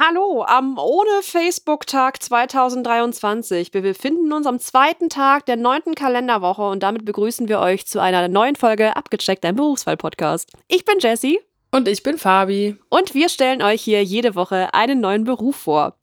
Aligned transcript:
Hallo 0.00 0.42
am 0.42 0.76
ohne 0.76 1.22
Facebook-Tag 1.22 2.20
2023. 2.20 3.72
Wir 3.72 3.82
befinden 3.82 4.32
uns 4.32 4.44
am 4.44 4.58
zweiten 4.58 5.08
Tag 5.08 5.46
der 5.46 5.54
neunten 5.54 5.94
Kalenderwoche 5.94 6.62
und 6.62 6.82
damit 6.82 7.04
begrüßen 7.04 7.48
wir 7.48 7.60
euch 7.60 7.86
zu 7.86 8.00
einer 8.00 8.26
neuen 8.26 8.56
Folge 8.56 8.96
Abgecheckt, 8.96 9.44
ein 9.44 9.54
Berufswahl-Podcast. 9.54 10.50
Ich 10.66 10.84
bin 10.84 10.98
Jessie. 10.98 11.38
Und 11.70 11.86
ich 11.86 12.02
bin 12.02 12.18
Fabi. 12.18 12.76
Und 12.88 13.14
wir 13.14 13.28
stellen 13.28 13.62
euch 13.62 13.82
hier 13.82 14.02
jede 14.02 14.34
Woche 14.34 14.74
einen 14.74 15.00
neuen 15.00 15.22
Beruf 15.22 15.54
vor. 15.54 15.96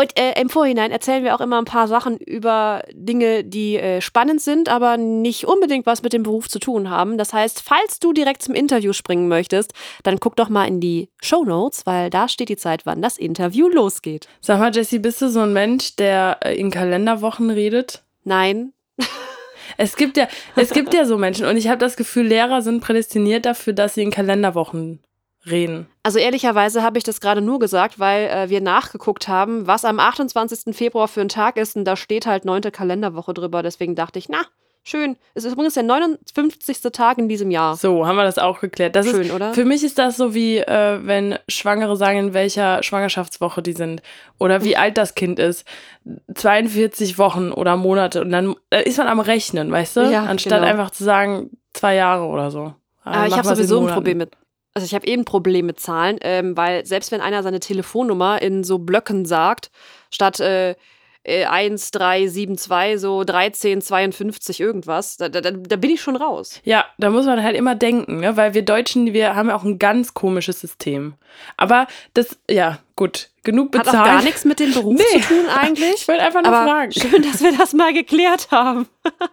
Und 0.00 0.18
äh, 0.18 0.40
im 0.40 0.48
Vorhinein 0.48 0.92
erzählen 0.92 1.24
wir 1.24 1.34
auch 1.34 1.42
immer 1.42 1.58
ein 1.58 1.66
paar 1.66 1.86
Sachen 1.86 2.16
über 2.16 2.82
Dinge, 2.94 3.44
die 3.44 3.76
äh, 3.76 4.00
spannend 4.00 4.40
sind, 4.40 4.70
aber 4.70 4.96
nicht 4.96 5.44
unbedingt 5.44 5.84
was 5.84 6.02
mit 6.02 6.14
dem 6.14 6.22
Beruf 6.22 6.48
zu 6.48 6.58
tun 6.58 6.88
haben. 6.88 7.18
Das 7.18 7.34
heißt, 7.34 7.60
falls 7.62 7.98
du 7.98 8.14
direkt 8.14 8.40
zum 8.40 8.54
Interview 8.54 8.94
springen 8.94 9.28
möchtest, 9.28 9.74
dann 10.02 10.18
guck 10.18 10.36
doch 10.36 10.48
mal 10.48 10.64
in 10.64 10.80
die 10.80 11.10
Show 11.20 11.44
Notes, 11.44 11.84
weil 11.84 12.08
da 12.08 12.28
steht 12.28 12.48
die 12.48 12.56
Zeit, 12.56 12.86
wann 12.86 13.02
das 13.02 13.18
Interview 13.18 13.68
losgeht. 13.68 14.26
Sag 14.40 14.58
mal, 14.58 14.74
Jessie, 14.74 15.00
bist 15.00 15.20
du 15.20 15.28
so 15.28 15.40
ein 15.40 15.52
Mensch, 15.52 15.96
der 15.96 16.38
äh, 16.46 16.54
in 16.54 16.70
Kalenderwochen 16.70 17.50
redet? 17.50 18.02
Nein. 18.24 18.72
Es 19.76 19.96
gibt 19.96 20.16
ja, 20.16 20.26
es 20.56 20.70
gibt 20.70 20.92
ja 20.92 21.04
so 21.04 21.16
Menschen 21.16 21.46
und 21.46 21.56
ich 21.56 21.68
habe 21.68 21.78
das 21.78 21.96
Gefühl, 21.96 22.26
Lehrer 22.26 22.60
sind 22.60 22.80
prädestiniert 22.80 23.46
dafür, 23.46 23.72
dass 23.72 23.94
sie 23.94 24.02
in 24.02 24.10
Kalenderwochen 24.10 24.98
reden. 25.46 25.86
Also 26.02 26.18
ehrlicherweise 26.18 26.82
habe 26.82 26.98
ich 26.98 27.04
das 27.04 27.20
gerade 27.20 27.40
nur 27.40 27.58
gesagt, 27.58 27.98
weil 27.98 28.26
äh, 28.28 28.48
wir 28.50 28.60
nachgeguckt 28.60 29.28
haben, 29.28 29.66
was 29.66 29.84
am 29.84 29.98
28. 29.98 30.74
Februar 30.76 31.08
für 31.08 31.20
ein 31.20 31.28
Tag 31.28 31.56
ist 31.56 31.76
und 31.76 31.84
da 31.84 31.96
steht 31.96 32.26
halt 32.26 32.44
neunte 32.44 32.70
Kalenderwoche 32.70 33.34
drüber. 33.34 33.62
Deswegen 33.62 33.94
dachte 33.94 34.18
ich, 34.18 34.28
na, 34.28 34.42
schön. 34.82 35.16
Es 35.34 35.44
ist 35.44 35.52
übrigens 35.52 35.74
der 35.74 35.82
59. 35.82 36.80
Tag 36.92 37.18
in 37.18 37.28
diesem 37.28 37.50
Jahr. 37.50 37.76
So, 37.76 38.06
haben 38.06 38.16
wir 38.16 38.24
das 38.24 38.38
auch 38.38 38.60
geklärt. 38.60 38.96
Das 38.96 39.06
Schön, 39.06 39.22
ist, 39.22 39.32
oder? 39.32 39.54
Für 39.54 39.64
mich 39.64 39.82
ist 39.82 39.98
das 39.98 40.16
so 40.16 40.34
wie, 40.34 40.58
äh, 40.58 40.98
wenn 41.02 41.38
Schwangere 41.48 41.96
sagen, 41.96 42.18
in 42.18 42.34
welcher 42.34 42.82
Schwangerschaftswoche 42.82 43.62
die 43.62 43.72
sind 43.72 44.02
oder 44.38 44.64
wie 44.64 44.76
alt 44.76 44.98
das 44.98 45.14
Kind 45.14 45.38
ist. 45.38 45.64
42 46.34 47.18
Wochen 47.18 47.52
oder 47.52 47.76
Monate 47.76 48.20
und 48.22 48.30
dann 48.30 48.56
ist 48.84 48.98
man 48.98 49.08
am 49.08 49.20
Rechnen, 49.20 49.70
weißt 49.70 49.96
du? 49.96 50.00
Ja, 50.10 50.24
Anstatt 50.24 50.60
genau. 50.60 50.70
einfach 50.70 50.90
zu 50.90 51.04
sagen, 51.04 51.50
zwei 51.72 51.94
Jahre 51.94 52.24
oder 52.24 52.50
so. 52.50 52.74
Aber 53.04 53.24
ich 53.24 53.30
Mach 53.30 53.38
habe 53.38 53.56
sowieso 53.56 53.86
ein. 53.86 53.94
Problem 53.94 54.18
mit. 54.18 54.36
Also 54.80 54.86
ich 54.86 54.94
habe 54.94 55.06
eben 55.06 55.22
ein 55.22 55.26
Problem 55.26 55.66
mit 55.66 55.78
Zahlen, 55.78 56.16
ähm, 56.22 56.56
weil 56.56 56.86
selbst 56.86 57.12
wenn 57.12 57.20
einer 57.20 57.42
seine 57.42 57.60
Telefonnummer 57.60 58.40
in 58.40 58.64
so 58.64 58.78
Blöcken 58.78 59.26
sagt, 59.26 59.70
statt 60.10 60.40
äh, 60.40 60.74
äh, 61.22 61.44
1, 61.44 61.90
3, 61.90 62.28
7, 62.28 62.56
2, 62.56 62.96
so 62.96 63.22
13, 63.22 63.82
52 63.82 64.58
irgendwas, 64.58 65.18
da, 65.18 65.28
da, 65.28 65.42
da 65.42 65.76
bin 65.76 65.90
ich 65.90 66.00
schon 66.00 66.16
raus. 66.16 66.62
Ja, 66.64 66.86
da 66.96 67.10
muss 67.10 67.26
man 67.26 67.42
halt 67.42 67.56
immer 67.56 67.74
denken, 67.74 68.20
ne? 68.20 68.38
weil 68.38 68.54
wir 68.54 68.62
Deutschen, 68.62 69.12
wir 69.12 69.34
haben 69.36 69.50
ja 69.50 69.54
auch 69.54 69.64
ein 69.64 69.78
ganz 69.78 70.14
komisches 70.14 70.60
System. 70.60 71.12
Aber 71.58 71.86
das, 72.14 72.38
ja, 72.50 72.78
gut, 72.96 73.28
genug 73.42 73.76
Hat 73.76 73.84
bezahlt. 73.84 74.00
auch 74.00 74.04
gar 74.06 74.22
nichts 74.22 74.46
mit 74.46 74.60
dem 74.60 74.72
Beruf 74.74 74.96
Nee. 74.98 75.20
zu 75.20 75.28
tun 75.28 75.46
eigentlich. 75.54 75.92
Ich 75.96 76.08
wollte 76.08 76.22
einfach 76.22 76.42
nur 76.42 76.54
Aber 76.54 76.66
fragen. 76.70 76.92
schön, 76.92 77.20
dass 77.22 77.42
wir 77.42 77.54
das 77.54 77.74
mal 77.74 77.92
geklärt 77.92 78.48
haben. 78.50 78.88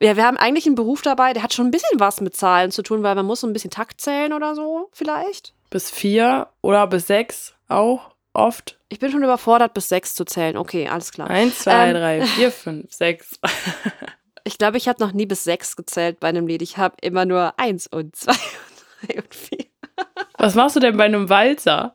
ja, 0.00 0.16
wir 0.16 0.24
haben 0.24 0.36
eigentlich 0.36 0.66
einen 0.66 0.74
Beruf 0.74 1.02
dabei, 1.02 1.32
der 1.32 1.42
hat 1.42 1.52
schon 1.54 1.66
ein 1.66 1.70
bisschen 1.70 2.00
was 2.00 2.20
mit 2.20 2.34
Zahlen 2.36 2.70
zu 2.70 2.82
tun, 2.82 3.02
weil 3.02 3.14
man 3.14 3.26
muss 3.26 3.40
so 3.40 3.46
ein 3.46 3.52
bisschen 3.52 3.70
Takt 3.70 4.00
zählen 4.00 4.32
oder 4.32 4.54
so, 4.54 4.88
vielleicht. 4.92 5.54
Bis 5.68 5.90
vier 5.90 6.48
oder 6.62 6.86
bis 6.86 7.06
sechs 7.06 7.54
auch 7.68 8.10
oft. 8.32 8.78
Ich 8.88 8.98
bin 8.98 9.10
schon 9.12 9.22
überfordert, 9.22 9.74
bis 9.74 9.88
sechs 9.88 10.14
zu 10.14 10.24
zählen. 10.24 10.56
Okay, 10.56 10.88
alles 10.88 11.12
klar. 11.12 11.28
Eins, 11.30 11.60
zwei, 11.60 11.88
Ähm. 11.88 11.94
drei, 11.94 12.22
vier, 12.26 12.50
fünf, 12.52 12.92
sechs. 12.92 13.38
Ich 14.44 14.56
glaube, 14.56 14.78
ich 14.78 14.88
habe 14.88 15.04
noch 15.04 15.12
nie 15.12 15.26
bis 15.26 15.44
sechs 15.44 15.76
gezählt 15.76 16.18
bei 16.18 16.28
einem 16.28 16.46
Lied. 16.46 16.62
Ich 16.62 16.78
habe 16.78 16.96
immer 17.02 17.26
nur 17.26 17.52
eins 17.58 17.86
und 17.86 18.16
zwei 18.16 18.32
und 18.32 19.08
drei 19.08 19.22
und 19.22 19.34
vier. 19.34 19.66
Was 20.38 20.54
machst 20.54 20.76
du 20.76 20.80
denn 20.80 20.96
bei 20.96 21.04
einem 21.04 21.28
Walzer? 21.28 21.94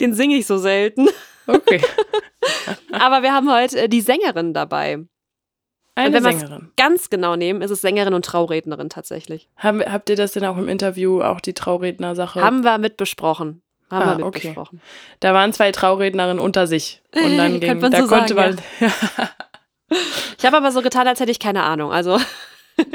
Den 0.00 0.14
singe 0.14 0.34
ich 0.34 0.46
so 0.48 0.58
selten. 0.58 1.08
Okay. 1.46 1.80
Aber 2.90 3.22
wir 3.22 3.32
haben 3.32 3.50
heute 3.50 3.82
äh, 3.82 3.88
die 3.88 4.00
Sängerin 4.00 4.52
dabei. 4.52 4.98
Eine 5.96 6.14
wenn 6.16 6.22
man's- 6.24 6.40
Sängerin. 6.40 6.70
Ganz 6.76 7.08
genau 7.10 7.36
nehmen, 7.36 7.62
ist 7.62 7.70
es 7.70 7.80
Sängerin 7.80 8.14
und 8.14 8.24
Traurednerin 8.24 8.88
tatsächlich. 8.90 9.48
Haben, 9.56 9.80
habt 9.80 10.10
ihr 10.10 10.16
das 10.16 10.32
denn 10.32 10.44
auch 10.44 10.56
im 10.56 10.68
Interview, 10.68 11.22
auch 11.22 11.40
die 11.40 11.52
Trauredner-Sache? 11.54 12.40
Haben 12.42 12.64
wir 12.64 12.78
mit 12.78 12.96
besprochen. 12.96 13.62
Haben 13.90 14.02
Ah, 14.02 14.06
wir 14.12 14.16
mit 14.16 14.24
okay. 14.24 14.48
besprochen. 14.48 14.80
Da 15.20 15.34
waren 15.34 15.52
zwei 15.52 15.70
Traurednerinnen 15.70 16.40
unter 16.40 16.66
sich. 16.66 17.00
Und 17.14 17.36
dann 17.36 17.60
ging, 17.60 17.80
da 17.80 18.02
so 18.02 18.08
konnte 18.08 18.34
sagen, 18.34 18.56
man. 18.80 18.90
Ich 20.38 20.44
habe 20.44 20.56
aber 20.56 20.72
so 20.72 20.82
getan, 20.82 21.06
als 21.06 21.20
hätte 21.20 21.30
ich 21.30 21.38
keine 21.38 21.62
Ahnung. 21.62 21.92
Also, 21.92 22.18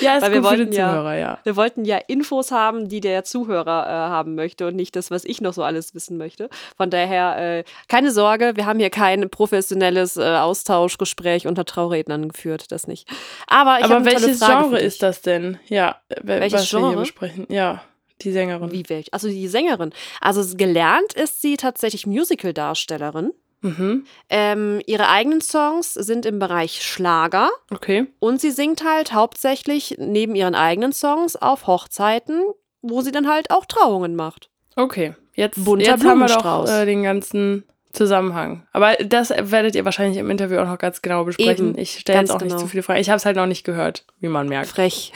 Ja, 0.00 0.16
ist 0.16 0.22
Weil 0.22 0.32
wir 0.32 0.42
wollten 0.44 0.72
ja- 0.72 0.88
Zuhörer, 0.90 1.16
ja. 1.16 1.38
wir 1.44 1.56
wollten 1.56 1.84
ja 1.84 1.98
Infos 2.06 2.50
haben, 2.50 2.88
die 2.88 3.00
der 3.00 3.24
Zuhörer 3.24 3.86
äh, 3.86 3.90
haben 3.90 4.34
möchte 4.34 4.66
und 4.66 4.76
nicht 4.76 4.96
das, 4.96 5.10
was 5.10 5.24
ich 5.24 5.40
noch 5.40 5.52
so 5.52 5.62
alles 5.62 5.94
wissen 5.94 6.16
möchte. 6.16 6.48
Von 6.76 6.90
daher, 6.90 7.58
äh, 7.58 7.64
keine 7.88 8.10
Sorge, 8.12 8.52
wir 8.56 8.66
haben 8.66 8.78
hier 8.78 8.90
kein 8.90 9.28
professionelles 9.30 10.16
äh, 10.16 10.22
Austauschgespräch 10.36 11.46
unter 11.46 11.64
Traurednern 11.64 12.28
geführt, 12.28 12.72
das 12.72 12.86
nicht. 12.86 13.08
Aber 13.46 13.78
ich 13.78 13.84
Aber 13.84 14.04
welches 14.04 14.40
Genre 14.40 14.78
ist 14.80 15.02
das 15.02 15.22
denn? 15.22 15.58
Ja, 15.68 15.96
wel- 16.10 16.40
Welches 16.40 16.60
was 16.60 16.72
wir 16.72 16.78
hier 16.80 16.88
Genre? 16.88 17.00
besprechen. 17.02 17.46
Ja, 17.48 17.82
die 18.22 18.32
Sängerin. 18.32 18.70
Wie 18.72 18.88
welch? 18.88 19.12
Also 19.14 19.28
die 19.28 19.48
Sängerin. 19.48 19.92
Also 20.20 20.56
gelernt 20.56 21.14
ist 21.14 21.40
sie 21.40 21.56
tatsächlich 21.56 22.06
Musical-Darstellerin. 22.06 23.32
Mhm. 23.62 24.04
Ähm, 24.28 24.80
ihre 24.86 25.08
eigenen 25.08 25.40
Songs 25.40 25.94
sind 25.94 26.24
im 26.26 26.38
Bereich 26.38 26.82
Schlager 26.82 27.50
Okay. 27.70 28.06
und 28.18 28.40
sie 28.40 28.50
singt 28.50 28.84
halt 28.84 29.12
hauptsächlich 29.12 29.96
neben 29.98 30.34
ihren 30.34 30.54
eigenen 30.54 30.92
Songs 30.92 31.36
auf 31.36 31.66
Hochzeiten, 31.66 32.42
wo 32.82 33.02
sie 33.02 33.12
dann 33.12 33.28
halt 33.28 33.50
auch 33.50 33.66
Trauungen 33.66 34.16
macht. 34.16 34.48
Okay. 34.76 35.14
Jetzt, 35.34 35.64
Bunter 35.64 35.84
jetzt 35.86 36.04
haben 36.04 36.18
wir 36.18 36.26
doch 36.26 36.68
äh, 36.68 36.86
den 36.86 37.02
ganzen 37.02 37.64
Zusammenhang. 37.92 38.62
Aber 38.72 38.94
das 39.04 39.30
werdet 39.30 39.74
ihr 39.74 39.84
wahrscheinlich 39.84 40.18
im 40.18 40.30
Interview 40.30 40.58
auch 40.58 40.66
noch 40.66 40.78
ganz 40.78 41.02
genau 41.02 41.24
besprechen. 41.24 41.70
Eben, 41.70 41.78
ich 41.78 41.98
stelle 41.98 42.20
jetzt 42.20 42.30
auch 42.30 42.40
nicht 42.40 42.50
genau. 42.50 42.60
zu 42.60 42.68
viele 42.68 42.84
Fragen. 42.84 43.00
Ich 43.00 43.08
habe 43.08 43.16
es 43.16 43.26
halt 43.26 43.34
noch 43.34 43.46
nicht 43.46 43.64
gehört, 43.64 44.04
wie 44.20 44.28
man 44.28 44.48
merkt. 44.48 44.68
Frech. 44.68 45.12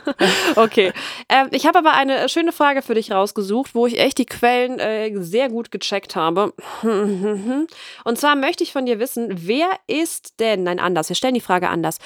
okay. 0.56 0.92
Ähm, 1.28 1.48
ich 1.50 1.66
habe 1.66 1.78
aber 1.78 1.94
eine 1.94 2.28
schöne 2.28 2.52
Frage 2.52 2.82
für 2.82 2.94
dich 2.94 3.10
rausgesucht, 3.10 3.74
wo 3.74 3.88
ich 3.88 3.98
echt 3.98 4.18
die 4.18 4.26
Quellen 4.26 4.78
äh, 4.78 5.10
sehr 5.20 5.48
gut 5.48 5.72
gecheckt 5.72 6.14
habe. 6.14 6.54
Und 6.82 8.18
zwar 8.18 8.36
möchte 8.36 8.62
ich 8.62 8.72
von 8.72 8.86
dir 8.86 9.00
wissen, 9.00 9.28
wer 9.32 9.68
ist 9.88 10.38
denn, 10.38 10.62
nein, 10.62 10.78
anders, 10.78 11.08
wir 11.08 11.16
stellen 11.16 11.34
die 11.34 11.40
Frage 11.40 11.70
anders. 11.70 11.98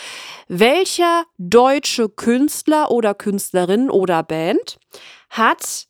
Welcher 0.49 1.25
deutsche 1.37 2.09
Künstler 2.09 2.91
oder 2.91 3.13
Künstlerin 3.13 3.91
oder 3.91 4.23
Band 4.23 4.79
hat 5.29 5.89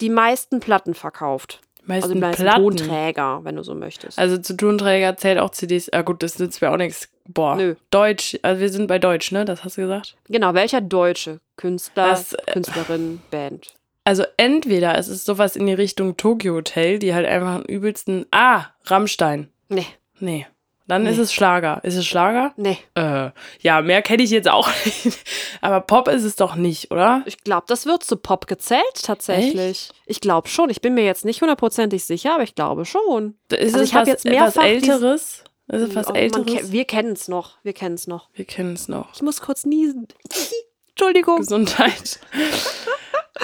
die 0.00 0.10
meisten 0.10 0.60
Platten 0.60 0.94
verkauft? 0.94 1.62
Meisten 1.86 2.22
Also 2.24 2.44
meisten. 2.44 2.46
Tonträger, 2.46 3.40
wenn 3.44 3.56
du 3.56 3.62
so 3.62 3.74
möchtest. 3.74 4.18
Also 4.18 4.38
zu 4.38 4.56
Tonträger 4.56 5.16
zählt 5.16 5.38
auch 5.38 5.50
CDs. 5.50 5.92
Ah 5.92 6.02
gut, 6.02 6.22
das 6.22 6.38
nützt 6.38 6.60
mir 6.60 6.70
auch 6.70 6.76
nichts. 6.76 7.08
Boah. 7.28 7.56
Nö. 7.56 7.74
Deutsch. 7.90 8.38
Also 8.42 8.60
wir 8.60 8.68
sind 8.70 8.86
bei 8.86 8.98
Deutsch, 8.98 9.32
ne? 9.32 9.44
Das 9.44 9.64
hast 9.64 9.76
du 9.78 9.82
gesagt? 9.82 10.16
genau, 10.28 10.54
welcher 10.54 10.80
deutsche 10.80 11.40
Künstler, 11.56 12.08
Das, 12.08 12.32
äh, 12.32 12.52
Künstlerin, 12.52 13.20
Band? 13.30 13.74
Also 14.04 14.24
entweder 14.36 14.96
es 14.98 15.08
ist 15.08 15.24
sowas 15.24 15.56
in 15.56 15.66
die 15.66 15.74
Richtung 15.74 16.16
Tokyo 16.16 16.54
Hotel, 16.54 16.98
die 16.98 17.14
halt 17.14 17.26
einfach 17.26 17.56
einen 17.56 17.64
übelsten. 17.64 18.26
Ah, 18.30 18.66
Rammstein. 18.84 19.48
Nee, 19.68 19.86
Nee. 20.20 20.46
Dann 20.88 21.02
Nee. 21.02 21.10
ist 21.10 21.18
es 21.18 21.32
Schlager. 21.32 21.80
Ist 21.82 21.96
es 21.96 22.06
Schlager? 22.06 22.52
nee. 22.56 22.78
Äh, 22.94 23.30
ja, 23.60 23.82
mehr 23.82 24.02
kenne 24.02 24.22
ich 24.22 24.30
jetzt 24.30 24.48
auch 24.48 24.68
nicht. 24.84 25.18
Aber 25.60 25.80
Pop 25.80 26.06
ist 26.08 26.22
es 26.22 26.36
doch 26.36 26.54
nicht, 26.54 26.90
oder? 26.92 27.22
Ich 27.26 27.42
glaube, 27.42 27.64
das 27.66 27.86
wird 27.86 28.04
zu 28.04 28.16
Pop 28.16 28.46
gezählt 28.46 28.84
tatsächlich. 29.02 29.90
Ich 30.06 30.20
glaube 30.20 30.48
schon. 30.48 30.70
Ich 30.70 30.80
bin 30.80 30.94
mir 30.94 31.04
jetzt 31.04 31.24
nicht 31.24 31.40
hundertprozentig 31.40 32.04
sicher, 32.04 32.34
aber 32.34 32.44
ich 32.44 32.54
glaube 32.54 32.84
schon. 32.84 33.34
Ist 33.50 33.60
Also 33.74 33.78
es 33.78 33.82
ich 33.88 33.94
hab 33.94 34.02
was, 34.02 34.08
jetzt 34.08 34.24
mehrfach 34.26 34.62
Älteres? 34.62 35.42
Ist 35.68 35.80
es 35.80 35.94
was 35.96 36.06
Oh, 36.06 36.12
man 36.12 36.20
Älteres? 36.22 36.46
ke- 36.46 36.70
wir 36.72 36.84
kennen 36.84 37.12
es 37.14 37.26
noch. 37.26 37.56
Wir 37.64 37.72
kennen 37.72 37.96
es 37.96 38.06
noch. 38.06 38.28
Wir 38.34 38.44
kennen 38.44 38.74
es 38.74 38.86
noch. 38.86 39.08
Ich 39.14 39.22
muss 39.22 39.40
kurz 39.40 39.64
niesen. 39.66 40.06
Entschuldigung. 40.90 41.38
Gesundheit. 41.38 42.20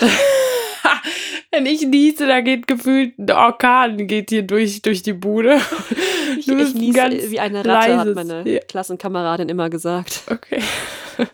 Wenn 1.50 1.66
ich 1.66 1.82
niese, 1.86 2.26
da 2.26 2.40
geht 2.40 2.66
gefühlt 2.66 3.18
ein 3.18 3.30
Orkan 3.30 4.06
geht 4.06 4.30
hier 4.30 4.42
durch, 4.42 4.80
durch 4.82 5.02
die 5.02 5.12
Bude. 5.12 5.60
Ich, 6.38 6.46
Du 6.46 6.52
ich 6.52 6.58
bist 6.58 6.74
ein 6.76 6.80
niese 6.80 6.98
ganz 6.98 7.14
wie 7.30 7.40
eine 7.40 7.64
Ratte, 7.64 7.96
hat 7.98 8.06
leises- 8.08 8.14
meine 8.14 8.48
Ja. 8.50 8.60
Klassenkameradin 8.60 9.48
immer 9.48 9.70
gesagt. 9.70 10.22
Okay. 10.30 10.62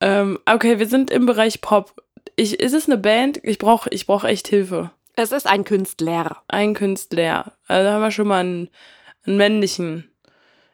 ähm, 0.00 0.38
okay, 0.46 0.78
wir 0.78 0.86
sind 0.86 1.10
im 1.10 1.26
Bereich 1.26 1.60
Pop. 1.60 2.02
Ich, 2.36 2.58
ist 2.60 2.72
es 2.72 2.86
eine 2.86 2.96
Band? 2.98 3.40
Ich 3.42 3.58
brauche 3.58 3.90
ich 3.90 4.06
brauch 4.06 4.24
echt 4.24 4.48
Hilfe. 4.48 4.90
Es 5.16 5.32
ist 5.32 5.46
ein 5.46 5.64
Künstler. 5.64 6.42
Ein 6.48 6.74
Künstler. 6.74 7.52
Also 7.66 7.90
haben 7.90 8.02
wir 8.02 8.10
schon 8.10 8.28
mal 8.28 8.40
einen, 8.40 8.70
einen 9.26 9.36
männlichen 9.36 10.10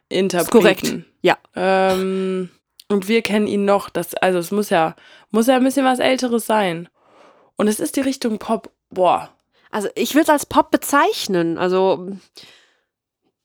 Interpreten. 0.09 0.51
korrekt. 0.51 0.95
Ja. 1.23 1.37
Ähm, 1.57 2.51
und 2.89 3.09
wir 3.09 3.23
kennen 3.23 3.49
ihn 3.49 3.65
noch. 3.65 3.91
Das, 3.91 4.15
also 4.15 4.39
es 4.39 4.53
muss 4.53 4.71
ja, 4.71 4.95
muss 5.31 5.49
ja 5.49 5.57
ein 5.57 5.65
bisschen 5.65 5.85
was 5.85 5.99
Älteres 5.99 6.47
sein. 6.47 6.89
Und 7.57 7.67
es 7.69 7.81
ist 7.81 7.97
die 7.97 8.01
Richtung 8.03 8.39
Pop. 8.39 8.71
Boah. 8.91 9.31
Also 9.73 9.89
ich 9.97 10.15
würde 10.15 10.25
es 10.25 10.31
als 10.31 10.47
Pop 10.47 10.71
bezeichnen. 10.71 11.59
Also 11.59 12.11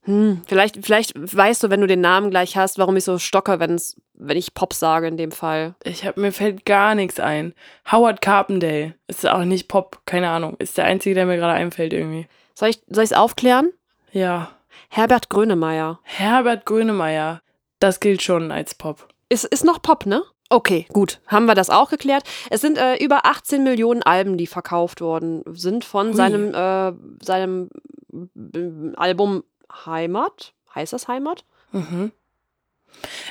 Hm, 0.04 0.42
vielleicht, 0.48 0.84
vielleicht 0.84 1.14
weißt 1.16 1.64
du, 1.64 1.70
wenn 1.70 1.82
du 1.82 1.88
den 1.88 2.02
Namen 2.02 2.32
gleich 2.32 2.58
hast, 2.58 2.80
warum 2.80 2.98
ich 2.98 3.04
so 3.04 3.20
stocke, 3.20 3.60
wenn's, 3.60 4.02
wenn 4.14 4.38
ich 4.38 4.54
Pop 4.54 4.74
sage 4.74 5.08
in 5.08 5.18
dem 5.18 5.32
Fall. 5.32 5.76
Ich 5.84 6.06
hab, 6.06 6.18
mir 6.18 6.32
fällt 6.32 6.66
gar 6.66 6.96
nichts 6.96 7.20
ein. 7.20 7.54
Howard 7.92 8.22
Carpendale 8.22 8.96
ist 9.08 9.28
auch 9.28 9.44
nicht 9.44 9.68
Pop, 9.68 10.02
keine 10.06 10.30
Ahnung. 10.30 10.56
Ist 10.58 10.78
der 10.78 10.86
einzige, 10.86 11.16
der 11.16 11.26
mir 11.28 11.38
gerade 11.38 11.54
einfällt 11.54 11.94
irgendwie. 11.94 12.28
Soll 12.56 12.70
ich 12.70 12.82
es 12.90 13.14
aufklären? 13.14 13.72
Ja. 14.12 14.52
Herbert 14.90 15.30
Grönemeyer. 15.30 16.00
Herbert 16.04 16.66
Grönemeyer. 16.66 17.42
Das 17.80 18.00
gilt 18.00 18.22
schon 18.22 18.52
als 18.52 18.76
Pop. 18.76 19.08
Ist, 19.30 19.46
ist 19.46 19.64
noch 19.64 19.82
Pop, 19.82 20.06
ne? 20.06 20.24
Okay, 20.50 20.86
gut. 20.92 21.22
Haben 21.28 21.46
wir 21.46 21.56
das 21.56 21.70
auch 21.70 21.90
geklärt. 21.90 22.24
Es 22.50 22.60
sind 22.60 22.78
äh, 22.78 22.98
über 22.98 23.26
18 23.26 23.64
Millionen 23.64 24.04
Alben, 24.04 24.36
die 24.38 24.48
verkauft 24.48 25.00
worden 25.00 25.44
sind 25.54 25.86
von 25.86 26.10
Hui. 26.10 26.16
seinem, 26.16 26.54
äh, 26.54 26.92
seinem 27.24 27.70
äh, 28.12 28.96
Album 28.98 29.44
Heimat. 29.86 30.54
Heißt 30.74 30.94
das 30.94 31.08
Heimat? 31.08 31.46
Mhm. 31.72 32.12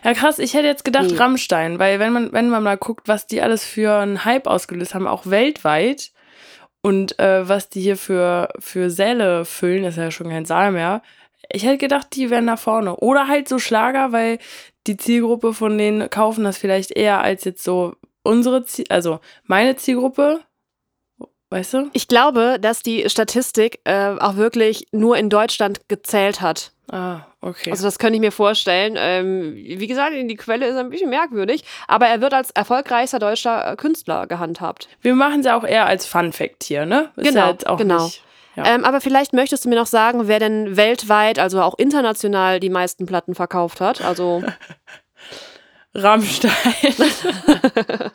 Ja, 0.04 0.14
krass, 0.14 0.38
ich 0.38 0.54
hätte 0.54 0.66
jetzt 0.66 0.84
gedacht 0.84 1.10
Nee. 1.10 1.16
Rammstein, 1.16 1.78
weil 1.78 1.98
wenn 1.98 2.12
man, 2.12 2.32
wenn 2.32 2.48
man 2.48 2.62
mal 2.62 2.78
guckt, 2.78 3.08
was 3.08 3.26
die 3.26 3.42
alles 3.42 3.64
für 3.64 3.98
einen 3.98 4.24
Hype 4.24 4.46
ausgelöst 4.46 4.94
haben, 4.94 5.06
auch 5.06 5.26
weltweit, 5.26 6.12
und 6.82 7.18
äh, 7.18 7.48
was 7.48 7.68
die 7.68 7.80
hier 7.80 7.96
für, 7.96 8.48
für 8.58 8.90
Säle 8.90 9.44
füllen, 9.44 9.84
ist 9.84 9.98
ja 9.98 10.10
schon 10.10 10.30
kein 10.30 10.46
Saal 10.46 10.72
mehr. 10.72 11.02
Ich 11.52 11.64
hätte 11.64 11.78
gedacht, 11.78 12.08
die 12.14 12.30
wären 12.30 12.46
da 12.46 12.56
vorne. 12.56 12.96
Oder 12.96 13.28
halt 13.28 13.48
so 13.48 13.58
Schlager, 13.58 14.12
weil 14.12 14.38
die 14.86 14.96
Zielgruppe 14.96 15.52
von 15.52 15.76
denen 15.76 16.08
kaufen 16.08 16.44
das 16.44 16.58
vielleicht 16.58 16.92
eher 16.92 17.20
als 17.20 17.44
jetzt 17.44 17.64
so 17.64 17.94
unsere 18.22 18.64
Ziel, 18.64 18.86
also 18.88 19.20
meine 19.44 19.76
Zielgruppe. 19.76 20.40
Weißt 21.50 21.74
du? 21.74 21.90
Ich 21.92 22.06
glaube, 22.06 22.58
dass 22.60 22.82
die 22.82 23.10
Statistik 23.10 23.80
äh, 23.84 24.14
auch 24.18 24.36
wirklich 24.36 24.86
nur 24.92 25.16
in 25.16 25.28
Deutschland 25.28 25.88
gezählt 25.88 26.40
hat. 26.40 26.70
Ah, 26.92 27.20
okay. 27.40 27.70
Also 27.70 27.84
das 27.84 27.98
könnte 27.98 28.14
ich 28.14 28.20
mir 28.20 28.32
vorstellen. 28.32 28.94
Ähm, 28.96 29.54
wie 29.54 29.86
gesagt, 29.86 30.12
die 30.14 30.36
Quelle 30.36 30.66
ist 30.66 30.76
ein 30.76 30.90
bisschen 30.90 31.10
merkwürdig, 31.10 31.64
aber 31.88 32.06
er 32.06 32.20
wird 32.20 32.34
als 32.34 32.50
erfolgreichster 32.50 33.18
deutscher 33.18 33.72
äh, 33.72 33.76
Künstler 33.76 34.26
gehandhabt. 34.26 34.88
Wir 35.00 35.14
machen 35.14 35.40
es 35.40 35.46
ja 35.46 35.56
auch 35.56 35.64
eher 35.64 35.86
als 35.86 36.06
Fun 36.06 36.32
Fact 36.32 36.64
hier, 36.64 36.86
ne? 36.86 37.10
Ist 37.16 37.28
Genau, 37.28 37.54
auch 37.66 37.78
genau. 37.78 38.04
Nicht, 38.04 38.22
ja. 38.56 38.64
Ähm, 38.66 38.84
aber 38.84 39.00
vielleicht 39.00 39.32
möchtest 39.32 39.64
du 39.64 39.68
mir 39.68 39.76
noch 39.76 39.86
sagen, 39.86 40.26
wer 40.26 40.40
denn 40.40 40.76
weltweit, 40.76 41.38
also 41.38 41.62
auch 41.62 41.78
international, 41.78 42.58
die 42.58 42.70
meisten 42.70 43.06
Platten 43.06 43.34
verkauft 43.36 43.80
hat. 43.80 44.00
Also 44.02 44.42
Rammstein. 45.94 46.52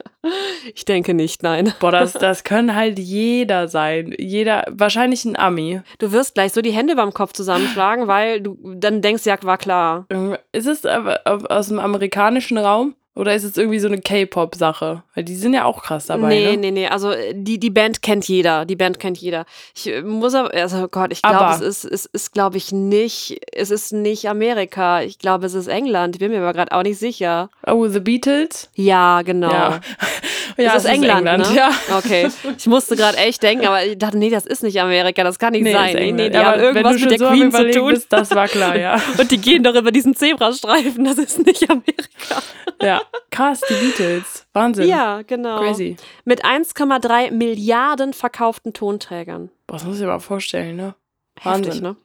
ich 0.73 0.85
denke 0.85 1.13
nicht, 1.13 1.43
nein. 1.43 1.73
Boah, 1.79 1.91
das, 1.91 2.13
das 2.13 2.43
können 2.43 2.75
halt 2.75 2.99
jeder 2.99 3.67
sein. 3.67 4.15
Jeder, 4.17 4.63
wahrscheinlich 4.69 5.25
ein 5.25 5.35
Ami. 5.35 5.81
Du 5.99 6.11
wirst 6.11 6.35
gleich 6.35 6.53
so 6.53 6.61
die 6.61 6.71
Hände 6.71 6.95
beim 6.95 7.13
Kopf 7.13 7.33
zusammenschlagen, 7.33 8.07
weil 8.07 8.41
du 8.41 8.57
dann 8.75 9.01
denkst, 9.01 9.25
ja, 9.25 9.37
war 9.41 9.57
klar. 9.57 10.07
Ist 10.51 10.67
es 10.67 10.85
aber 10.85 11.21
aus 11.25 11.67
dem 11.67 11.79
amerikanischen 11.79 12.57
Raum? 12.57 12.95
Oder 13.15 13.33
ist 13.33 13.45
es 13.45 13.55
irgendwie 13.55 13.79
so 13.79 13.87
eine 13.87 14.01
K-Pop-Sache? 14.01 15.03
Weil 15.13 15.23
die 15.23 15.37
sind 15.37 15.53
ja 15.53 15.63
auch 15.63 15.83
krass 15.83 16.07
dabei, 16.07 16.27
nee, 16.27 16.51
ne? 16.51 16.57
nee, 16.57 16.71
nee. 16.71 16.87
Also 16.87 17.11
äh, 17.11 17.33
die, 17.33 17.57
die 17.57 17.69
Band 17.69 18.01
kennt 18.01 18.27
jeder. 18.27 18.65
Die 18.65 18.75
Band 18.75 18.99
kennt 18.99 19.17
jeder. 19.17 19.45
Ich 19.73 19.87
äh, 19.87 20.01
muss 20.01 20.35
aber, 20.35 20.53
also 20.53 20.89
Gott, 20.89 21.13
ich 21.13 21.21
glaube, 21.21 21.53
es 21.53 21.61
ist, 21.61 21.85
es 21.85 22.05
ist, 22.05 22.33
glaube 22.33 22.57
ich, 22.57 22.73
nicht, 22.73 23.39
es 23.53 23.71
ist 23.71 23.93
nicht 23.93 24.27
Amerika. 24.27 25.01
Ich 25.01 25.17
glaube, 25.17 25.45
es 25.45 25.53
ist 25.53 25.67
England. 25.67 26.15
Ich 26.15 26.19
bin 26.19 26.29
mir 26.29 26.39
aber 26.39 26.51
gerade 26.51 26.73
auch 26.73 26.83
nicht 26.83 26.99
sicher. 26.99 27.49
Oh, 27.65 27.87
The 27.87 28.01
Beatles? 28.01 28.69
Ja, 28.73 29.21
genau. 29.21 29.51
Ja. 29.51 29.79
ja, 30.57 30.75
es 30.75 30.83
ist 30.85 30.89
England, 30.89 31.23
ne? 31.25 31.43
ja. 31.55 31.71
Okay. 31.97 32.29
Ich 32.57 32.67
musste 32.67 32.95
gerade 32.95 33.17
echt 33.17 33.43
denken, 33.43 33.65
aber 33.67 33.85
ich 33.85 33.97
dachte, 33.97 34.17
nee, 34.17 34.29
das 34.29 34.45
ist 34.45 34.63
nicht 34.63 34.79
Amerika, 34.79 35.23
das 35.23 35.37
kann 35.39 35.51
nicht 35.53 35.63
Nee, 35.63 35.73
sein. 35.73 35.89
ist 35.89 35.93
Nee, 35.95 36.11
nee, 36.11 36.25
England. 36.27 36.33
die 36.33 36.37
haben 36.39 36.47
Aber 36.47 36.61
irgendwas 36.63 36.93
wenn 36.93 36.97
du 36.97 37.01
mit 37.03 37.11
der 37.11 37.19
so 37.19 37.27
Queen 37.33 37.51
zu 37.51 37.71
tun. 37.71 37.89
Bist, 37.93 38.13
das 38.13 38.31
war 38.31 38.47
klar, 38.47 38.77
ja. 38.77 39.01
Und 39.19 39.31
die 39.31 39.37
gehen 39.37 39.63
doch 39.63 39.75
über 39.75 39.91
diesen 39.91 40.15
Zebrastreifen, 40.15 41.03
das 41.05 41.17
ist 41.17 41.45
nicht 41.45 41.69
Amerika. 41.69 42.41
ja. 42.81 43.01
Krass, 43.31 43.61
die 43.69 43.73
Beatles. 43.73 44.45
Wahnsinn. 44.53 44.87
Ja, 44.87 45.21
genau. 45.23 45.59
Crazy. 45.59 45.97
Mit 46.23 46.45
1,3 46.45 47.31
Milliarden 47.31 48.13
verkauften 48.13 48.73
Tonträgern. 48.73 49.49
Boah, 49.67 49.73
das 49.75 49.83
muss 49.85 49.95
ich 49.95 50.01
mir 50.01 50.07
mal 50.07 50.19
vorstellen, 50.19 50.75
ne? 50.77 50.95
Wahnsinn. 51.43 51.63
Heftig, 51.65 51.81
ne? 51.81 51.95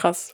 Krass. 0.00 0.32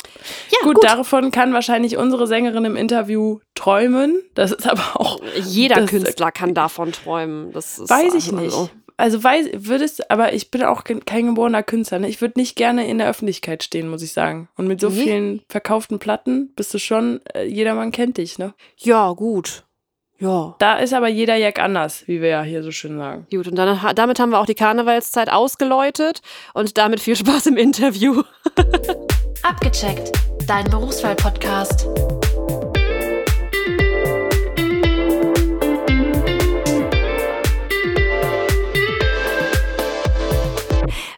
Ja, 0.51 0.59
gut, 0.63 0.75
gut. 0.77 0.85
davon 0.85 1.31
kann 1.31 1.53
wahrscheinlich 1.53 1.97
unsere 1.97 2.27
Sängerin 2.27 2.65
im 2.65 2.77
Interview 2.77 3.41
träumen. 3.55 4.23
Das 4.35 4.53
ist 4.53 4.69
aber 4.69 5.01
auch 5.01 5.21
Jeder 5.45 5.77
das- 5.77 5.91
Künstler 5.91 6.31
kann 6.31 6.55
davon 6.55 6.93
träumen. 6.93 7.53
Das 7.53 7.79
ist 7.79 7.91
Weiß 7.91 8.15
ich 8.15 8.33
also- 8.33 8.37
nicht. 8.63 8.71
Also 8.99 9.23
weiß, 9.23 9.49
würdest, 9.53 10.11
aber 10.11 10.33
ich 10.33 10.51
bin 10.51 10.63
auch 10.63 10.83
kein 10.85 11.27
geborener 11.27 11.63
Künstler. 11.63 11.99
Ne? 11.99 12.09
Ich 12.09 12.23
würde 12.23 12.39
nicht 12.41 12.57
gerne 12.57 12.89
in 12.89 12.97
der 12.97 13.09
Öffentlichkeit 13.11 13.63
stehen, 13.63 13.89
muss 13.91 14.01
ich 14.01 14.13
sagen. 14.15 14.49
Und 14.57 14.69
mit 14.69 14.81
so 14.81 14.89
Nee. 14.89 15.03
vielen 15.03 15.43
verkauften 15.51 15.99
Platten 15.99 16.55
bist 16.57 16.73
du 16.73 16.79
schon, 16.79 17.21
äh, 17.35 17.45
jedermann 17.45 17.93
kennt 17.93 18.17
dich, 18.17 18.39
ne? 18.39 18.55
Ja, 18.79 19.11
gut. 19.13 19.65
Ja. 20.19 20.55
Da 20.61 20.79
ist 20.79 20.95
aber 20.95 21.09
jeder 21.09 21.37
Jack 21.37 21.59
anders, 21.59 22.05
wie 22.09 22.23
wir 22.23 22.29
ja 22.31 22.43
hier 22.43 22.63
so 22.63 22.71
schön 22.71 22.97
sagen. 22.97 23.27
Gut, 23.31 23.47
und 23.49 23.57
dann, 23.57 23.79
damit 23.95 24.19
haben 24.19 24.31
wir 24.31 24.39
auch 24.41 24.47
die 24.47 24.55
Karnevalszeit 24.55 25.31
ausgeläutet 25.31 26.23
und 26.55 26.79
damit 26.79 27.01
viel 27.01 27.17
Spaß 27.17 27.45
im 27.49 27.59
Interview. 27.59 28.23
Abgecheckt, 29.47 30.11
dein 30.49 30.69
Berufswahl-Podcast. 30.69 31.87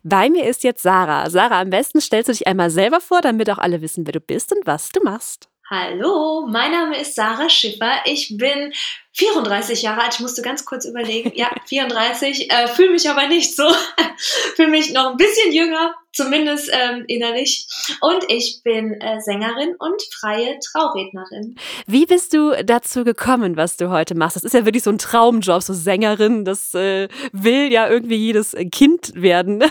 Bei 0.02 0.28
mir 0.28 0.44
ist 0.44 0.62
jetzt 0.62 0.82
Sarah. 0.82 1.30
Sarah, 1.30 1.62
am 1.62 1.70
besten 1.70 2.02
stellst 2.02 2.28
du 2.28 2.32
dich 2.32 2.46
einmal 2.46 2.68
selber 2.68 3.00
vor, 3.00 3.22
damit 3.22 3.48
auch 3.48 3.56
alle 3.56 3.80
wissen, 3.80 4.06
wer 4.06 4.12
du 4.12 4.20
bist 4.20 4.52
und 4.52 4.66
was 4.66 4.90
du 4.90 5.00
machst. 5.02 5.48
Hallo, 5.70 6.46
mein 6.50 6.72
Name 6.72 6.98
ist 6.98 7.14
Sarah 7.14 7.48
Schiffer. 7.48 8.02
Ich 8.04 8.36
bin 8.36 8.74
34 9.14 9.82
Jahre 9.82 10.02
alt. 10.02 10.14
Ich 10.14 10.20
musste 10.20 10.42
ganz 10.42 10.64
kurz 10.64 10.84
überlegen. 10.84 11.32
Ja, 11.34 11.50
34. 11.66 12.50
Äh, 12.50 12.68
Fühle 12.68 12.90
mich 12.90 13.08
aber 13.10 13.26
nicht 13.28 13.54
so. 13.56 13.64
Fühle 14.56 14.68
mich 14.68 14.92
noch 14.92 15.10
ein 15.12 15.16
bisschen 15.16 15.52
jünger, 15.52 15.94
zumindest 16.12 16.70
ähm, 16.72 17.04
innerlich. 17.08 17.66
Und 18.00 18.24
ich 18.28 18.60
bin 18.64 19.00
äh, 19.00 19.20
Sängerin 19.20 19.74
und 19.78 20.02
freie 20.20 20.58
Traurednerin. 20.72 21.56
Wie 21.86 22.06
bist 22.06 22.32
du 22.34 22.52
dazu 22.64 23.04
gekommen, 23.04 23.56
was 23.56 23.76
du 23.76 23.90
heute 23.90 24.14
machst? 24.14 24.36
Das 24.36 24.44
ist 24.44 24.54
ja 24.54 24.64
wirklich 24.64 24.82
so 24.84 24.90
ein 24.90 24.98
Traumjob, 24.98 25.62
so 25.62 25.72
Sängerin. 25.74 26.44
Das 26.44 26.74
äh, 26.74 27.08
will 27.32 27.72
ja 27.72 27.88
irgendwie 27.88 28.16
jedes 28.16 28.54
Kind 28.72 29.12
werden. 29.14 29.64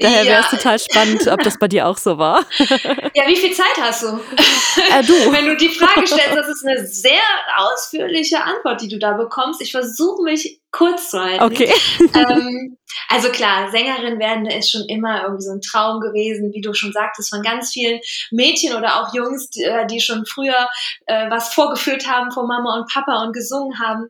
Daher 0.00 0.26
wäre 0.26 0.40
es 0.44 0.52
Ja. 0.52 0.58
total 0.58 0.78
spannend, 0.78 1.26
ob 1.28 1.42
das 1.42 1.58
bei 1.58 1.68
dir 1.68 1.86
auch 1.88 1.96
so 1.98 2.18
war. 2.18 2.44
Ja, 3.14 3.26
wie 3.26 3.36
viel 3.36 3.52
Zeit 3.52 3.64
hast 3.80 4.02
du? 4.02 4.06
Äh, 4.08 5.02
du. 5.02 5.12
Wenn 5.32 5.46
du 5.46 5.56
die 5.56 5.70
Frage 5.70 6.06
stellst, 6.06 6.36
das 6.36 6.48
ist 6.48 6.64
eine 6.64 6.86
sehr 6.86 7.20
ausführliche 7.56 8.44
Antwort, 8.54 8.80
die 8.80 8.88
du 8.88 8.98
da 8.98 9.14
bekommst. 9.14 9.60
Ich 9.60 9.72
versuche 9.72 10.22
mich 10.22 10.60
kurz 10.70 11.10
zu 11.10 11.20
halten. 11.20 11.44
Okay. 11.44 11.72
ähm, 12.14 12.76
also 13.08 13.28
klar, 13.30 13.70
Sängerin 13.70 14.18
werden 14.18 14.46
ist 14.46 14.70
schon 14.70 14.84
immer 14.88 15.22
irgendwie 15.22 15.44
so 15.44 15.52
ein 15.52 15.60
Traum 15.60 16.00
gewesen, 16.00 16.52
wie 16.52 16.60
du 16.60 16.74
schon 16.74 16.92
sagtest, 16.92 17.30
von 17.30 17.42
ganz 17.42 17.72
vielen 17.72 18.00
Mädchen 18.30 18.76
oder 18.76 19.00
auch 19.00 19.14
Jungs, 19.14 19.50
die, 19.50 19.62
äh, 19.62 19.86
die 19.86 20.00
schon 20.00 20.26
früher 20.26 20.68
äh, 21.06 21.30
was 21.30 21.54
vorgeführt 21.54 22.06
haben 22.08 22.30
vor 22.30 22.46
Mama 22.46 22.78
und 22.78 22.92
Papa 22.92 23.22
und 23.24 23.32
gesungen 23.32 23.78
haben. 23.78 24.08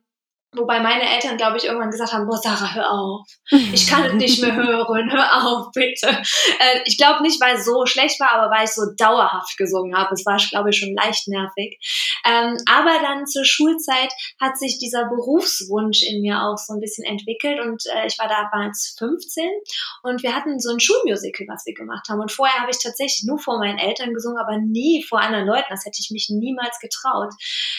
Wobei 0.57 0.81
meine 0.81 1.07
Eltern, 1.07 1.37
glaube 1.37 1.59
ich, 1.59 1.67
irgendwann 1.67 1.91
gesagt 1.91 2.15
haben, 2.15 2.27
boah, 2.27 2.39
Sarah, 2.39 2.75
hör 2.75 2.91
auf. 2.91 3.27
Ich 3.51 3.87
kann 3.87 4.05
es 4.05 4.15
nicht 4.15 4.41
mehr 4.41 4.57
hören. 4.57 5.13
Hör 5.13 5.45
auf, 5.45 5.67
bitte. 5.75 6.09
Äh, 6.09 6.81
ich 6.87 6.97
glaube 6.97 7.23
nicht, 7.23 7.39
weil 7.39 7.57
es 7.57 7.67
so 7.67 7.85
schlecht 7.85 8.19
war, 8.19 8.33
aber 8.33 8.51
weil 8.51 8.65
ich 8.65 8.71
so 8.71 8.83
dauerhaft 8.97 9.59
gesungen 9.59 9.95
habe. 9.95 10.15
Es 10.15 10.25
war, 10.25 10.39
glaube 10.39 10.71
ich, 10.71 10.79
schon 10.79 10.95
leicht 10.95 11.29
nervig. 11.29 11.79
Ähm, 12.25 12.57
aber 12.67 12.99
dann 13.03 13.27
zur 13.27 13.45
Schulzeit 13.45 14.11
hat 14.41 14.57
sich 14.57 14.79
dieser 14.79 15.05
Berufswunsch 15.11 16.03
in 16.03 16.23
mir 16.23 16.41
auch 16.41 16.57
so 16.57 16.73
ein 16.73 16.81
bisschen 16.81 17.05
entwickelt 17.05 17.61
und 17.61 17.85
äh, 17.95 18.07
ich 18.07 18.19
war 18.19 18.29
damals 18.29 18.97
15 18.99 19.45
und 20.03 20.23
wir 20.23 20.35
hatten 20.35 20.59
so 20.59 20.73
ein 20.73 20.81
Schulmusical, 20.81 21.47
was 21.49 21.67
wir 21.67 21.75
gemacht 21.75 22.09
haben. 22.09 22.21
Und 22.21 22.33
vorher 22.33 22.61
habe 22.61 22.71
ich 22.71 22.83
tatsächlich 22.83 23.25
nur 23.27 23.39
vor 23.39 23.59
meinen 23.59 23.79
Eltern 23.79 24.15
gesungen, 24.15 24.39
aber 24.39 24.57
nie 24.57 25.05
vor 25.07 25.21
anderen 25.21 25.47
Leuten. 25.47 25.67
Das 25.69 25.85
hätte 25.85 25.99
ich 26.01 26.11
mich 26.11 26.31
niemals 26.31 26.79
getraut. 26.81 27.35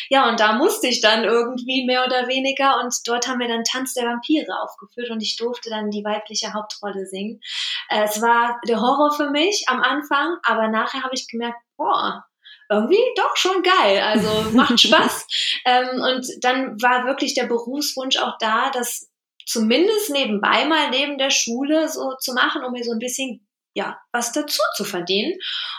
Ja, 0.09 0.29
und 0.29 0.39
da 0.39 0.53
musste 0.53 0.87
ich 0.87 1.01
dann 1.01 1.23
irgendwie 1.23 1.85
mehr 1.85 2.05
oder 2.05 2.27
weniger 2.27 2.58
und 2.59 2.95
dort 3.05 3.27
haben 3.27 3.39
wir 3.39 3.47
dann 3.47 3.63
Tanz 3.63 3.93
der 3.93 4.05
Vampire 4.05 4.61
aufgeführt 4.61 5.09
und 5.09 5.21
ich 5.21 5.35
durfte 5.35 5.69
dann 5.69 5.89
die 5.89 6.03
weibliche 6.03 6.53
Hauptrolle 6.53 7.05
singen. 7.05 7.41
Äh, 7.89 8.03
es 8.03 8.21
war 8.21 8.59
der 8.67 8.81
Horror 8.81 9.11
für 9.15 9.29
mich 9.29 9.65
am 9.67 9.81
Anfang, 9.81 10.37
aber 10.43 10.67
nachher 10.67 11.03
habe 11.03 11.15
ich 11.15 11.27
gemerkt, 11.27 11.57
boah, 11.77 12.25
irgendwie 12.69 13.03
doch 13.15 13.35
schon 13.35 13.63
geil. 13.63 14.01
Also 14.01 14.51
macht 14.53 14.79
Spaß. 14.79 15.27
ähm, 15.65 16.01
und 16.01 16.27
dann 16.41 16.81
war 16.81 17.05
wirklich 17.05 17.33
der 17.33 17.45
Berufswunsch 17.45 18.17
auch 18.17 18.37
da, 18.39 18.69
das 18.71 19.09
zumindest 19.45 20.11
nebenbei 20.11 20.65
mal 20.65 20.89
neben 20.91 21.17
der 21.17 21.31
Schule 21.31 21.89
so 21.89 22.13
zu 22.19 22.33
machen, 22.33 22.63
um 22.63 22.71
mir 22.71 22.83
so 22.83 22.91
ein 22.91 22.99
bisschen 22.99 23.45
ja, 23.73 23.99
was 24.11 24.31
dazu 24.31 24.61
zu 24.75 24.83
verdienen. 24.83 25.37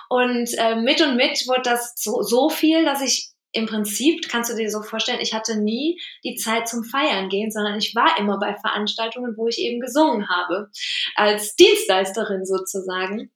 Und 0.09 0.49
äh, 0.59 0.77
mit 0.77 1.01
und 1.01 1.17
mit 1.17 1.47
wurde 1.47 1.63
das 1.63 1.93
so, 1.97 2.23
so 2.23 2.49
viel, 2.49 2.85
dass 2.85 3.03
ich 3.03 3.30
im 3.53 3.67
Prinzip, 3.67 4.29
kannst 4.29 4.51
du 4.51 4.57
dir 4.57 4.71
so 4.71 4.83
vorstellen, 4.83 5.21
ich 5.21 5.35
hatte 5.35 5.61
nie 5.61 6.01
die 6.25 6.37
Zeit 6.37 6.69
zum 6.69 6.85
Feiern 6.85 7.29
gehen, 7.29 7.51
sondern 7.51 7.79
ich 7.79 7.95
war 7.95 8.19
immer 8.19 8.39
bei 8.39 8.55
Veranstaltungen, 8.57 9.37
wo 9.37 9.49
ich 9.49 9.59
eben 9.59 9.81
gesungen 9.81 10.29
habe, 10.29 10.71
als 11.17 11.57
Dienstleisterin 11.57 12.45
sozusagen. 12.45 13.31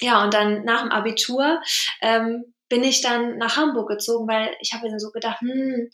ja, 0.00 0.24
und 0.24 0.34
dann 0.34 0.64
nach 0.64 0.82
dem 0.82 0.90
Abitur 0.90 1.60
ähm, 2.00 2.54
bin 2.72 2.84
ich 2.84 3.02
dann 3.02 3.36
nach 3.36 3.58
Hamburg 3.58 3.86
gezogen, 3.86 4.26
weil 4.26 4.56
ich 4.58 4.72
habe 4.72 4.88
mir 4.88 4.98
so 4.98 5.10
gedacht, 5.10 5.42
hm, 5.42 5.90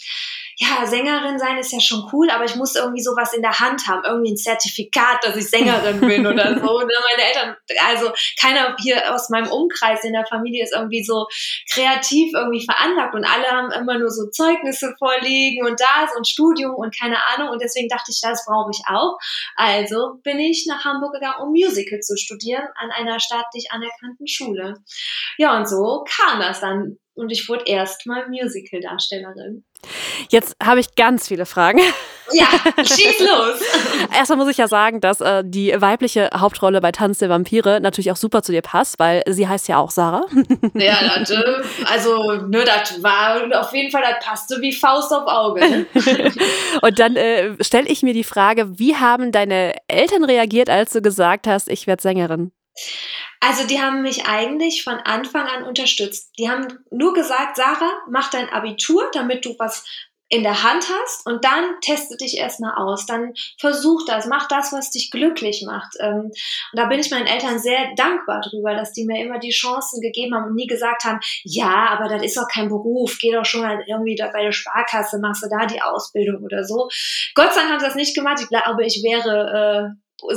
ja, 0.58 0.86
Sängerin 0.86 1.36
sein 1.36 1.58
ist 1.58 1.72
ja 1.72 1.80
schon 1.80 2.08
cool, 2.12 2.30
aber 2.30 2.44
ich 2.44 2.54
muss 2.54 2.76
irgendwie 2.76 3.02
sowas 3.02 3.32
in 3.32 3.42
der 3.42 3.58
Hand 3.58 3.88
haben, 3.88 4.04
irgendwie 4.04 4.30
ein 4.30 4.36
Zertifikat, 4.36 5.24
dass 5.24 5.34
ich 5.34 5.50
Sängerin 5.50 5.98
bin 5.98 6.24
oder 6.24 6.54
so. 6.60 6.78
Ne? 6.78 6.94
Meine 7.10 7.28
Eltern, 7.28 7.56
also 7.88 8.12
keiner 8.40 8.76
hier 8.80 9.12
aus 9.12 9.28
meinem 9.28 9.50
Umkreis 9.50 10.04
in 10.04 10.12
der 10.12 10.24
Familie 10.26 10.62
ist 10.62 10.72
irgendwie 10.72 11.02
so 11.02 11.26
kreativ 11.68 12.30
irgendwie 12.32 12.64
veranlagt 12.64 13.16
und 13.16 13.24
alle 13.24 13.48
haben 13.48 13.72
immer 13.72 13.98
nur 13.98 14.10
so 14.10 14.30
Zeugnisse 14.30 14.94
vorliegen 15.00 15.66
und 15.66 15.80
das 15.80 16.14
und 16.16 16.28
Studium 16.28 16.76
und 16.76 16.96
keine 16.96 17.16
Ahnung 17.34 17.48
und 17.48 17.60
deswegen 17.60 17.88
dachte 17.88 18.12
ich, 18.12 18.20
das 18.20 18.44
brauche 18.46 18.70
ich 18.70 18.82
auch. 18.86 19.18
Also 19.56 20.20
bin 20.22 20.38
ich 20.38 20.66
nach 20.68 20.84
Hamburg 20.84 21.14
gegangen, 21.14 21.42
um 21.42 21.50
Musical 21.50 21.98
zu 21.98 22.16
studieren 22.16 22.68
an 22.76 22.92
einer 22.92 23.18
staatlich 23.18 23.72
anerkannten 23.72 24.28
Schule. 24.28 24.76
Ja, 25.38 25.56
und 25.56 25.68
so 25.68 26.04
kam 26.08 26.38
das 26.38 26.60
dann 26.60 26.67
und 27.18 27.32
ich 27.32 27.48
wurde 27.48 27.64
erstmal 27.66 28.28
Musical-Darstellerin. 28.28 29.64
Jetzt 30.30 30.54
habe 30.62 30.78
ich 30.78 30.94
ganz 30.94 31.26
viele 31.26 31.46
Fragen. 31.46 31.80
Ja, 32.32 32.46
schieß 32.84 33.20
los. 33.20 33.60
Erstmal 34.14 34.38
muss 34.38 34.48
ich 34.48 34.56
ja 34.56 34.68
sagen, 34.68 35.00
dass 35.00 35.20
äh, 35.20 35.42
die 35.44 35.74
weibliche 35.76 36.30
Hauptrolle 36.36 36.80
bei 36.80 36.92
Tanz 36.92 37.18
der 37.18 37.28
Vampire 37.28 37.80
natürlich 37.80 38.12
auch 38.12 38.16
super 38.16 38.42
zu 38.42 38.52
dir 38.52 38.62
passt, 38.62 39.00
weil 39.00 39.22
sie 39.26 39.48
heißt 39.48 39.66
ja 39.66 39.78
auch 39.78 39.90
Sarah. 39.90 40.26
Ja, 40.74 40.96
das, 41.18 41.30
äh, 41.30 41.42
also 41.86 42.34
ne, 42.34 42.64
das 42.64 43.02
war 43.02 43.60
auf 43.60 43.72
jeden 43.72 43.90
Fall, 43.90 44.02
das 44.02 44.24
passte 44.24 44.60
wie 44.60 44.72
Faust 44.72 45.12
auf 45.12 45.26
Auge. 45.26 45.60
Ne? 45.60 45.86
Und 46.82 46.98
dann 46.98 47.16
äh, 47.16 47.52
stelle 47.62 47.88
ich 47.88 48.02
mir 48.02 48.14
die 48.14 48.24
Frage, 48.24 48.78
wie 48.78 48.94
haben 48.94 49.32
deine 49.32 49.74
Eltern 49.88 50.24
reagiert, 50.24 50.70
als 50.70 50.92
du 50.92 51.02
gesagt 51.02 51.46
hast, 51.46 51.68
ich 51.68 51.86
werde 51.86 52.02
Sängerin? 52.02 52.52
Also 53.40 53.66
die 53.66 53.80
haben 53.80 54.02
mich 54.02 54.26
eigentlich 54.26 54.82
von 54.82 54.98
Anfang 54.98 55.46
an 55.46 55.62
unterstützt. 55.62 56.32
Die 56.38 56.50
haben 56.50 56.66
nur 56.90 57.14
gesagt, 57.14 57.56
Sarah, 57.56 58.02
mach 58.10 58.30
dein 58.30 58.48
Abitur, 58.48 59.08
damit 59.12 59.44
du 59.44 59.54
was 59.58 59.84
in 60.30 60.42
der 60.42 60.62
Hand 60.62 60.84
hast 60.90 61.26
und 61.26 61.44
dann 61.44 61.80
teste 61.80 62.16
dich 62.16 62.36
erstmal 62.36 62.74
aus. 62.74 63.06
Dann 63.06 63.32
versuch 63.58 64.04
das, 64.06 64.26
mach 64.26 64.46
das, 64.48 64.72
was 64.72 64.90
dich 64.90 65.10
glücklich 65.10 65.64
macht. 65.66 65.94
Ähm, 66.00 66.30
und 66.30 66.34
da 66.74 66.84
bin 66.86 67.00
ich 67.00 67.10
meinen 67.10 67.26
Eltern 67.26 67.58
sehr 67.58 67.94
dankbar 67.96 68.42
drüber, 68.42 68.74
dass 68.74 68.92
die 68.92 69.06
mir 69.06 69.24
immer 69.24 69.38
die 69.38 69.50
Chancen 69.50 70.00
gegeben 70.02 70.34
haben 70.34 70.48
und 70.48 70.54
nie 70.54 70.66
gesagt 70.66 71.04
haben, 71.04 71.20
ja, 71.44 71.88
aber 71.88 72.08
das 72.08 72.22
ist 72.22 72.36
doch 72.36 72.48
kein 72.52 72.68
Beruf, 72.68 73.16
geh 73.20 73.32
doch 73.32 73.46
schon 73.46 73.62
mal 73.62 73.82
irgendwie 73.86 74.16
da 74.16 74.28
bei 74.30 74.42
der 74.42 74.52
Sparkasse, 74.52 75.18
machst 75.18 75.42
du 75.42 75.48
da 75.48 75.64
die 75.64 75.80
Ausbildung 75.80 76.42
oder 76.42 76.64
so. 76.64 76.88
Gott 77.34 77.54
sei 77.54 77.60
Dank 77.60 77.72
haben 77.72 77.80
sie 77.80 77.86
das 77.86 77.94
nicht 77.94 78.14
gemacht. 78.14 78.40
Ich 78.42 78.48
glaube, 78.48 78.84
ich 78.84 79.02
wäre 79.02 79.94
äh, 80.20 80.34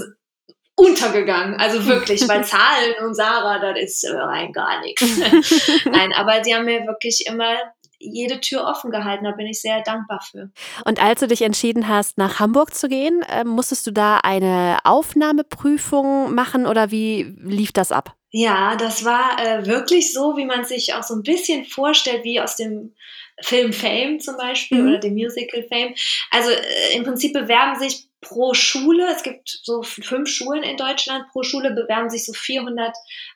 untergegangen. 0.75 1.59
Also 1.59 1.85
wirklich, 1.85 2.27
weil 2.27 2.43
Zahlen 2.43 2.95
und 3.05 3.13
Sarah, 3.13 3.59
das 3.59 3.79
ist 3.81 4.03
äh, 4.03 4.15
rein 4.15 4.51
gar 4.51 4.81
nichts. 4.81 5.03
Nein, 5.85 6.13
aber 6.15 6.43
sie 6.43 6.55
haben 6.55 6.65
mir 6.65 6.85
wirklich 6.87 7.25
immer 7.27 7.55
jede 8.01 8.39
Tür 8.39 8.65
offen 8.65 8.91
gehalten. 8.91 9.25
Da 9.25 9.31
bin 9.31 9.47
ich 9.47 9.61
sehr 9.61 9.81
dankbar 9.81 10.21
für. 10.29 10.49
Und 10.85 11.01
als 11.01 11.19
du 11.19 11.27
dich 11.27 11.41
entschieden 11.41 11.87
hast, 11.87 12.17
nach 12.17 12.39
Hamburg 12.39 12.73
zu 12.73 12.89
gehen, 12.89 13.21
äh, 13.23 13.43
musstest 13.43 13.85
du 13.87 13.91
da 13.91 14.17
eine 14.17 14.79
Aufnahmeprüfung 14.83 16.33
machen 16.33 16.65
oder 16.65 16.91
wie 16.91 17.35
lief 17.39 17.71
das 17.71 17.91
ab? 17.91 18.15
Ja, 18.31 18.75
das 18.77 19.03
war 19.03 19.37
äh, 19.45 19.65
wirklich 19.65 20.13
so, 20.13 20.37
wie 20.37 20.45
man 20.45 20.63
sich 20.63 20.93
auch 20.93 21.03
so 21.03 21.13
ein 21.15 21.23
bisschen 21.23 21.65
vorstellt, 21.65 22.23
wie 22.23 22.39
aus 22.39 22.55
dem 22.55 22.95
Film 23.41 23.73
Fame 23.73 24.19
zum 24.19 24.37
Beispiel 24.37 24.81
mhm. 24.81 24.87
oder 24.87 24.99
dem 24.99 25.13
Musical 25.13 25.63
Fame. 25.67 25.93
Also 26.29 26.49
äh, 26.49 26.95
im 26.95 27.03
Prinzip 27.03 27.33
bewerben 27.33 27.77
sich 27.77 28.07
pro 28.21 28.53
Schule, 28.53 29.07
es 29.13 29.23
gibt 29.23 29.49
so 29.63 29.81
fünf 29.81 30.29
Schulen 30.29 30.63
in 30.63 30.77
Deutschland, 30.77 31.25
pro 31.31 31.43
Schule 31.43 31.71
bewerben 31.71 32.09
sich 32.09 32.25
so 32.25 32.33
400 32.33 32.95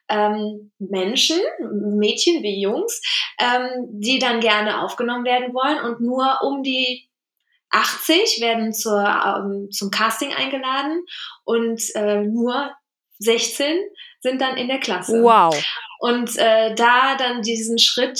ähm, 0.10 0.72
Menschen, 0.80 1.40
Mädchen 1.60 2.44
wie 2.44 2.62
Jungs, 2.62 3.02
ähm, 3.40 3.88
die 3.90 4.20
dann 4.20 4.40
gerne 4.40 4.82
aufgenommen 4.82 5.26
werden 5.26 5.54
wollen 5.54 5.80
und 5.80 6.02
nur 6.02 6.40
um 6.44 6.64
die 6.64 7.10
80 7.72 8.40
werden 8.42 8.74
zur, 8.74 9.04
ähm, 9.04 9.70
zum 9.72 9.92
Casting 9.92 10.34
eingeladen 10.34 11.04
und 11.44 11.82
äh, 11.96 12.22
nur 12.22 12.72
16 13.20 13.78
sind 14.20 14.40
dann 14.40 14.56
in 14.58 14.68
der 14.68 14.80
Klasse. 14.80 15.22
Wow. 15.22 15.56
Und 16.06 16.38
äh, 16.38 16.76
da 16.76 17.16
dann 17.18 17.42
diesen 17.42 17.80
Schritt 17.80 18.20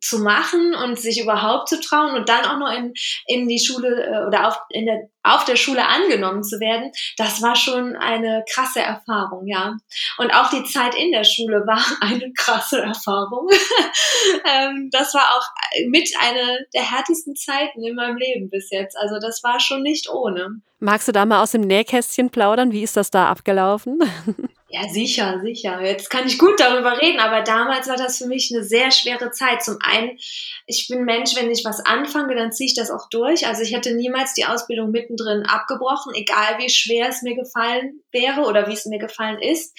zu 0.00 0.20
machen 0.20 0.72
und 0.72 1.00
sich 1.00 1.20
überhaupt 1.20 1.68
zu 1.68 1.80
trauen 1.80 2.14
und 2.14 2.28
dann 2.28 2.44
auch 2.44 2.58
noch 2.58 2.70
in, 2.70 2.94
in 3.26 3.48
die 3.48 3.58
Schule 3.58 4.04
äh, 4.06 4.24
oder 4.24 4.46
auf, 4.46 4.56
in 4.70 4.86
der, 4.86 5.08
auf 5.24 5.44
der 5.44 5.56
Schule 5.56 5.84
angenommen 5.84 6.44
zu 6.44 6.60
werden, 6.60 6.92
das 7.16 7.42
war 7.42 7.56
schon 7.56 7.96
eine 7.96 8.44
krasse 8.48 8.82
Erfahrung, 8.82 9.48
ja. 9.48 9.76
Und 10.18 10.32
auch 10.32 10.48
die 10.50 10.62
Zeit 10.62 10.94
in 10.94 11.10
der 11.10 11.24
Schule 11.24 11.66
war 11.66 11.84
eine 12.00 12.32
krasse 12.34 12.80
Erfahrung. 12.80 13.48
ähm, 14.54 14.90
das 14.92 15.12
war 15.12 15.36
auch 15.36 15.44
mit 15.88 16.08
einer 16.20 16.58
der 16.72 16.88
härtesten 16.88 17.34
Zeiten 17.34 17.82
in 17.82 17.96
meinem 17.96 18.16
Leben 18.16 18.48
bis 18.48 18.70
jetzt. 18.70 18.96
Also 18.96 19.18
das 19.18 19.42
war 19.42 19.58
schon 19.58 19.82
nicht 19.82 20.08
ohne. 20.08 20.60
Magst 20.78 21.08
du 21.08 21.12
da 21.12 21.26
mal 21.26 21.42
aus 21.42 21.50
dem 21.50 21.62
Nähkästchen 21.62 22.30
plaudern? 22.30 22.70
Wie 22.70 22.84
ist 22.84 22.96
das 22.96 23.10
da 23.10 23.28
abgelaufen? 23.28 23.98
Ja, 24.76 24.88
sicher, 24.88 25.40
sicher. 25.40 25.80
Jetzt 25.84 26.10
kann 26.10 26.26
ich 26.26 26.36
gut 26.36 26.58
darüber 26.58 27.00
reden, 27.00 27.20
aber 27.20 27.42
damals 27.42 27.86
war 27.86 27.96
das 27.96 28.18
für 28.18 28.26
mich 28.26 28.52
eine 28.52 28.64
sehr 28.64 28.90
schwere 28.90 29.30
Zeit. 29.30 29.62
Zum 29.62 29.78
einen, 29.80 30.18
ich 30.66 30.88
bin 30.88 31.04
Mensch, 31.04 31.36
wenn 31.36 31.48
ich 31.48 31.64
was 31.64 31.78
anfange, 31.78 32.34
dann 32.34 32.50
ziehe 32.50 32.66
ich 32.66 32.74
das 32.74 32.90
auch 32.90 33.08
durch. 33.08 33.46
Also 33.46 33.62
ich 33.62 33.72
hätte 33.72 33.94
niemals 33.94 34.34
die 34.34 34.46
Ausbildung 34.46 34.90
mittendrin 34.90 35.44
abgebrochen, 35.46 36.12
egal 36.16 36.58
wie 36.58 36.68
schwer 36.68 37.08
es 37.08 37.22
mir 37.22 37.36
gefallen 37.36 38.02
wäre 38.10 38.40
oder 38.40 38.66
wie 38.66 38.72
es 38.72 38.84
mir 38.84 38.98
gefallen 38.98 39.40
ist. 39.40 39.78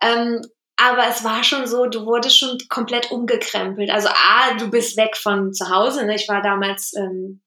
Ähm, 0.00 0.42
aber 0.76 1.08
es 1.08 1.24
war 1.24 1.42
schon 1.42 1.66
so, 1.66 1.86
du 1.86 2.06
wurdest 2.06 2.38
schon 2.38 2.56
komplett 2.68 3.10
umgekrempelt. 3.10 3.90
Also 3.90 4.10
A, 4.10 4.54
du 4.60 4.70
bist 4.70 4.96
weg 4.96 5.16
von 5.16 5.54
zu 5.54 5.70
Hause. 5.70 6.06
Ne? 6.06 6.14
Ich 6.14 6.28
war 6.28 6.40
damals 6.40 6.92
ähm, 6.96 7.42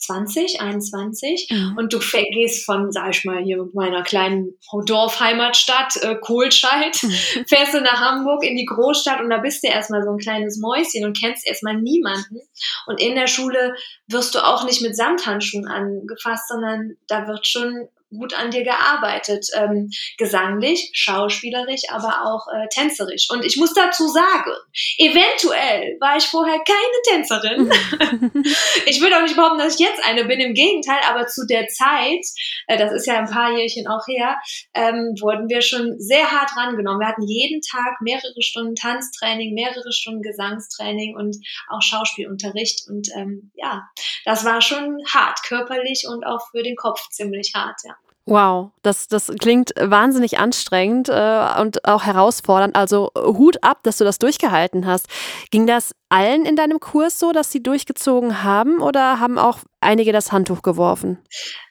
20, 0.00 0.60
21 0.60 1.48
mhm. 1.50 1.76
und 1.76 1.92
du 1.92 1.98
gehst 2.32 2.64
von, 2.64 2.90
sag 2.90 3.10
ich 3.10 3.24
mal, 3.24 3.42
hier 3.42 3.68
meiner 3.74 4.02
kleinen 4.02 4.54
Dorfheimatstadt 4.86 5.96
äh, 6.02 6.16
Kohlscheid, 6.16 6.96
mhm. 7.02 7.10
fährst 7.46 7.74
du 7.74 7.80
nach 7.80 8.00
Hamburg 8.00 8.44
in 8.44 8.56
die 8.56 8.64
Großstadt 8.64 9.20
und 9.20 9.30
da 9.30 9.38
bist 9.38 9.62
du 9.62 9.68
erstmal 9.68 10.02
so 10.02 10.10
ein 10.10 10.18
kleines 10.18 10.58
Mäuschen 10.58 11.04
und 11.04 11.18
kennst 11.18 11.46
erstmal 11.46 11.76
niemanden. 11.76 12.40
Und 12.86 13.00
in 13.00 13.14
der 13.14 13.26
Schule 13.26 13.74
wirst 14.08 14.34
du 14.34 14.40
auch 14.40 14.64
nicht 14.64 14.82
mit 14.82 14.96
Samthandschuhen 14.96 15.68
angefasst, 15.68 16.48
sondern 16.48 16.96
da 17.06 17.28
wird 17.28 17.46
schon 17.46 17.88
gut 18.10 18.34
an 18.34 18.50
dir 18.50 18.64
gearbeitet. 18.64 19.46
Ähm, 19.56 19.90
gesanglich, 20.18 20.90
schauspielerisch, 20.92 21.82
aber 21.88 22.26
auch 22.26 22.46
äh, 22.52 22.68
tänzerisch. 22.68 23.28
Und 23.30 23.44
ich 23.44 23.56
muss 23.56 23.72
dazu 23.72 24.08
sagen, 24.08 24.50
eventuell 24.98 25.96
war 26.00 26.16
ich 26.16 26.24
vorher 26.24 26.58
keine 26.58 27.02
Tänzerin. 27.08 27.70
ich 28.86 29.00
würde 29.00 29.16
auch 29.16 29.22
nicht 29.22 29.36
behaupten, 29.36 29.58
dass 29.58 29.74
ich 29.74 29.86
jetzt 29.86 30.04
eine 30.04 30.24
bin, 30.24 30.40
im 30.40 30.54
Gegenteil, 30.54 31.00
aber 31.08 31.26
zu 31.26 31.46
der 31.46 31.68
Zeit, 31.68 32.24
äh, 32.66 32.76
das 32.76 32.92
ist 32.92 33.06
ja 33.06 33.18
ein 33.18 33.30
paar 33.30 33.56
Jährchen 33.56 33.86
auch 33.86 34.06
her, 34.06 34.36
ähm, 34.74 35.14
wurden 35.20 35.48
wir 35.48 35.62
schon 35.62 35.98
sehr 35.98 36.30
hart 36.30 36.50
rangenommen. 36.56 37.00
Wir 37.00 37.08
hatten 37.08 37.26
jeden 37.26 37.60
Tag 37.60 38.00
mehrere 38.00 38.40
Stunden 38.40 38.74
Tanztraining, 38.74 39.54
mehrere 39.54 39.92
Stunden 39.92 40.22
Gesangstraining 40.22 41.16
und 41.16 41.36
auch 41.68 41.82
Schauspielunterricht. 41.82 42.88
Und 42.88 43.08
ähm, 43.14 43.52
ja, 43.54 43.88
das 44.24 44.44
war 44.44 44.60
schon 44.60 44.98
hart, 45.12 45.42
körperlich 45.44 46.06
und 46.08 46.24
auch 46.24 46.50
für 46.50 46.62
den 46.62 46.76
Kopf 46.76 47.08
ziemlich 47.10 47.52
hart, 47.54 47.80
ja. 47.84 47.96
Wow, 48.26 48.70
das, 48.82 49.08
das 49.08 49.32
klingt 49.40 49.72
wahnsinnig 49.76 50.38
anstrengend 50.38 51.08
äh, 51.08 51.60
und 51.60 51.84
auch 51.86 52.04
herausfordernd. 52.04 52.76
Also 52.76 53.10
Hut 53.16 53.62
ab, 53.64 53.78
dass 53.82 53.98
du 53.98 54.04
das 54.04 54.18
durchgehalten 54.18 54.86
hast. 54.86 55.08
Ging 55.50 55.66
das 55.66 55.94
allen 56.10 56.44
in 56.44 56.54
deinem 56.54 56.80
Kurs 56.80 57.18
so, 57.18 57.32
dass 57.32 57.50
sie 57.50 57.62
durchgezogen 57.62 58.44
haben 58.44 58.80
oder 58.80 59.18
haben 59.20 59.38
auch 59.38 59.60
einige 59.80 60.12
das 60.12 60.32
Handtuch 60.32 60.62
geworfen? 60.62 61.18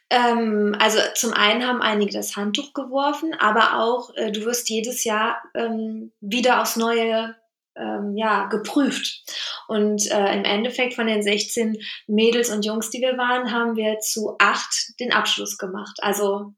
Ähm, 0.09 0.75
also 0.79 0.99
zum 1.13 1.33
einen 1.33 1.65
haben 1.65 1.81
einige 1.81 2.11
das 2.11 2.35
Handtuch 2.35 2.73
geworfen, 2.73 3.35
aber 3.37 3.79
auch 3.79 4.09
äh, 4.15 4.31
du 4.31 4.43
wirst 4.45 4.69
jedes 4.69 5.03
Jahr 5.03 5.37
ähm, 5.53 6.11
wieder 6.19 6.61
aufs 6.61 6.75
Neue 6.75 7.35
ähm, 7.79 8.15
ja, 8.15 8.47
geprüft. 8.47 9.23
Und 9.67 10.09
äh, 10.11 10.35
im 10.35 10.43
Endeffekt 10.43 10.95
von 10.95 11.07
den 11.07 11.21
16 11.21 11.77
Mädels 12.07 12.49
und 12.49 12.65
Jungs, 12.65 12.89
die 12.89 13.01
wir 13.01 13.17
waren, 13.17 13.51
haben 13.51 13.75
wir 13.75 13.99
zu 13.99 14.35
acht 14.39 14.99
den 14.99 15.13
Abschluss 15.13 15.57
gemacht. 15.57 15.97
Also 16.01 16.53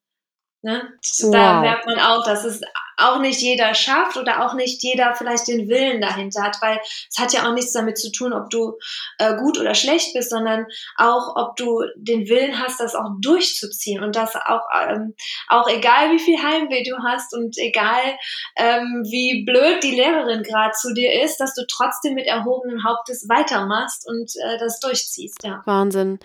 Ne? 0.63 0.93
Wow. 1.21 1.31
Da 1.31 1.61
merkt 1.61 1.85
man 1.87 1.99
auch, 1.99 2.23
dass 2.23 2.43
es 2.43 2.61
auch 2.97 3.19
nicht 3.19 3.41
jeder 3.41 3.73
schafft 3.73 4.17
oder 4.17 4.45
auch 4.45 4.53
nicht 4.53 4.83
jeder 4.83 5.15
vielleicht 5.15 5.47
den 5.47 5.67
Willen 5.67 6.01
dahinter 6.01 6.43
hat, 6.43 6.57
weil 6.61 6.79
es 7.09 7.17
hat 7.17 7.33
ja 7.33 7.47
auch 7.47 7.53
nichts 7.53 7.73
damit 7.73 7.97
zu 7.97 8.11
tun, 8.11 8.31
ob 8.31 8.49
du 8.49 8.77
äh, 9.17 9.35
gut 9.37 9.59
oder 9.59 9.73
schlecht 9.73 10.13
bist, 10.13 10.29
sondern 10.29 10.67
auch, 10.97 11.35
ob 11.35 11.55
du 11.55 11.81
den 11.95 12.27
Willen 12.27 12.59
hast, 12.59 12.79
das 12.79 12.93
auch 12.93 13.09
durchzuziehen 13.19 14.03
und 14.03 14.15
das 14.15 14.35
auch, 14.35 14.61
ähm, 14.87 15.15
auch 15.47 15.67
egal 15.67 16.11
wie 16.11 16.19
viel 16.19 16.37
Heimweh 16.37 16.83
du 16.83 16.97
hast 17.03 17.33
und 17.33 17.57
egal 17.57 18.17
ähm, 18.55 19.03
wie 19.09 19.43
blöd 19.45 19.81
die 19.83 19.95
Lehrerin 19.95 20.43
gerade 20.43 20.73
zu 20.73 20.93
dir 20.93 21.23
ist, 21.23 21.37
dass 21.37 21.55
du 21.55 21.63
trotzdem 21.67 22.13
mit 22.13 22.27
erhobenem 22.27 22.83
Hauptes 22.83 23.27
weitermachst 23.27 24.07
und 24.07 24.31
äh, 24.45 24.59
das 24.59 24.79
durchziehst. 24.79 25.43
Ja. 25.43 25.61
Wahnsinn. 25.65 26.19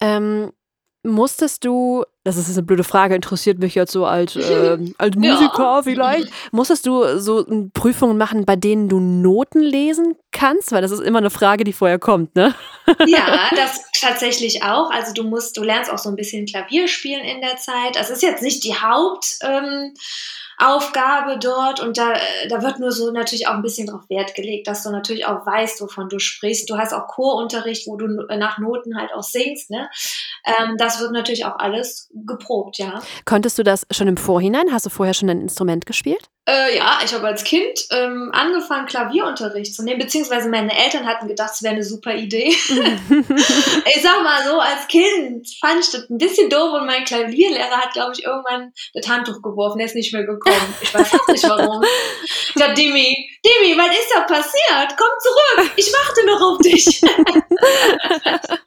Ähm 0.00 0.52
musstest 1.04 1.64
du, 1.64 2.04
das 2.24 2.36
ist 2.36 2.50
eine 2.50 2.62
blöde 2.62 2.84
Frage, 2.84 3.14
interessiert 3.14 3.58
mich 3.58 3.74
jetzt 3.74 3.92
so 3.92 4.06
als, 4.06 4.36
äh, 4.36 4.78
als 4.98 5.16
Musiker 5.16 5.62
ja. 5.62 5.82
vielleicht, 5.82 6.28
musstest 6.52 6.86
du 6.86 7.18
so 7.18 7.44
Prüfungen 7.74 8.16
machen, 8.16 8.44
bei 8.44 8.56
denen 8.56 8.88
du 8.88 9.00
Noten 9.00 9.60
lesen 9.60 10.16
kannst? 10.30 10.72
Weil 10.72 10.82
das 10.82 10.90
ist 10.90 11.00
immer 11.00 11.18
eine 11.18 11.30
Frage, 11.30 11.64
die 11.64 11.72
vorher 11.72 11.98
kommt, 11.98 12.34
ne? 12.36 12.54
Ja, 13.06 13.50
das 13.54 13.84
tatsächlich 13.98 14.62
auch. 14.62 14.90
Also 14.90 15.12
du 15.12 15.24
musst, 15.24 15.56
du 15.56 15.62
lernst 15.62 15.90
auch 15.90 15.98
so 15.98 16.08
ein 16.08 16.16
bisschen 16.16 16.46
Klavier 16.46 16.88
spielen 16.88 17.24
in 17.24 17.40
der 17.40 17.56
Zeit. 17.56 17.94
Das 17.94 18.10
ist 18.10 18.22
jetzt 18.22 18.42
nicht 18.42 18.64
die 18.64 18.74
Haupt. 18.74 19.38
Ähm, 19.42 19.94
Aufgabe 20.62 21.38
dort 21.38 21.80
und 21.80 21.98
da, 21.98 22.14
da 22.48 22.62
wird 22.62 22.78
nur 22.78 22.92
so 22.92 23.10
natürlich 23.10 23.48
auch 23.48 23.54
ein 23.54 23.62
bisschen 23.62 23.86
drauf 23.86 24.08
Wert 24.08 24.34
gelegt, 24.34 24.66
dass 24.66 24.82
du 24.82 24.90
natürlich 24.90 25.26
auch 25.26 25.44
weißt, 25.44 25.80
wovon 25.80 26.08
du 26.08 26.18
sprichst. 26.18 26.70
Du 26.70 26.76
hast 26.78 26.92
auch 26.92 27.06
Chorunterricht, 27.08 27.86
wo 27.86 27.96
du 27.96 28.06
nach 28.36 28.58
Noten 28.58 28.96
halt 28.96 29.12
auch 29.14 29.22
singst. 29.22 29.70
Ne? 29.70 29.88
Ähm, 30.44 30.76
das 30.78 31.00
wird 31.00 31.12
natürlich 31.12 31.44
auch 31.44 31.58
alles 31.58 32.10
geprobt, 32.12 32.78
ja. 32.78 33.02
Konntest 33.24 33.58
du 33.58 33.62
das 33.62 33.86
schon 33.90 34.08
im 34.08 34.16
Vorhinein? 34.16 34.72
Hast 34.72 34.86
du 34.86 34.90
vorher 34.90 35.14
schon 35.14 35.30
ein 35.30 35.40
Instrument 35.40 35.86
gespielt? 35.86 36.28
Äh, 36.44 36.76
ja, 36.76 36.98
ich 37.04 37.14
habe 37.14 37.28
als 37.28 37.44
Kind 37.44 37.86
ähm, 37.92 38.30
angefangen, 38.32 38.86
Klavierunterricht 38.86 39.76
zu 39.76 39.84
nehmen, 39.84 40.00
beziehungsweise 40.00 40.48
meine 40.48 40.76
Eltern 40.76 41.06
hatten 41.06 41.28
gedacht, 41.28 41.52
es 41.54 41.62
wäre 41.62 41.74
eine 41.74 41.84
super 41.84 42.16
Idee. 42.16 42.48
ich 42.48 44.02
sag 44.02 44.22
mal 44.24 44.44
so, 44.44 44.58
als 44.58 44.88
Kind 44.88 45.46
fand 45.60 45.80
ich 45.80 45.90
das 45.90 46.10
ein 46.10 46.18
bisschen 46.18 46.50
doof 46.50 46.72
und 46.80 46.86
mein 46.86 47.04
Klavierlehrer 47.04 47.76
hat, 47.76 47.92
glaube 47.92 48.14
ich, 48.16 48.24
irgendwann 48.24 48.72
das 48.92 49.08
Handtuch 49.08 49.40
geworfen, 49.40 49.78
der 49.78 49.86
ist 49.86 49.94
nicht 49.94 50.12
mehr 50.12 50.24
gekommen. 50.24 50.74
Ich 50.80 50.92
weiß 50.92 51.14
auch 51.14 51.28
nicht 51.28 51.48
warum. 51.48 51.84
Ich 52.24 52.52
sag, 52.56 52.74
Dimi, 52.74 53.14
Dimi, 53.44 53.78
was 53.78 53.96
ist 53.96 54.12
da 54.12 54.22
passiert? 54.22 54.96
Komm 54.98 55.08
zurück, 55.20 55.70
ich 55.76 55.92
warte 55.92 56.26
noch 56.26 56.40
auf 56.40 56.58
dich. 56.58 57.02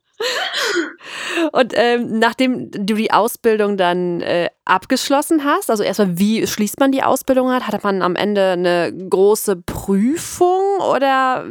Und 1.56 1.72
ähm, 1.74 2.20
nachdem 2.20 2.70
du 2.70 2.96
die 2.96 3.12
Ausbildung 3.12 3.78
dann 3.78 4.20
äh, 4.20 4.50
abgeschlossen 4.66 5.46
hast, 5.46 5.72
also 5.72 5.84
erstmal, 5.84 6.20
wie 6.20 6.46
schließt 6.46 6.82
man 6.82 6.92
die 6.92 7.02
Ausbildung 7.02 7.50
hat? 7.50 7.66
Hat 7.66 7.82
man 7.82 8.02
am 8.02 8.18
Ende 8.18 8.52
eine 8.52 8.92
große 8.94 9.56
Prüfung 9.56 10.80
oder 10.80 11.46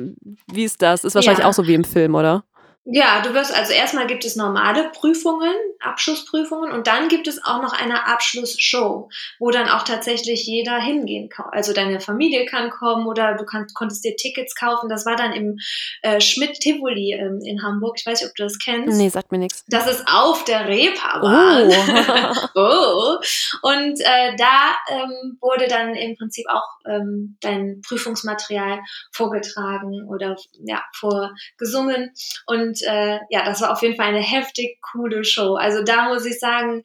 wie 0.53 0.65
ist 0.65 0.83
das? 0.83 1.05
Ist 1.05 1.15
wahrscheinlich 1.15 1.43
ja. 1.43 1.49
auch 1.49 1.55
so 1.55 1.67
wie 1.67 1.73
im 1.73 1.85
Film, 1.85 2.15
oder? 2.17 2.45
Ja, 2.87 3.23
du 3.23 3.33
wirst 3.33 3.55
also 3.55 3.73
erstmal 3.73 4.07
gibt 4.07 4.27
es 4.27 4.37
normale 4.37 4.91
Prüfungen, 4.91 5.55
Abschlussprüfungen 5.81 6.71
und 6.71 6.87
dann 6.87 7.09
gibt 7.09 7.27
es 7.27 7.43
auch 7.43 7.63
noch 7.63 7.73
eine 7.73 8.07
Abschlussshow, 8.07 9.09
wo 9.39 9.51
dann 9.51 9.71
auch 9.71 9.85
tatsächlich 9.85 10.45
jeder 10.45 10.79
hingehen 10.79 11.31
kann. 11.31 11.47
Also 11.51 11.73
deine 11.73 11.99
Familie 12.01 12.45
kann 12.45 12.69
kommen 12.69 13.07
oder 13.07 13.37
du 13.37 13.47
kannst, 13.47 13.75
konntest 13.75 14.05
dir 14.05 14.17
Tickets 14.17 14.55
kaufen. 14.55 14.91
Das 14.91 15.07
war 15.07 15.17
dann 15.17 15.33
im 15.33 15.57
äh, 16.03 16.21
Schmidt 16.21 16.61
Tivoli 16.61 17.15
ähm, 17.15 17.41
in 17.43 17.63
Hamburg. 17.63 17.97
Ich 17.99 18.05
weiß 18.05 18.21
nicht, 18.21 18.29
ob 18.29 18.37
du 18.37 18.43
das 18.43 18.59
kennst. 18.59 18.99
Nee, 18.99 19.09
sagt 19.09 19.33
mir 19.33 19.39
nichts. 19.39 19.65
Das 19.69 19.87
ist 19.87 20.05
auf 20.07 20.45
der 20.45 20.69
Reeperbahn. 20.69 21.71
Oh. 21.71 22.51
oh. 22.55 23.19
Und 23.63 23.99
äh, 24.01 24.37
da 24.37 24.77
ähm, 24.91 25.39
wurde 25.41 25.69
dann 25.69 25.95
im 25.95 26.17
Prinzip 26.17 26.45
auch 26.51 26.69
ähm, 26.87 27.39
dein 27.41 27.81
Prüfungsmaterial 27.87 28.81
vorgetragen 29.11 30.07
oder 30.07 30.37
ja, 30.67 30.83
vorgesungen 30.93 32.13
und 32.47 32.74
und 32.75 32.83
äh, 32.83 33.19
ja, 33.31 33.45
das 33.45 33.61
war 33.61 33.73
auf 33.73 33.83
jeden 33.83 33.97
Fall 33.97 34.07
eine 34.07 34.23
heftig 34.23 34.79
coole 34.81 35.25
Show. 35.25 35.55
Also 35.55 35.83
da 35.83 36.09
muss 36.09 36.25
ich 36.25 36.39
sagen, 36.39 36.83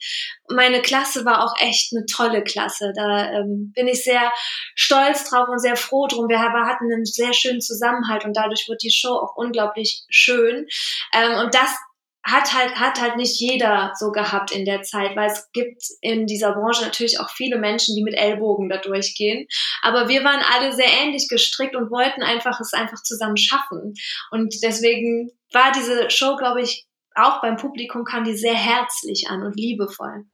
meine 0.50 0.82
Klasse 0.82 1.26
war 1.26 1.44
auch 1.44 1.54
echt 1.60 1.94
eine 1.94 2.06
tolle 2.06 2.44
Klasse. 2.44 2.94
Da 2.96 3.32
ähm, 3.32 3.72
bin 3.76 3.88
ich 3.88 4.04
sehr 4.04 4.32
stolz 4.76 5.30
drauf 5.30 5.48
und 5.50 5.60
sehr 5.60 5.76
froh 5.76 6.08
drum. 6.08 6.30
Wir 6.30 6.40
hatten 6.42 6.92
einen 6.92 7.06
sehr 7.06 7.34
schönen 7.34 7.62
Zusammenhalt 7.62 8.26
und 8.26 8.36
dadurch 8.36 8.68
wird 8.70 8.84
die 8.84 8.92
Show 8.92 9.14
auch 9.14 9.36
unglaublich 9.36 10.04
schön. 10.10 10.68
Ähm, 11.14 11.40
und 11.40 11.56
das 11.56 11.76
hat 12.24 12.54
halt, 12.54 12.76
hat 12.76 13.02
halt 13.02 13.16
nicht 13.16 13.40
jeder 13.40 13.94
so 13.98 14.12
gehabt 14.12 14.52
in 14.52 14.66
der 14.66 14.82
Zeit, 14.82 15.16
weil 15.16 15.30
es 15.30 15.50
gibt 15.52 15.84
in 16.02 16.28
dieser 16.28 16.54
Branche 16.54 16.84
natürlich 16.84 17.20
auch 17.20 17.30
viele 17.30 17.58
Menschen, 17.58 17.96
die 17.96 18.04
mit 18.04 18.16
Ellbogen 18.16 18.70
da 18.70 18.78
durchgehen. 18.78 19.48
Aber 19.82 20.10
wir 20.10 20.24
waren 20.24 20.42
alle 20.54 20.74
sehr 20.74 20.90
ähnlich 21.02 21.28
gestrickt 21.30 21.76
und 21.76 21.92
wollten 21.92 22.22
einfach 22.22 22.60
es 22.60 22.74
einfach 22.74 23.02
zusammen 23.02 23.38
schaffen. 23.38 23.94
Und 24.32 24.54
deswegen 24.64 25.32
war 25.52 25.72
diese 25.72 26.10
Show, 26.10 26.36
glaube 26.36 26.62
ich, 26.62 26.86
auch 27.16 27.42
beim 27.42 27.58
Publikum 27.58 28.04
kam 28.04 28.24
die 28.24 28.36
sehr 28.36 28.56
herzlich 28.56 29.28
an 29.30 29.44
und 29.44 29.56
liebevoll. 29.56 30.26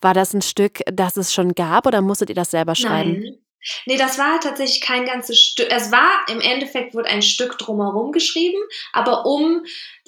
War 0.00 0.14
das 0.14 0.34
ein 0.34 0.42
Stück, 0.42 0.80
das 0.86 1.16
es 1.16 1.32
schon 1.32 1.54
gab 1.54 1.86
oder 1.86 2.00
musstet 2.02 2.28
ihr 2.28 2.34
das 2.34 2.50
selber 2.50 2.74
schreiben? 2.74 3.20
Nein. 3.20 3.38
Nee, 3.86 3.96
das 3.96 4.18
war 4.18 4.40
tatsächlich 4.40 4.80
kein 4.80 5.04
ganzes 5.04 5.38
Stück. 5.38 5.68
Es 5.70 5.92
war 5.92 6.26
im 6.28 6.40
Endeffekt 6.40 6.94
wurde 6.94 7.08
ein 7.08 7.22
Stück 7.22 7.58
drumherum 7.58 8.10
geschrieben, 8.10 8.58
aber 8.92 9.24
um 9.24 9.64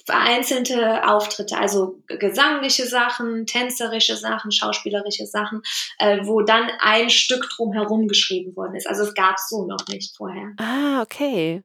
vereinzelte 0.06 1.08
Auftritte, 1.08 1.56
also 1.56 2.02
gesangliche 2.06 2.86
Sachen, 2.86 3.46
tänzerische 3.46 4.16
Sachen, 4.16 4.52
schauspielerische 4.52 5.26
Sachen, 5.26 5.62
äh, 5.98 6.18
wo 6.24 6.42
dann 6.42 6.68
ein 6.80 7.10
Stück 7.10 7.48
drumherum 7.48 8.08
geschrieben 8.08 8.54
worden 8.56 8.74
ist. 8.74 8.86
Also 8.86 9.04
es 9.04 9.14
gab 9.14 9.36
es 9.36 9.48
so 9.48 9.66
noch 9.66 9.86
nicht 9.88 10.16
vorher. 10.16 10.52
Ah, 10.58 11.00
okay. 11.00 11.62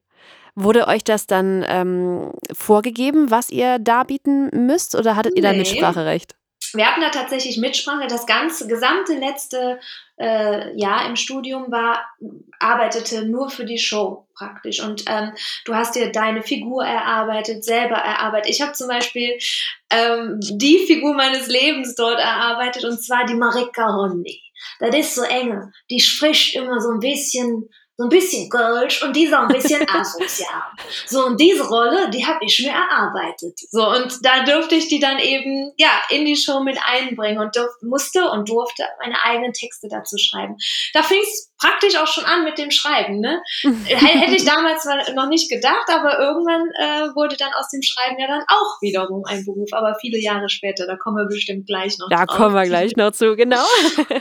Wurde 0.61 0.87
euch 0.87 1.05
das 1.05 1.25
dann 1.25 1.63
ähm, 1.69 2.33
vorgegeben, 2.51 3.31
was 3.31 3.49
ihr 3.49 3.79
darbieten 3.79 4.49
müsst, 4.67 4.93
oder 4.93 5.15
hattet 5.15 5.37
ihr 5.37 5.41
da 5.41 5.53
Mitspracherecht? 5.53 6.35
Wir 6.73 6.85
hatten 6.85 6.99
da 6.99 7.09
tatsächlich 7.09 7.57
Mitsprache. 7.57 8.07
Das 8.07 8.25
ganze 8.25 8.67
gesamte 8.67 9.13
letzte 9.13 9.79
äh, 10.17 10.77
Jahr 10.77 11.07
im 11.07 11.15
Studium 11.15 11.71
war, 11.71 12.01
arbeitete 12.59 13.25
nur 13.25 13.49
für 13.49 13.63
die 13.63 13.77
Show 13.77 14.27
praktisch. 14.35 14.83
Und 14.83 15.05
ähm, 15.07 15.31
du 15.63 15.75
hast 15.75 15.95
dir 15.95 16.11
deine 16.11 16.43
Figur 16.43 16.83
erarbeitet, 16.83 17.63
selber 17.63 17.95
erarbeitet. 17.95 18.51
Ich 18.51 18.61
habe 18.61 18.73
zum 18.73 18.89
Beispiel 18.89 19.37
ähm, 19.89 20.39
die 20.41 20.79
Figur 20.79 21.13
meines 21.13 21.47
Lebens 21.47 21.95
dort 21.95 22.19
erarbeitet, 22.19 22.83
und 22.83 23.01
zwar 23.01 23.25
die 23.25 23.35
Marika 23.35 23.95
Honey. 23.95 24.41
Das 24.81 24.93
ist 24.93 25.15
so 25.15 25.21
enge. 25.21 25.71
Die 25.89 26.01
spricht 26.01 26.53
immer 26.55 26.81
so 26.81 26.91
ein 26.91 26.99
bisschen 26.99 27.69
so 27.99 28.05
ein 28.05 28.09
bisschen 28.09 28.49
Kölsch 28.49 29.03
und 29.03 29.13
dieser 29.13 29.41
ein 29.41 29.49
bisschen 29.49 29.85
asozial. 29.93 30.61
So, 31.05 31.25
und 31.25 31.37
diese 31.37 31.67
Rolle, 31.67 32.09
die 32.09 32.25
habe 32.25 32.39
ich 32.45 32.57
mir 32.61 32.71
erarbeitet. 32.71 33.59
So, 33.69 33.85
und 33.89 34.25
da 34.25 34.45
durfte 34.45 34.75
ich 34.75 34.87
die 34.87 35.01
dann 35.01 35.19
eben, 35.19 35.73
ja, 35.75 35.91
in 36.09 36.23
die 36.23 36.37
Show 36.37 36.61
mit 36.61 36.79
einbringen 36.81 37.39
und 37.39 37.57
durf, 37.57 37.69
musste 37.81 38.29
und 38.29 38.47
durfte 38.47 38.85
meine 39.01 39.21
eigenen 39.25 39.51
Texte 39.51 39.89
dazu 39.91 40.15
schreiben. 40.17 40.55
Da 40.93 41.03
fing 41.03 41.19
es 41.21 41.51
praktisch 41.59 41.97
auch 41.97 42.07
schon 42.07 42.23
an 42.23 42.45
mit 42.45 42.57
dem 42.57 42.71
Schreiben, 42.71 43.19
ne? 43.19 43.41
Hätte 43.85 44.33
ich 44.33 44.45
damals 44.45 44.87
noch 45.13 45.27
nicht 45.27 45.49
gedacht, 45.51 45.89
aber 45.89 46.19
irgendwann 46.19 46.69
äh, 46.79 47.13
wurde 47.15 47.35
dann 47.35 47.51
aus 47.53 47.69
dem 47.69 47.81
Schreiben 47.81 48.17
ja 48.17 48.27
dann 48.27 48.43
auch 48.47 48.81
wiederum 48.81 49.25
ein 49.25 49.43
Beruf, 49.43 49.73
aber 49.73 49.97
viele 49.99 50.19
Jahre 50.19 50.47
später, 50.47 50.87
da 50.87 50.95
kommen 50.95 51.17
wir 51.17 51.27
bestimmt 51.27 51.67
gleich 51.67 51.97
noch 51.99 52.07
Da 52.09 52.25
drauf. 52.25 52.37
kommen 52.37 52.55
wir 52.55 52.63
gleich 52.63 52.95
noch 52.95 53.11
zu, 53.11 53.35
genau. 53.35 53.65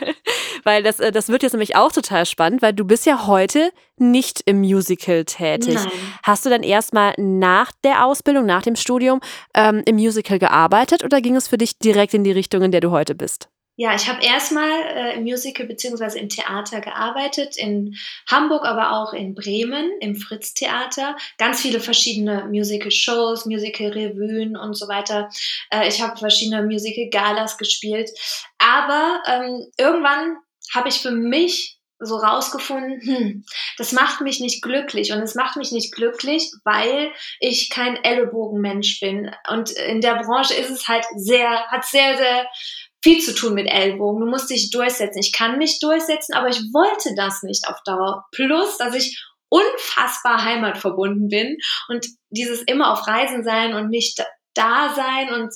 weil 0.64 0.82
das, 0.82 0.98
äh, 0.98 1.12
das 1.12 1.28
wird 1.28 1.44
jetzt 1.44 1.52
nämlich 1.52 1.76
auch 1.76 1.92
total 1.92 2.26
spannend, 2.26 2.60
weil 2.60 2.72
du 2.72 2.84
bist 2.84 3.06
ja 3.06 3.28
heute 3.28 3.67
nicht 3.96 4.42
im 4.46 4.60
Musical 4.60 5.24
tätig. 5.24 5.74
Nein. 5.74 5.90
Hast 6.22 6.46
du 6.46 6.50
dann 6.50 6.62
erstmal 6.62 7.14
nach 7.16 7.72
der 7.84 8.04
Ausbildung, 8.04 8.46
nach 8.46 8.62
dem 8.62 8.76
Studium 8.76 9.20
ähm, 9.54 9.82
im 9.86 9.96
Musical 9.96 10.38
gearbeitet 10.38 11.04
oder 11.04 11.20
ging 11.20 11.36
es 11.36 11.48
für 11.48 11.58
dich 11.58 11.78
direkt 11.78 12.14
in 12.14 12.24
die 12.24 12.32
Richtung, 12.32 12.62
in 12.62 12.72
der 12.72 12.80
du 12.80 12.90
heute 12.90 13.14
bist? 13.14 13.48
Ja, 13.80 13.94
ich 13.94 14.08
habe 14.08 14.24
erstmal 14.24 14.68
äh, 14.68 15.14
im 15.14 15.22
Musical 15.22 15.64
beziehungsweise 15.64 16.18
im 16.18 16.28
Theater 16.28 16.80
gearbeitet, 16.80 17.56
in 17.56 17.96
Hamburg, 18.26 18.64
aber 18.64 18.90
auch 18.90 19.12
in 19.12 19.36
Bremen, 19.36 19.92
im 20.00 20.16
Fritz-Theater. 20.16 21.16
Ganz 21.38 21.60
viele 21.60 21.78
verschiedene 21.78 22.46
Musical-Shows, 22.46 23.46
Musical-Revuen 23.46 24.56
und 24.56 24.74
so 24.74 24.88
weiter. 24.88 25.30
Äh, 25.70 25.86
ich 25.86 26.02
habe 26.02 26.18
verschiedene 26.18 26.64
Musical-Galas 26.64 27.56
gespielt. 27.56 28.10
Aber 28.58 29.22
ähm, 29.28 29.70
irgendwann 29.76 30.38
habe 30.74 30.88
ich 30.88 30.96
für 30.96 31.12
mich 31.12 31.77
so 32.00 32.16
rausgefunden, 32.16 33.00
hm, 33.00 33.44
das 33.76 33.92
macht 33.92 34.20
mich 34.20 34.40
nicht 34.40 34.62
glücklich 34.62 35.12
und 35.12 35.20
es 35.20 35.34
macht 35.34 35.56
mich 35.56 35.72
nicht 35.72 35.92
glücklich, 35.92 36.50
weil 36.64 37.10
ich 37.40 37.70
kein 37.70 37.96
Ellenbogenmensch 37.96 39.00
bin 39.00 39.30
und 39.50 39.70
in 39.70 40.00
der 40.00 40.16
Branche 40.22 40.54
ist 40.54 40.70
es 40.70 40.88
halt 40.88 41.04
sehr, 41.16 41.66
hat 41.68 41.84
sehr, 41.84 42.16
sehr 42.16 42.46
viel 43.02 43.20
zu 43.20 43.34
tun 43.34 43.54
mit 43.54 43.68
Ellbogen. 43.68 44.24
Du 44.24 44.30
musst 44.30 44.50
dich 44.50 44.70
durchsetzen. 44.70 45.20
Ich 45.20 45.32
kann 45.32 45.58
mich 45.58 45.78
durchsetzen, 45.78 46.34
aber 46.34 46.48
ich 46.48 46.58
wollte 46.72 47.14
das 47.14 47.42
nicht 47.42 47.68
auf 47.68 47.76
Dauer. 47.84 48.24
Plus, 48.32 48.76
dass 48.78 48.94
ich 48.94 49.24
unfassbar 49.48 50.44
heimatverbunden 50.44 51.28
bin 51.28 51.56
und 51.88 52.06
dieses 52.30 52.62
immer 52.62 52.92
auf 52.92 53.06
Reisen 53.06 53.44
sein 53.44 53.74
und 53.74 53.88
nicht 53.88 54.22
da 54.54 54.92
sein 54.94 55.32
und 55.32 55.54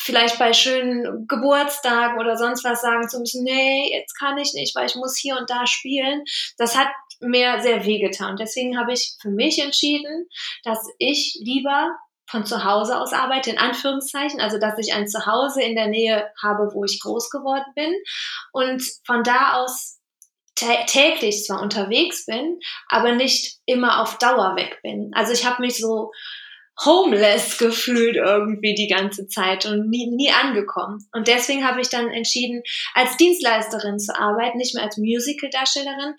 vielleicht 0.00 0.38
bei 0.38 0.52
schönen 0.52 1.26
Geburtstagen 1.28 2.18
oder 2.18 2.36
sonst 2.36 2.64
was 2.64 2.80
sagen 2.80 3.08
zu 3.08 3.20
müssen, 3.20 3.44
nee, 3.44 3.92
jetzt 3.92 4.14
kann 4.18 4.38
ich 4.38 4.54
nicht, 4.54 4.74
weil 4.74 4.86
ich 4.86 4.96
muss 4.96 5.16
hier 5.16 5.36
und 5.36 5.50
da 5.50 5.66
spielen. 5.66 6.24
Das 6.56 6.76
hat 6.76 6.88
mir 7.20 7.60
sehr 7.60 7.84
wehgetan. 7.84 8.36
Deswegen 8.36 8.78
habe 8.78 8.92
ich 8.92 9.16
für 9.20 9.30
mich 9.30 9.62
entschieden, 9.62 10.26
dass 10.64 10.78
ich 10.98 11.38
lieber 11.42 11.90
von 12.30 12.46
zu 12.46 12.64
Hause 12.64 12.98
aus 12.98 13.12
arbeite, 13.12 13.50
in 13.50 13.58
Anführungszeichen, 13.58 14.40
also 14.40 14.58
dass 14.58 14.78
ich 14.78 14.94
ein 14.94 15.08
Zuhause 15.08 15.62
in 15.62 15.74
der 15.74 15.88
Nähe 15.88 16.30
habe, 16.40 16.70
wo 16.72 16.84
ich 16.84 17.00
groß 17.00 17.28
geworden 17.28 17.66
bin 17.74 17.92
und 18.52 18.82
von 19.04 19.22
da 19.22 19.54
aus 19.54 19.98
täglich 20.54 21.44
zwar 21.44 21.60
unterwegs 21.60 22.26
bin, 22.26 22.58
aber 22.86 23.12
nicht 23.12 23.58
immer 23.64 24.02
auf 24.02 24.18
Dauer 24.18 24.56
weg 24.56 24.78
bin. 24.82 25.10
Also 25.14 25.32
ich 25.32 25.46
habe 25.46 25.62
mich 25.62 25.78
so 25.78 26.12
homeless 26.84 27.58
gefühlt 27.58 28.16
irgendwie 28.16 28.74
die 28.74 28.88
ganze 28.88 29.26
Zeit 29.28 29.66
und 29.66 29.88
nie, 29.90 30.10
nie 30.10 30.30
angekommen. 30.30 31.06
Und 31.12 31.28
deswegen 31.28 31.66
habe 31.66 31.80
ich 31.80 31.88
dann 31.88 32.10
entschieden, 32.10 32.62
als 32.94 33.16
Dienstleisterin 33.16 33.98
zu 33.98 34.18
arbeiten, 34.18 34.58
nicht 34.58 34.74
mehr 34.74 34.84
als 34.84 34.96
Musical-Darstellerin, 34.96 36.14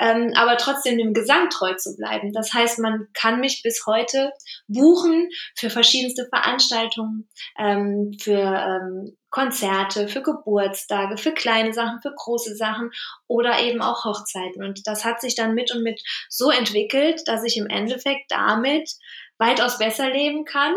ähm, 0.00 0.32
aber 0.36 0.56
trotzdem 0.56 0.98
dem 0.98 1.12
Gesang 1.12 1.50
treu 1.50 1.74
zu 1.74 1.96
bleiben. 1.96 2.32
Das 2.32 2.54
heißt, 2.54 2.78
man 2.78 3.08
kann 3.12 3.40
mich 3.40 3.62
bis 3.62 3.84
heute 3.86 4.32
buchen 4.66 5.28
für 5.56 5.70
verschiedenste 5.70 6.26
Veranstaltungen, 6.32 7.28
ähm, 7.58 8.16
für 8.20 8.40
ähm, 8.40 9.16
Konzerte, 9.30 10.08
für 10.08 10.22
Geburtstage, 10.22 11.18
für 11.18 11.32
kleine 11.32 11.74
Sachen, 11.74 12.00
für 12.00 12.14
große 12.14 12.56
Sachen 12.56 12.90
oder 13.26 13.60
eben 13.60 13.82
auch 13.82 14.04
Hochzeiten. 14.04 14.64
Und 14.64 14.86
das 14.86 15.04
hat 15.04 15.20
sich 15.20 15.34
dann 15.34 15.54
mit 15.54 15.74
und 15.74 15.82
mit 15.82 16.00
so 16.30 16.50
entwickelt, 16.50 17.22
dass 17.26 17.44
ich 17.44 17.58
im 17.58 17.66
Endeffekt 17.66 18.30
damit 18.30 18.90
weitaus 19.38 19.78
besser 19.78 20.10
leben 20.10 20.44
kann 20.44 20.74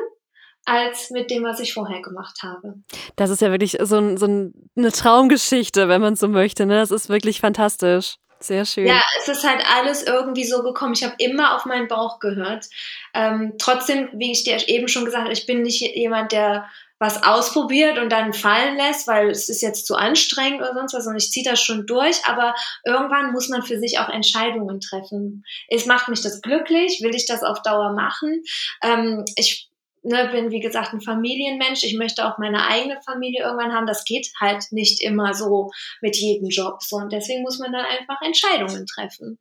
als 0.66 1.10
mit 1.10 1.32
dem, 1.32 1.44
was 1.44 1.60
ich 1.60 1.74
vorher 1.74 2.02
gemacht 2.02 2.44
habe. 2.44 2.76
Das 3.16 3.30
ist 3.30 3.42
ja 3.42 3.50
wirklich 3.50 3.78
so, 3.82 3.98
ein, 3.98 4.18
so 4.18 4.28
eine 4.28 4.92
Traumgeschichte, 4.92 5.88
wenn 5.88 6.02
man 6.02 6.16
so 6.16 6.28
möchte. 6.28 6.66
Ne? 6.66 6.76
Das 6.76 6.92
ist 6.92 7.10
wirklich 7.10 7.42
fantastisch. 7.42 8.18
Sehr 8.40 8.66
schön. 8.66 8.88
Ja, 8.88 9.02
es 9.20 9.28
ist 9.28 9.48
halt 9.48 9.64
alles 9.76 10.04
irgendwie 10.04 10.46
so 10.46 10.64
gekommen. 10.64 10.94
Ich 10.94 11.04
habe 11.04 11.14
immer 11.20 11.56
auf 11.56 11.66
meinen 11.66 11.88
Bauch 11.88 12.20
gehört. 12.20 12.66
Ähm, 13.14 13.54
trotzdem, 13.60 14.10
wie 14.14 14.32
ich 14.32 14.44
dir 14.44 14.58
eben 14.68 14.88
schon 14.88 15.06
gesagt 15.06 15.26
habe, 15.26 15.34
ich 15.34 15.46
bin 15.46 15.62
nicht 15.62 15.82
jemand, 15.96 16.32
der 16.32 16.68
was 17.02 17.24
ausprobiert 17.24 17.98
und 17.98 18.12
dann 18.12 18.32
fallen 18.32 18.78
lässt, 18.78 19.08
weil 19.08 19.32
es 19.32 19.50
ist 19.50 19.64
jetzt 19.64 19.88
zu 19.88 19.96
anstrengend 19.96 20.62
oder 20.62 20.76
sonst 20.76 20.94
was 20.94 21.08
und 21.08 21.18
ich 21.18 21.32
ziehe 21.32 21.44
das 21.44 21.60
schon 21.60 21.88
durch, 21.88 22.24
aber 22.26 22.54
irgendwann 22.86 23.32
muss 23.32 23.50
man 23.50 23.64
für 23.64 23.80
sich 23.80 23.98
auch 23.98 24.08
Entscheidungen 24.08 24.80
treffen. 24.80 25.44
Es 25.68 25.88
macht 25.88 26.10
mich 26.10 26.22
das 26.22 26.44
glücklich, 26.44 27.02
will 27.02 27.16
ich 27.16 27.26
das 27.26 27.42
auf 27.42 27.64
Dauer 27.64 27.94
machen? 27.94 28.44
Ähm, 28.84 29.26
ich 29.36 29.72
ne, 30.04 30.30
bin, 30.32 30.52
wie 30.52 30.60
gesagt, 30.60 30.94
ein 30.94 31.02
Familienmensch. 31.02 31.84
Ich 31.84 31.98
möchte 31.98 32.24
auch 32.24 32.38
meine 32.38 32.68
eigene 32.68 33.02
Familie 33.02 33.46
irgendwann 33.46 33.74
haben. 33.74 33.88
Das 33.88 34.06
geht 34.06 34.28
halt 34.40 34.66
nicht 34.70 35.02
immer 35.02 35.34
so 35.34 35.72
mit 36.02 36.16
jedem 36.16 36.50
Job. 36.50 36.84
So, 36.84 36.98
und 36.98 37.12
deswegen 37.12 37.42
muss 37.42 37.58
man 37.58 37.72
dann 37.72 37.86
einfach 37.86 38.22
Entscheidungen 38.22 38.86
treffen. 38.86 39.40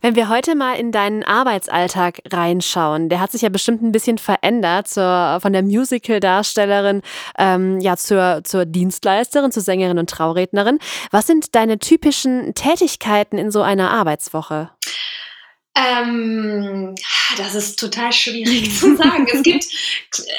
Wenn 0.00 0.16
wir 0.16 0.28
heute 0.28 0.54
mal 0.54 0.74
in 0.74 0.92
deinen 0.92 1.22
Arbeitsalltag 1.22 2.20
reinschauen, 2.30 3.08
der 3.08 3.20
hat 3.20 3.32
sich 3.32 3.42
ja 3.42 3.48
bestimmt 3.48 3.82
ein 3.82 3.92
bisschen 3.92 4.18
verändert 4.18 4.88
zur, 4.88 5.38
von 5.40 5.52
der 5.52 5.62
Musical-Darstellerin 5.62 7.02
ähm, 7.38 7.80
ja, 7.80 7.96
zur, 7.96 8.42
zur 8.44 8.64
Dienstleisterin, 8.66 9.52
zur 9.52 9.62
Sängerin 9.62 9.98
und 9.98 10.10
Traurednerin. 10.10 10.78
Was 11.10 11.26
sind 11.26 11.54
deine 11.54 11.78
typischen 11.78 12.54
Tätigkeiten 12.54 13.38
in 13.38 13.50
so 13.50 13.62
einer 13.62 13.90
Arbeitswoche? 13.90 14.70
Ähm, 15.74 16.94
das 17.38 17.54
ist 17.54 17.78
total 17.78 18.12
schwierig 18.12 18.74
zu 18.78 18.94
sagen. 18.96 19.26
es 19.32 19.42
gibt, 19.42 19.66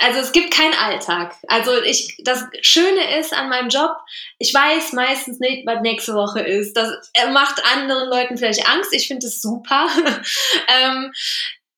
also 0.02 0.19
es 0.19 0.32
gibt 0.32 0.52
keinen 0.52 0.76
Alltag. 0.76 1.36
Also 1.48 1.82
ich, 1.82 2.17
das 2.24 2.43
Schöne 2.62 3.19
ist 3.19 3.34
an 3.34 3.50
meinem 3.50 3.69
Job, 3.69 3.91
ich 4.38 4.54
weiß 4.54 4.93
meistens 4.93 5.39
nicht, 5.39 5.65
was 5.65 5.82
nächste 5.82 6.13
Woche 6.13 6.41
ist. 6.41 6.78
Das 6.78 6.91
macht 7.32 7.63
anderen 7.76 8.10
Leuten 8.10 8.38
vielleicht 8.38 8.67
Angst. 8.69 8.93
Ich 8.93 9.08
finde 9.08 9.26
es 9.26 9.41
super. 9.41 9.88
ähm, 10.84 11.12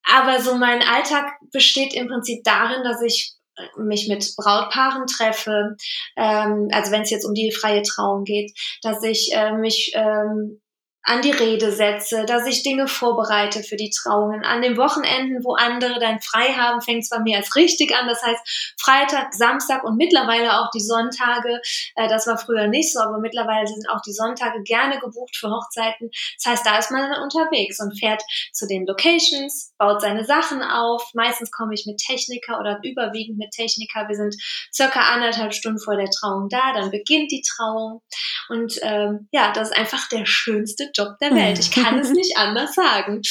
aber 0.03 0.41
so 0.41 0.55
mein 0.55 0.81
Alltag 0.81 1.31
besteht 1.51 1.93
im 1.93 2.07
Prinzip 2.07 2.43
darin, 2.43 2.83
dass 2.83 3.01
ich 3.01 3.35
mich 3.77 4.07
mit 4.07 4.35
Brautpaaren 4.35 5.07
treffe, 5.07 5.77
ähm, 6.17 6.67
also 6.71 6.91
wenn 6.91 7.03
es 7.03 7.09
jetzt 7.09 7.25
um 7.25 7.33
die 7.33 7.51
freie 7.51 7.83
Trauung 7.83 8.23
geht, 8.23 8.51
dass 8.81 9.01
ich 9.03 9.29
äh, 9.33 9.53
mich 9.53 9.93
ähm, 9.95 10.61
an 11.05 11.21
die 11.21 11.31
Rede 11.31 11.71
setze, 11.71 12.25
dass 12.25 12.47
ich 12.47 12.63
Dinge 12.63 12.87
vorbereite 12.87 13.61
für 13.61 13.75
die 13.75 13.91
Trauungen. 13.91 14.43
An 14.43 14.63
den 14.63 14.75
Wochenenden, 14.75 15.43
wo 15.43 15.53
andere 15.53 15.99
dann 15.99 16.19
frei 16.19 16.53
haben, 16.53 16.81
fängt 16.81 17.03
es 17.03 17.09
bei 17.09 17.19
mir 17.19 17.37
als 17.37 17.55
richtig 17.55 17.95
an. 17.95 18.07
Das 18.07 18.23
heißt, 18.23 18.75
Freitag, 18.79 19.33
Samstag 19.35 19.83
und 19.83 19.97
mittlerweile 19.97 20.59
auch 20.59 20.71
die 20.73 20.81
Sonntage. 20.81 21.61
Äh, 21.95 22.09
das 22.09 22.25
war 22.25 22.39
früher 22.39 22.67
nicht 22.67 22.91
so, 22.91 22.99
aber 22.99 23.19
mittlerweile 23.19 23.67
sind 23.67 23.87
auch 23.89 24.01
die 24.01 24.13
Sonntage 24.13 24.63
gerne 24.63 24.99
gebucht 24.99 25.37
für 25.37 25.51
Hochzeiten. 25.51 26.09
Das 26.37 26.51
heißt, 26.51 26.65
da 26.65 26.79
ist 26.79 26.89
man 26.89 27.07
dann 27.07 27.21
unterwegs 27.21 27.79
und 27.79 27.97
fährt 27.99 28.23
zu 28.51 28.65
den 28.65 28.87
Locations, 28.87 29.73
baut 29.77 30.01
seine 30.01 30.25
Sachen 30.25 30.63
auf. 30.63 31.11
Meistens 31.13 31.51
komme 31.51 31.75
ich 31.75 31.85
mit 31.85 31.99
Techniker 31.99 32.59
oder 32.59 32.79
überwiegend 32.83 33.37
mit 33.37 33.51
Techniker. 33.51 34.07
Wir 34.07 34.15
sind 34.15 34.35
circa 34.73 35.01
anderthalb 35.13 35.53
Stunden 35.53 35.79
vor 35.79 35.97
der 35.97 36.09
Trauung 36.09 36.49
da. 36.49 36.73
Dann 36.73 36.89
beginnt 36.89 37.31
die 37.31 37.43
Trauung. 37.43 38.01
Und 38.49 38.79
ähm, 38.81 39.27
ja, 39.31 39.51
das 39.51 39.69
ist 39.69 39.77
einfach 39.77 40.09
der 40.09 40.25
schönste 40.25 40.91
Job 40.95 41.17
der 41.21 41.35
Welt. 41.35 41.59
Ich 41.59 41.71
kann 41.71 41.99
es 41.99 42.09
nicht 42.11 42.37
anders 42.37 42.73
sagen. 42.73 43.21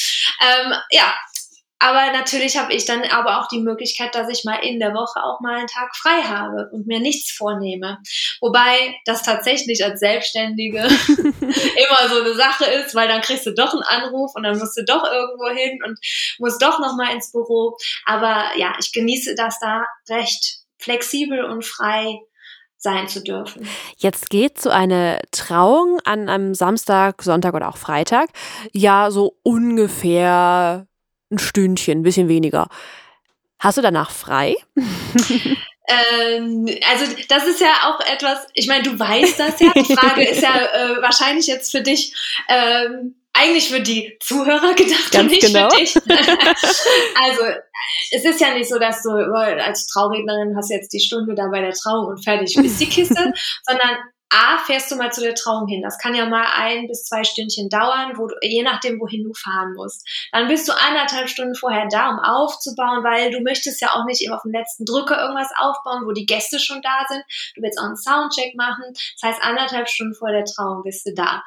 Ähm, 0.41 0.73
ja, 0.91 1.13
aber 1.79 2.11
natürlich 2.13 2.57
habe 2.57 2.73
ich 2.73 2.85
dann 2.85 3.03
aber 3.03 3.39
auch 3.39 3.47
die 3.47 3.59
Möglichkeit, 3.59 4.15
dass 4.15 4.29
ich 4.29 4.45
mal 4.45 4.55
in 4.63 4.79
der 4.79 4.93
Woche 4.93 5.21
auch 5.23 5.41
mal 5.41 5.57
einen 5.57 5.67
Tag 5.67 5.95
frei 5.95 6.23
habe 6.23 6.69
und 6.71 6.87
mir 6.87 6.99
nichts 6.99 7.31
vornehme. 7.31 7.99
Wobei 8.39 8.95
das 9.05 9.23
tatsächlich 9.23 9.83
als 9.83 9.99
Selbstständige 9.99 10.79
immer 11.17 12.09
so 12.09 12.21
eine 12.21 12.33
Sache 12.33 12.65
ist, 12.65 12.95
weil 12.95 13.09
dann 13.09 13.21
kriegst 13.21 13.45
du 13.45 13.53
doch 13.53 13.73
einen 13.73 13.83
Anruf 13.83 14.31
und 14.35 14.43
dann 14.43 14.57
musst 14.57 14.77
du 14.77 14.85
doch 14.85 15.03
irgendwo 15.03 15.49
hin 15.49 15.79
und 15.85 15.99
musst 16.39 16.61
doch 16.61 16.79
noch 16.79 16.95
mal 16.95 17.13
ins 17.13 17.31
Büro. 17.31 17.77
Aber 18.05 18.57
ja, 18.57 18.73
ich 18.79 18.93
genieße 18.93 19.35
das 19.35 19.59
da 19.59 19.85
recht 20.09 20.59
flexibel 20.79 21.43
und 21.43 21.65
frei 21.65 22.19
sein 22.85 23.09
zu 23.09 23.21
dürfen. 23.21 23.67
Jetzt 23.97 24.29
geht 24.29 24.61
so 24.61 24.69
eine 24.69 25.19
Trauung 25.31 25.99
an 26.05 26.29
einem 26.29 26.53
Samstag, 26.53 27.23
Sonntag 27.23 27.55
oder 27.55 27.67
auch 27.67 27.77
Freitag 27.77 28.29
ja 28.71 29.09
so 29.11 29.37
ungefähr 29.43 30.87
ein 31.31 31.39
Stündchen, 31.39 31.99
ein 31.99 32.03
bisschen 32.03 32.29
weniger. 32.29 32.67
Hast 33.59 33.77
du 33.77 33.81
danach 33.81 34.11
frei? 34.11 34.55
Ähm, 35.87 36.67
also 36.91 37.05
das 37.29 37.45
ist 37.45 37.61
ja 37.61 37.67
auch 37.83 37.99
etwas, 38.11 38.47
ich 38.55 38.67
meine, 38.67 38.81
du 38.81 38.97
weißt 38.97 39.39
das 39.39 39.59
ja. 39.59 39.71
Die 39.75 39.93
Frage 39.93 40.27
ist 40.27 40.41
ja 40.41 40.55
äh, 40.73 40.99
wahrscheinlich 40.99 41.45
jetzt 41.45 41.71
für 41.71 41.81
dich 41.81 42.11
ähm, 42.49 43.13
eigentlich 43.35 43.69
für 43.69 43.81
die 43.81 44.17
Zuhörer 44.21 44.73
gedacht 44.75 45.11
Ganz 45.11 45.23
und 45.23 45.31
nicht 45.31 45.41
genau. 45.41 45.69
für 45.69 45.77
dich. 45.77 45.95
also 46.05 47.43
es 48.11 48.23
ist 48.23 48.39
ja 48.39 48.53
nicht 48.53 48.69
so, 48.69 48.79
dass 48.79 49.03
du 49.03 49.09
als 49.11 49.87
Traurednerin 49.87 50.55
hast 50.55 50.71
jetzt 50.71 50.93
die 50.93 50.99
Stunde 50.99 51.35
da 51.35 51.47
bei 51.49 51.61
der 51.61 51.73
Trauung 51.73 52.07
und 52.07 52.23
fertig 52.23 52.55
ist 52.55 52.79
die 52.79 52.89
Kiste, 52.89 53.33
sondern 53.63 53.97
A, 54.35 54.57
fährst 54.57 54.91
du 54.91 54.97
mal 54.97 55.13
zu 55.13 55.21
der 55.21 55.33
Trauung 55.33 55.65
hin. 55.65 55.81
Das 55.81 55.97
kann 55.97 56.13
ja 56.13 56.25
mal 56.25 56.45
ein 56.57 56.87
bis 56.87 57.05
zwei 57.05 57.23
Stündchen 57.23 57.69
dauern, 57.69 58.17
wo 58.17 58.27
du, 58.27 58.35
je 58.41 58.63
nachdem, 58.63 58.99
wohin 58.99 59.23
du 59.23 59.33
fahren 59.33 59.73
musst. 59.75 60.05
Dann 60.33 60.49
bist 60.49 60.67
du 60.67 60.73
anderthalb 60.73 61.29
Stunden 61.29 61.55
vorher 61.55 61.87
da, 61.89 62.09
um 62.09 62.19
aufzubauen, 62.19 63.01
weil 63.05 63.31
du 63.31 63.39
möchtest 63.39 63.79
ja 63.81 63.93
auch 63.93 64.03
nicht 64.03 64.21
immer 64.25 64.35
auf 64.35 64.41
den 64.41 64.51
letzten 64.51 64.83
Drücker 64.83 65.21
irgendwas 65.21 65.51
aufbauen, 65.57 66.03
wo 66.05 66.11
die 66.11 66.25
Gäste 66.25 66.59
schon 66.59 66.81
da 66.81 67.05
sind. 67.07 67.23
Du 67.55 67.61
willst 67.61 67.79
auch 67.79 67.85
einen 67.85 67.95
Soundcheck 67.95 68.55
machen. 68.55 68.83
Das 68.91 69.23
heißt, 69.23 69.41
anderthalb 69.41 69.87
Stunden 69.87 70.15
vor 70.15 70.31
der 70.31 70.43
Trauung 70.43 70.83
bist 70.83 71.05
du 71.05 71.13
da. 71.13 71.41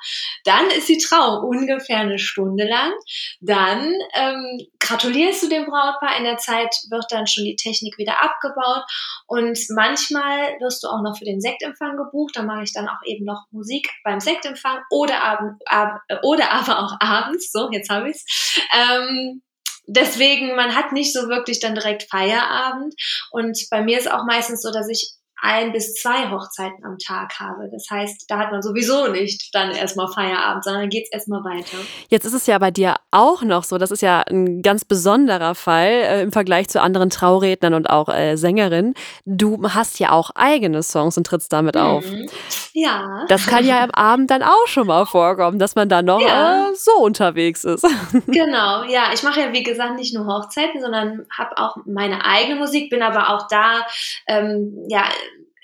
Dann 0.44 0.70
ist 0.70 0.88
die 0.88 0.96
Trauung 0.96 1.44
ungefähr 1.44 1.98
eine 1.98 2.18
Stunde 2.18 2.64
lang. 2.64 2.92
Dann 3.40 3.92
ähm, 4.14 4.66
gratulierst 4.80 5.42
du 5.42 5.48
dem 5.50 5.66
Brautpaar. 5.66 6.16
In 6.16 6.24
der 6.24 6.38
Zeit 6.38 6.74
wird 6.88 7.04
dann 7.10 7.26
schon 7.26 7.44
die 7.44 7.56
Technik 7.56 7.98
wieder 7.98 8.22
abgebaut. 8.22 8.84
Und 9.26 9.58
manchmal 9.68 10.56
wirst 10.60 10.82
du 10.82 10.88
auch 10.88 11.02
noch 11.02 11.18
für 11.18 11.26
den 11.26 11.42
Sektempfang 11.42 11.98
gebucht. 11.98 12.34
Da 12.34 12.42
mache 12.42 12.62
ich 12.62 12.72
dann 12.78 12.88
auch 12.88 13.02
eben 13.04 13.24
noch 13.24 13.46
Musik 13.50 13.90
beim 14.04 14.20
Sektempfang 14.20 14.78
oder, 14.90 15.20
abend, 15.22 15.60
ab, 15.66 16.00
oder 16.22 16.50
aber 16.50 16.78
auch 16.78 16.96
abends. 17.00 17.50
So, 17.52 17.70
jetzt 17.72 17.90
habe 17.90 18.10
ich's. 18.10 18.24
Ähm, 18.74 19.42
deswegen, 19.86 20.54
man 20.54 20.74
hat 20.74 20.92
nicht 20.92 21.12
so 21.12 21.28
wirklich 21.28 21.60
dann 21.60 21.74
direkt 21.74 22.08
Feierabend. 22.10 22.94
Und 23.30 23.58
bei 23.70 23.82
mir 23.82 23.98
ist 23.98 24.10
auch 24.10 24.24
meistens 24.24 24.62
so, 24.62 24.70
dass 24.70 24.88
ich 24.88 25.12
ein 25.40 25.72
bis 25.72 25.94
zwei 25.94 26.30
Hochzeiten 26.30 26.84
am 26.84 26.98
Tag 26.98 27.38
habe. 27.38 27.68
Das 27.70 27.86
heißt, 27.90 28.24
da 28.28 28.38
hat 28.38 28.50
man 28.50 28.62
sowieso 28.62 29.08
nicht 29.08 29.54
dann 29.54 29.70
erstmal 29.70 30.08
Feierabend, 30.08 30.64
sondern 30.64 30.82
dann 30.82 30.90
geht's 30.90 31.10
erstmal 31.12 31.44
weiter. 31.44 31.76
Jetzt 32.08 32.24
ist 32.24 32.32
es 32.34 32.46
ja 32.46 32.58
bei 32.58 32.70
dir 32.70 32.96
auch 33.10 33.42
noch 33.42 33.64
so, 33.64 33.78
das 33.78 33.90
ist 33.90 34.02
ja 34.02 34.22
ein 34.22 34.62
ganz 34.62 34.84
besonderer 34.84 35.54
Fall 35.54 35.88
äh, 35.88 36.22
im 36.22 36.32
Vergleich 36.32 36.68
zu 36.68 36.80
anderen 36.80 37.10
Traurednern 37.10 37.74
und 37.74 37.88
auch 37.88 38.08
äh, 38.08 38.36
Sängerinnen. 38.36 38.94
Du 39.24 39.62
hast 39.68 39.98
ja 40.00 40.10
auch 40.12 40.30
eigene 40.34 40.82
Songs 40.82 41.16
und 41.16 41.26
trittst 41.26 41.52
damit 41.52 41.76
auf. 41.76 42.04
Mhm. 42.10 42.28
Ja. 42.72 43.24
Das 43.28 43.46
kann 43.46 43.64
ja 43.64 43.82
am 43.82 43.90
Abend 43.90 44.30
dann 44.30 44.42
auch 44.42 44.66
schon 44.66 44.86
mal 44.86 45.04
vorkommen, 45.06 45.58
dass 45.58 45.74
man 45.74 45.88
da 45.88 46.02
noch 46.02 46.20
Ja. 46.20 46.68
äh, 46.70 46.74
so 46.74 46.92
unterwegs 47.02 47.64
ist. 47.64 47.86
Genau, 48.26 48.84
ja, 48.84 49.10
ich 49.12 49.22
mache 49.22 49.40
ja 49.40 49.52
wie 49.52 49.62
gesagt 49.62 49.96
nicht 49.96 50.14
nur 50.14 50.26
Hochzeiten, 50.26 50.80
sondern 50.80 51.26
habe 51.36 51.56
auch 51.56 51.76
meine 51.86 52.24
eigene 52.24 52.56
Musik, 52.56 52.90
bin 52.90 53.02
aber 53.02 53.30
auch 53.30 53.48
da, 53.48 53.86
ähm, 54.26 54.84
ja, 54.88 55.04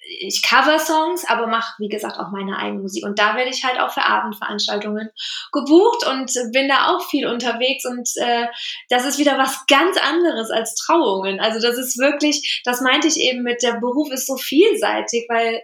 ich 0.06 0.42
cover 0.42 0.78
Songs, 0.78 1.24
aber 1.26 1.46
mache 1.46 1.74
wie 1.78 1.88
gesagt 1.88 2.18
auch 2.18 2.30
meine 2.30 2.58
eigene 2.58 2.82
Musik 2.82 3.04
und 3.04 3.18
da 3.18 3.36
werde 3.36 3.50
ich 3.50 3.64
halt 3.64 3.80
auch 3.80 3.92
für 3.92 4.04
Abendveranstaltungen 4.04 5.10
gebucht 5.52 6.06
und 6.06 6.32
bin 6.52 6.68
da 6.68 6.88
auch 6.88 7.08
viel 7.08 7.26
unterwegs 7.26 7.84
und 7.84 8.08
äh, 8.16 8.46
das 8.88 9.04
ist 9.06 9.18
wieder 9.18 9.38
was 9.38 9.64
ganz 9.66 9.96
anderes 9.96 10.50
als 10.50 10.74
Trauungen. 10.74 11.40
Also 11.40 11.60
das 11.60 11.78
ist 11.78 11.98
wirklich, 11.98 12.62
das 12.64 12.80
meinte 12.80 13.08
ich 13.08 13.16
eben 13.16 13.42
mit 13.42 13.62
der 13.62 13.80
Beruf 13.80 14.10
ist 14.12 14.26
so 14.26 14.36
vielseitig, 14.36 15.26
weil 15.28 15.62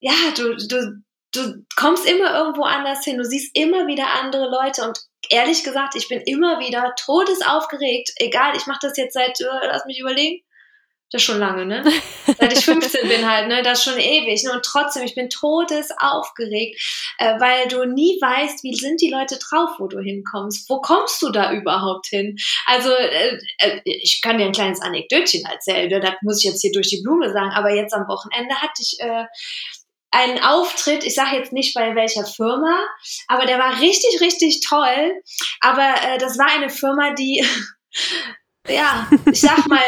ja, 0.00 0.12
du, 0.36 0.56
du, 0.56 1.02
du 1.32 1.64
kommst 1.76 2.06
immer 2.06 2.34
irgendwo 2.34 2.62
anders 2.62 3.04
hin, 3.04 3.18
du 3.18 3.24
siehst 3.24 3.56
immer 3.56 3.86
wieder 3.86 4.06
andere 4.20 4.50
Leute 4.50 4.82
und 4.86 4.98
ehrlich 5.30 5.64
gesagt, 5.64 5.94
ich 5.94 6.08
bin 6.08 6.20
immer 6.20 6.58
wieder 6.60 6.94
todesaufgeregt. 6.96 8.10
Egal, 8.16 8.56
ich 8.56 8.66
mache 8.66 8.80
das 8.82 8.96
jetzt 8.96 9.14
seit, 9.14 9.40
äh, 9.40 9.66
lass 9.66 9.86
mich 9.86 10.00
überlegen, 10.00 10.42
das 11.10 11.22
ist 11.22 11.26
schon 11.26 11.38
lange, 11.38 11.64
ne? 11.66 11.84
Seit 12.26 12.52
ich 12.52 12.64
15 12.64 13.08
bin 13.08 13.30
halt, 13.30 13.48
ne? 13.48 13.62
Das 13.62 13.78
ist 13.78 13.84
schon 13.84 14.00
ewig. 14.00 14.42
Ne? 14.42 14.52
Und 14.52 14.64
trotzdem, 14.64 15.04
ich 15.04 15.14
bin 15.14 15.28
todesaufgeregt, 15.28 16.80
äh, 17.18 17.38
weil 17.38 17.68
du 17.68 17.84
nie 17.84 18.18
weißt, 18.20 18.64
wie 18.64 18.74
sind 18.74 19.00
die 19.00 19.10
Leute 19.10 19.38
drauf, 19.38 19.70
wo 19.78 19.86
du 19.86 20.00
hinkommst. 20.00 20.68
Wo 20.68 20.80
kommst 20.80 21.22
du 21.22 21.30
da 21.30 21.52
überhaupt 21.52 22.06
hin? 22.06 22.36
Also, 22.66 22.90
äh, 22.90 23.38
äh, 23.58 23.80
ich 23.84 24.20
kann 24.22 24.38
dir 24.38 24.46
ein 24.46 24.52
kleines 24.52 24.80
Anekdötchen 24.80 25.44
erzählen. 25.44 25.88
Ne? 25.88 26.00
Das 26.00 26.14
muss 26.22 26.42
ich 26.42 26.50
jetzt 26.50 26.62
hier 26.62 26.72
durch 26.72 26.88
die 26.88 27.02
Blume 27.02 27.32
sagen. 27.32 27.50
Aber 27.54 27.74
jetzt 27.74 27.94
am 27.94 28.08
Wochenende 28.08 28.54
hatte 28.56 28.82
ich 28.82 28.96
äh, 28.98 29.24
einen 30.10 30.40
Auftritt, 30.42 31.04
ich 31.04 31.14
sage 31.14 31.36
jetzt 31.36 31.52
nicht 31.52 31.74
bei 31.74 31.94
welcher 31.96 32.24
Firma, 32.24 32.86
aber 33.26 33.46
der 33.46 33.58
war 33.58 33.80
richtig, 33.80 34.20
richtig 34.20 34.60
toll. 34.66 35.12
Aber 35.60 35.94
äh, 36.04 36.18
das 36.18 36.38
war 36.38 36.46
eine 36.50 36.70
Firma, 36.70 37.14
die 37.14 37.44
ja, 38.66 39.06
ich 39.30 39.42
sag 39.42 39.66
mal, 39.68 39.82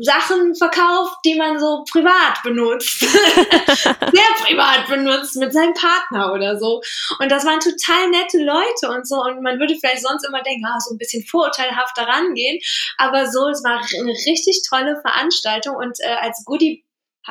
Sachen 0.00 0.54
verkauft, 0.54 1.18
die 1.24 1.36
man 1.36 1.58
so 1.58 1.84
privat 1.90 2.42
benutzt. 2.42 3.00
Sehr 3.00 4.30
privat 4.44 4.88
benutzt 4.88 5.36
mit 5.36 5.52
seinem 5.52 5.72
Partner 5.74 6.32
oder 6.32 6.58
so. 6.58 6.82
Und 7.20 7.30
das 7.30 7.44
waren 7.44 7.60
total 7.60 8.10
nette 8.10 8.38
Leute 8.38 8.90
und 8.90 9.06
so. 9.06 9.16
Und 9.22 9.42
man 9.42 9.60
würde 9.60 9.76
vielleicht 9.76 10.02
sonst 10.02 10.26
immer 10.26 10.42
denken, 10.42 10.64
ah, 10.66 10.80
so 10.80 10.94
ein 10.94 10.98
bisschen 10.98 11.24
vorurteilhafter 11.24 12.02
rangehen. 12.02 12.58
Aber 12.96 13.26
so, 13.26 13.48
es 13.48 13.62
war 13.62 13.78
eine 13.78 14.12
richtig 14.12 14.62
tolle 14.68 15.00
Veranstaltung. 15.00 15.76
Und 15.76 15.98
äh, 16.00 16.16
als 16.20 16.42
Goodie 16.44 16.84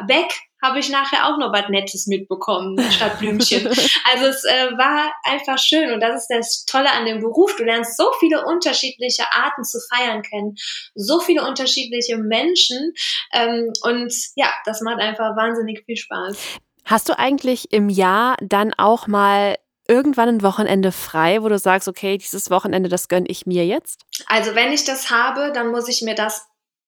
Bag 0.08 0.32
habe 0.62 0.80
ich 0.80 0.90
nachher 0.90 1.28
auch 1.28 1.38
noch 1.38 1.54
was 1.54 1.70
Nettes 1.70 2.08
mitbekommen, 2.08 2.80
statt 2.92 3.20
Blümchen. 3.20 3.68
also 3.68 4.26
es 4.26 4.44
äh, 4.44 4.72
war 4.78 5.14
einfach 5.24 5.58
schön 5.58 5.92
und 5.92 6.02
das 6.02 6.22
ist 6.22 6.28
das 6.30 6.66
Tolle 6.66 6.92
an 6.92 7.06
dem 7.06 7.20
Beruf. 7.20 7.56
Du 7.56 7.64
lernst 7.64 7.98
so 7.98 8.12
viele 8.20 8.46
unterschiedliche 8.46 9.24
Arten 9.34 9.64
zu 9.64 9.80
feiern 9.94 10.22
kennen, 10.22 10.56
so 10.96 11.20
viele 11.20 11.48
unterschiedliche 11.48 12.18
Menschen 12.18 12.94
ähm, 13.34 13.72
und 13.84 14.14
ja, 14.36 14.54
das 14.66 14.82
macht 14.82 15.00
einfach 15.00 15.36
wahnsinnig 15.36 15.84
viel 15.86 15.98
Spaß. 15.98 16.38
Hast 16.86 17.10
du 17.10 17.20
eigentlich 17.20 17.74
im 17.74 17.90
Jahr 17.90 18.38
dann 18.42 18.74
auch 18.74 19.08
mal 19.08 19.58
irgendwann 19.88 20.30
ein 20.30 20.42
Wochenende 20.42 20.92
frei, 20.92 21.42
wo 21.42 21.50
du 21.50 21.58
sagst, 21.58 21.88
okay, 21.88 22.18
dieses 22.18 22.50
Wochenende, 22.50 22.90
das 22.90 23.08
gönne 23.08 23.28
ich 23.28 23.46
mir 23.46 23.66
jetzt? 23.66 24.02
Also 24.28 24.56
wenn 24.56 24.72
ich 24.72 24.84
das 24.84 25.12
habe, 25.12 25.52
dann 25.54 25.72
muss 25.72 25.88
ich 25.88 26.02
mir 26.02 26.16
das 26.16 26.46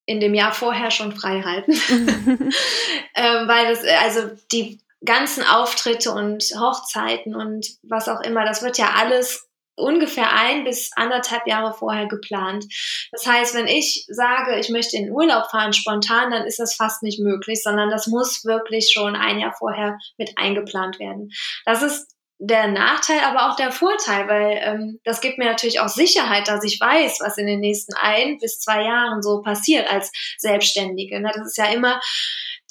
in 0.10 0.20
dem 0.20 0.34
Jahr 0.34 0.52
vorher 0.52 0.90
schon 0.90 1.12
frei 1.12 1.44
halten. 1.44 1.72
ähm, 3.16 3.48
weil 3.48 3.68
das, 3.68 3.84
also 4.02 4.32
die 4.52 4.80
ganzen 5.06 5.44
Auftritte 5.44 6.12
und 6.12 6.44
Hochzeiten 6.60 7.36
und 7.36 7.68
was 7.84 8.10
auch 8.10 8.20
immer, 8.22 8.44
das 8.44 8.64
wird 8.64 8.80
ja 8.80 8.94
alles 8.98 9.48
ungefähr 9.76 10.34
ein 10.34 10.64
bis 10.64 10.90
anderthalb 10.96 11.46
Jahre 11.48 11.74
vorher 11.74 12.08
geplant. 12.08 12.66
Das 13.12 13.26
heißt, 13.28 13.54
wenn 13.54 13.68
ich 13.68 14.06
sage, 14.10 14.60
ich 14.60 14.70
möchte 14.70 14.98
in 14.98 15.12
Urlaub 15.12 15.50
fahren 15.52 15.74
spontan, 15.74 16.32
dann 16.32 16.46
ist 16.46 16.60
das 16.60 16.74
fast 16.74 17.04
nicht 17.04 17.20
möglich, 17.20 17.62
sondern 17.62 17.92
das 17.92 18.08
muss 18.08 18.44
wirklich 18.44 18.92
schon 18.92 19.16
ein 19.16 19.40
Jahr 19.40 19.54
vorher 19.58 20.00
mit 20.18 20.38
eingeplant 20.38 21.00
werden. 21.00 21.30
Das 21.66 21.84
ist 21.84 22.08
der 22.40 22.68
Nachteil, 22.68 23.20
aber 23.20 23.50
auch 23.50 23.58
der 23.58 23.72
Vorteil, 23.72 24.28
weil 24.30 24.60
ähm, 24.64 25.00
das 25.04 25.20
gibt 25.20 25.38
mir 25.38 25.46
natürlich 25.46 25.82
auch 25.82 25.90
Sicherheit, 25.90 26.48
dass 26.48 26.64
ich 26.64 26.80
weiß, 26.80 27.20
was 27.20 27.38
in 27.38 27.46
den 27.46 27.60
nächsten 27.60 27.94
ein 27.96 28.38
bis 28.38 28.60
zwei 28.60 28.84
Jahren 28.84 29.22
so 29.22 29.42
passiert 29.42 29.92
als 29.92 30.10
Selbstständige. 30.38 31.20
Ne? 31.20 31.32
Das 31.36 31.48
ist 31.48 31.58
ja 31.58 31.66
immer 31.66 32.00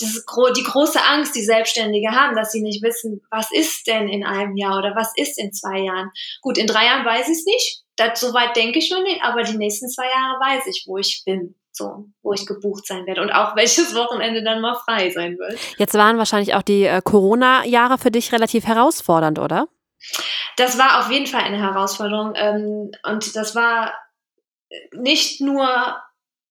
das 0.01 0.11
ist 0.11 0.27
die 0.57 0.63
große 0.63 1.03
Angst, 1.03 1.35
die 1.35 1.43
Selbstständige 1.43 2.13
haben, 2.13 2.37
dass 2.37 2.53
sie 2.53 2.63
nicht 2.63 2.83
wissen, 2.83 3.21
was 3.31 3.51
ist 3.51 3.87
denn 3.89 4.09
in 4.09 4.25
einem 4.25 4.57
Jahr 4.57 4.79
oder 4.79 4.95
was 4.95 5.11
ist 5.17 5.39
in 5.39 5.53
zwei 5.53 5.81
Jahren. 5.81 6.11
Gut, 6.41 6.57
in 6.57 6.69
drei 6.69 6.85
Jahren 6.85 7.05
weiß 7.05 7.27
ich 7.29 7.39
es 7.39 7.45
nicht. 7.45 7.83
Das, 7.97 8.21
soweit 8.21 8.55
denke 8.55 8.79
ich 8.79 8.91
noch 8.91 9.03
nicht, 9.03 9.23
aber 9.23 9.43
die 9.43 9.57
nächsten 9.57 9.89
zwei 9.89 10.07
Jahre 10.07 10.39
weiß 10.39 10.67
ich, 10.69 10.85
wo 10.87 10.99
ich 10.99 11.23
bin 11.27 11.57
so, 11.79 12.05
wo 12.23 12.35
ich 12.35 12.45
gebucht 12.47 12.87
sein 12.87 13.07
werde 13.07 13.23
und 13.23 13.31
auch 13.31 13.57
welches 13.57 13.95
Wochenende 13.95 14.43
dann 14.43 14.61
mal 14.61 14.75
frei 14.75 15.11
sein 15.11 15.39
wird. 15.39 15.59
Jetzt 15.79 15.95
waren 15.95 16.19
wahrscheinlich 16.19 16.55
auch 16.55 16.63
die 16.63 16.85
äh, 16.85 17.01
Corona-Jahre 17.03 17.97
für 17.97 18.11
dich 18.11 18.33
relativ 18.33 18.67
herausfordernd, 18.67 19.39
oder? 19.39 19.69
Das 20.57 20.77
war 20.79 21.01
auf 21.01 21.11
jeden 21.11 21.27
Fall 21.27 21.43
eine 21.43 21.59
Herausforderung 21.59 22.35
ähm, 22.37 22.91
und 23.05 23.35
das 23.35 23.55
war 23.55 23.95
nicht 24.93 25.41
nur 25.41 25.97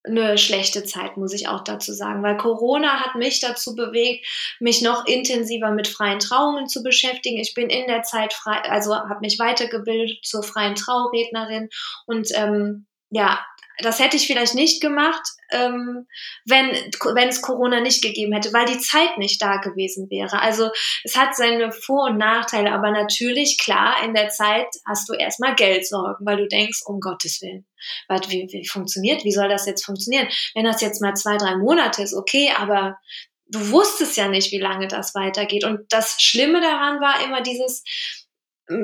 eine 0.07 0.37
schlechte 0.37 0.83
Zeit, 0.83 1.17
muss 1.17 1.33
ich 1.33 1.47
auch 1.47 1.63
dazu 1.63 1.93
sagen, 1.93 2.23
weil 2.23 2.37
Corona 2.37 3.01
hat 3.01 3.15
mich 3.15 3.39
dazu 3.39 3.75
bewegt, 3.75 4.25
mich 4.59 4.81
noch 4.81 5.05
intensiver 5.05 5.71
mit 5.71 5.87
freien 5.87 6.19
Trauungen 6.19 6.67
zu 6.67 6.81
beschäftigen. 6.81 7.37
Ich 7.37 7.53
bin 7.53 7.69
in 7.69 7.87
der 7.87 8.03
Zeit 8.03 8.33
frei, 8.33 8.61
also 8.69 8.95
habe 8.95 9.19
mich 9.19 9.37
weitergebildet 9.39 10.19
zur 10.23 10.43
freien 10.43 10.75
Traurednerin 10.75 11.69
und 12.05 12.29
ähm, 12.35 12.87
ja, 13.09 13.39
das 13.79 13.99
hätte 13.99 14.17
ich 14.17 14.27
vielleicht 14.27 14.55
nicht 14.55 14.81
gemacht, 14.81 15.21
ähm, 15.51 16.07
wenn, 16.45 16.71
wenn 16.71 17.29
es 17.29 17.41
Corona 17.41 17.79
nicht 17.79 18.01
gegeben 18.01 18.33
hätte, 18.33 18.51
weil 18.53 18.65
die 18.65 18.79
Zeit 18.79 19.17
nicht 19.17 19.41
da 19.41 19.57
gewesen 19.57 20.09
wäre. 20.09 20.41
Also 20.41 20.69
es 21.03 21.15
hat 21.15 21.35
seine 21.35 21.71
Vor- 21.71 22.09
und 22.09 22.17
Nachteile, 22.17 22.71
aber 22.71 22.91
natürlich, 22.91 23.57
klar, 23.59 24.03
in 24.03 24.13
der 24.13 24.29
Zeit 24.29 24.67
hast 24.85 25.07
du 25.09 25.13
erstmal 25.13 25.55
Geldsorgen, 25.55 26.25
weil 26.25 26.37
du 26.37 26.47
denkst, 26.47 26.81
um 26.85 26.99
Gottes 26.99 27.41
Willen, 27.41 27.65
was, 28.07 28.29
wie, 28.29 28.47
wie 28.51 28.67
funktioniert, 28.67 29.23
wie 29.23 29.31
soll 29.31 29.49
das 29.49 29.65
jetzt 29.65 29.85
funktionieren? 29.85 30.27
Wenn 30.55 30.65
das 30.65 30.81
jetzt 30.81 31.01
mal 31.01 31.15
zwei, 31.15 31.37
drei 31.37 31.55
Monate 31.55 32.01
ist, 32.01 32.15
okay, 32.15 32.51
aber 32.57 32.97
du 33.49 33.71
wusstest 33.71 34.17
ja 34.17 34.27
nicht, 34.27 34.51
wie 34.51 34.59
lange 34.59 34.87
das 34.87 35.15
weitergeht. 35.15 35.63
Und 35.63 35.81
das 35.89 36.17
Schlimme 36.19 36.61
daran 36.61 36.99
war 36.99 37.23
immer 37.23 37.41
dieses, 37.41 37.83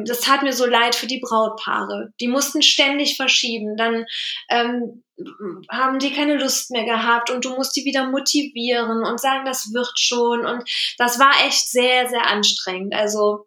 das 0.05 0.21
tat 0.21 0.43
mir 0.43 0.53
so 0.53 0.65
leid 0.65 0.95
für 0.95 1.07
die 1.07 1.19
Brautpaare. 1.19 2.13
Die 2.19 2.27
mussten 2.27 2.61
ständig 2.61 3.17
verschieben. 3.17 3.75
Dann 3.75 4.05
ähm, 4.49 5.03
haben 5.69 5.99
die 5.99 6.13
keine 6.13 6.37
Lust 6.37 6.71
mehr 6.71 6.85
gehabt 6.85 7.29
und 7.29 7.43
du 7.45 7.55
musst 7.55 7.75
die 7.75 7.85
wieder 7.85 8.09
motivieren 8.09 9.03
und 9.05 9.19
sagen, 9.19 9.45
das 9.45 9.71
wird 9.73 9.91
schon. 9.99 10.45
Und 10.45 10.63
das 10.97 11.19
war 11.19 11.31
echt 11.45 11.69
sehr, 11.69 12.07
sehr 12.07 12.27
anstrengend. 12.27 12.95
Also 12.95 13.45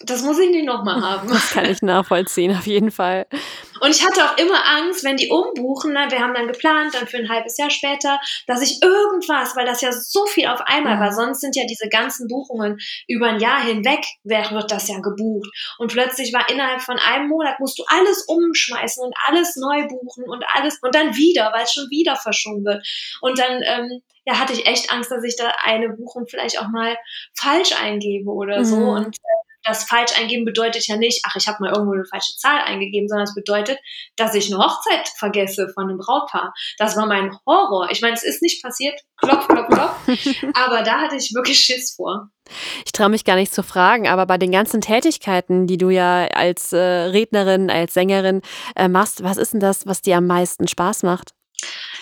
das 0.00 0.22
muss 0.22 0.38
ich 0.38 0.50
nicht 0.50 0.66
nochmal 0.66 1.00
haben. 1.02 1.28
Das 1.28 1.50
kann 1.50 1.64
ich 1.64 1.82
nachvollziehen, 1.82 2.56
auf 2.56 2.66
jeden 2.66 2.90
Fall. 2.90 3.26
Und 3.80 3.90
ich 3.90 4.04
hatte 4.04 4.24
auch 4.24 4.36
immer 4.36 4.64
Angst, 4.66 5.04
wenn 5.04 5.16
die 5.16 5.28
umbuchen, 5.28 5.92
ne, 5.92 6.06
wir 6.10 6.20
haben 6.20 6.34
dann 6.34 6.46
geplant, 6.46 6.94
dann 6.94 7.06
für 7.06 7.18
ein 7.18 7.28
halbes 7.28 7.56
Jahr 7.58 7.70
später, 7.70 8.20
dass 8.46 8.62
ich 8.62 8.82
irgendwas, 8.82 9.56
weil 9.56 9.66
das 9.66 9.80
ja 9.80 9.92
so 9.92 10.26
viel 10.26 10.46
auf 10.46 10.60
einmal 10.62 10.98
war, 11.00 11.12
sonst 11.12 11.40
sind 11.40 11.56
ja 11.56 11.64
diese 11.68 11.88
ganzen 11.88 12.28
Buchungen 12.28 12.78
über 13.06 13.28
ein 13.28 13.40
Jahr 13.40 13.62
hinweg, 13.62 14.04
wird 14.24 14.70
das 14.70 14.88
ja 14.88 14.98
gebucht. 15.00 15.50
Und 15.78 15.92
plötzlich 15.92 16.32
war 16.32 16.48
innerhalb 16.50 16.80
von 16.82 16.98
einem 16.98 17.28
Monat, 17.28 17.60
musst 17.60 17.78
du 17.78 17.84
alles 17.88 18.24
umschmeißen 18.26 19.04
und 19.04 19.14
alles 19.26 19.56
neu 19.56 19.86
buchen 19.86 20.24
und 20.28 20.44
alles, 20.54 20.78
und 20.82 20.94
dann 20.94 21.16
wieder, 21.16 21.52
weil 21.52 21.64
es 21.64 21.72
schon 21.72 21.88
wieder 21.90 22.16
verschoben 22.16 22.64
wird. 22.64 22.86
Und 23.20 23.38
dann, 23.38 23.62
ähm, 23.62 24.02
ja, 24.24 24.38
hatte 24.38 24.52
ich 24.52 24.66
echt 24.66 24.92
Angst, 24.92 25.10
dass 25.10 25.24
ich 25.24 25.36
da 25.36 25.52
eine 25.64 25.88
Buchung 25.88 26.26
vielleicht 26.28 26.60
auch 26.60 26.68
mal 26.68 26.96
falsch 27.34 27.72
eingebe 27.80 28.30
oder 28.30 28.64
so. 28.64 28.76
Mhm. 28.76 28.88
Und 28.88 29.16
äh, 29.16 29.47
das 29.62 29.84
falsch 29.84 30.18
eingeben 30.18 30.44
bedeutet 30.44 30.86
ja 30.86 30.96
nicht, 30.96 31.22
ach, 31.26 31.36
ich 31.36 31.48
habe 31.48 31.58
mal 31.60 31.72
irgendwo 31.72 31.92
eine 31.92 32.04
falsche 32.04 32.36
Zahl 32.36 32.60
eingegeben, 32.60 33.08
sondern 33.08 33.24
es 33.24 33.34
bedeutet, 33.34 33.78
dass 34.16 34.34
ich 34.34 34.52
eine 34.52 34.62
Hochzeit 34.62 35.08
vergesse 35.16 35.68
von 35.74 35.88
einem 35.88 35.98
Brautpaar. 35.98 36.54
Das 36.78 36.96
war 36.96 37.06
mein 37.06 37.36
Horror. 37.46 37.88
Ich 37.90 38.00
meine, 38.00 38.14
es 38.14 38.22
ist 38.22 38.42
nicht 38.42 38.62
passiert, 38.62 38.98
klopf, 39.16 39.46
klopf, 39.48 39.68
klopf, 39.68 39.94
aber 40.54 40.82
da 40.82 41.00
hatte 41.00 41.16
ich 41.16 41.32
wirklich 41.34 41.58
Schiss 41.58 41.94
vor. 41.94 42.30
Ich 42.84 42.92
traue 42.92 43.10
mich 43.10 43.24
gar 43.24 43.36
nicht 43.36 43.52
zu 43.52 43.62
fragen, 43.62 44.08
aber 44.08 44.26
bei 44.26 44.38
den 44.38 44.52
ganzen 44.52 44.80
Tätigkeiten, 44.80 45.66
die 45.66 45.76
du 45.76 45.90
ja 45.90 46.28
als 46.28 46.72
äh, 46.72 46.78
Rednerin, 46.78 47.70
als 47.70 47.94
Sängerin 47.94 48.40
äh, 48.74 48.88
machst, 48.88 49.22
was 49.22 49.36
ist 49.36 49.52
denn 49.52 49.60
das, 49.60 49.86
was 49.86 50.00
dir 50.00 50.16
am 50.16 50.26
meisten 50.26 50.66
Spaß 50.66 51.02
macht? 51.02 51.32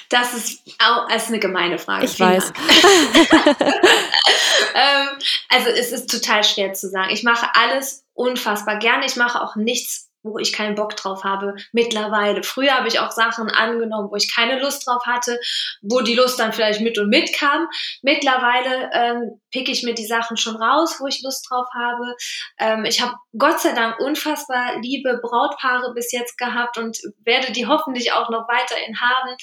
Das 0.09 0.35
ist 0.35 0.61
auch 0.79 1.11
ist 1.11 1.29
eine 1.29 1.41
gemeine 1.41 1.79
Frage. 1.79 2.05
Ich 2.05 2.13
Vielen 2.13 2.31
weiß. 2.31 2.45
ähm, 4.75 5.09
also 5.49 5.71
es 5.71 5.91
ist 5.91 6.09
total 6.09 6.45
schwer 6.45 6.75
zu 6.75 6.89
sagen. 6.89 7.11
Ich 7.11 7.25
mache 7.25 7.49
alles 7.55 8.05
unfassbar 8.15 8.79
gerne. 8.79 9.05
Ich 9.07 9.17
mache 9.17 9.43
auch 9.43 9.57
nichts 9.57 10.06
wo 10.27 10.39
ich 10.39 10.53
keinen 10.53 10.75
Bock 10.75 10.97
drauf 10.97 11.25
habe 11.25 11.55
mittlerweile. 11.73 12.43
Früher 12.43 12.73
habe 12.73 12.89
ich 12.89 13.01
auch 13.01 13.11
Sachen 13.11 13.49
angenommen, 13.49 14.09
wo 14.11 14.17
ich 14.17 14.35
keine 14.35 14.61
Lust 14.61 14.87
drauf 14.87 15.03
hatte, 15.07 15.39
wo 15.83 16.01
die 16.01 16.15
Lust 16.15 16.39
dann 16.39 16.53
vielleicht 16.53 16.81
mit 16.81 16.99
und 16.99 17.09
mit 17.09 17.33
kam. 17.35 17.69
Mittlerweile 18.03 18.91
ähm, 18.93 19.41
pick 19.51 19.69
ich 19.69 19.83
mir 19.83 19.95
die 19.95 20.07
Sachen 20.07 20.37
schon 20.37 20.57
raus, 20.57 20.97
wo 21.01 21.07
ich 21.07 21.23
Lust 21.23 21.47
drauf 21.49 21.67
habe. 21.75 22.15
Ähm, 22.59 22.85
ich 22.85 23.01
habe 23.01 23.15
Gott 23.39 23.61
sei 23.61 23.73
Dank 23.73 23.99
unfassbar 24.01 24.79
liebe 24.81 25.19
Brautpaare 25.23 25.93
bis 25.95 26.13
jetzt 26.13 26.39
gehabt 26.39 26.79
und 26.79 26.99
werde 27.25 27.53
die 27.53 27.67
hoffentlich 27.67 28.13
auch 28.13 28.31
noch 28.31 28.49
weiterhin 28.49 29.01
haben. 29.01 29.37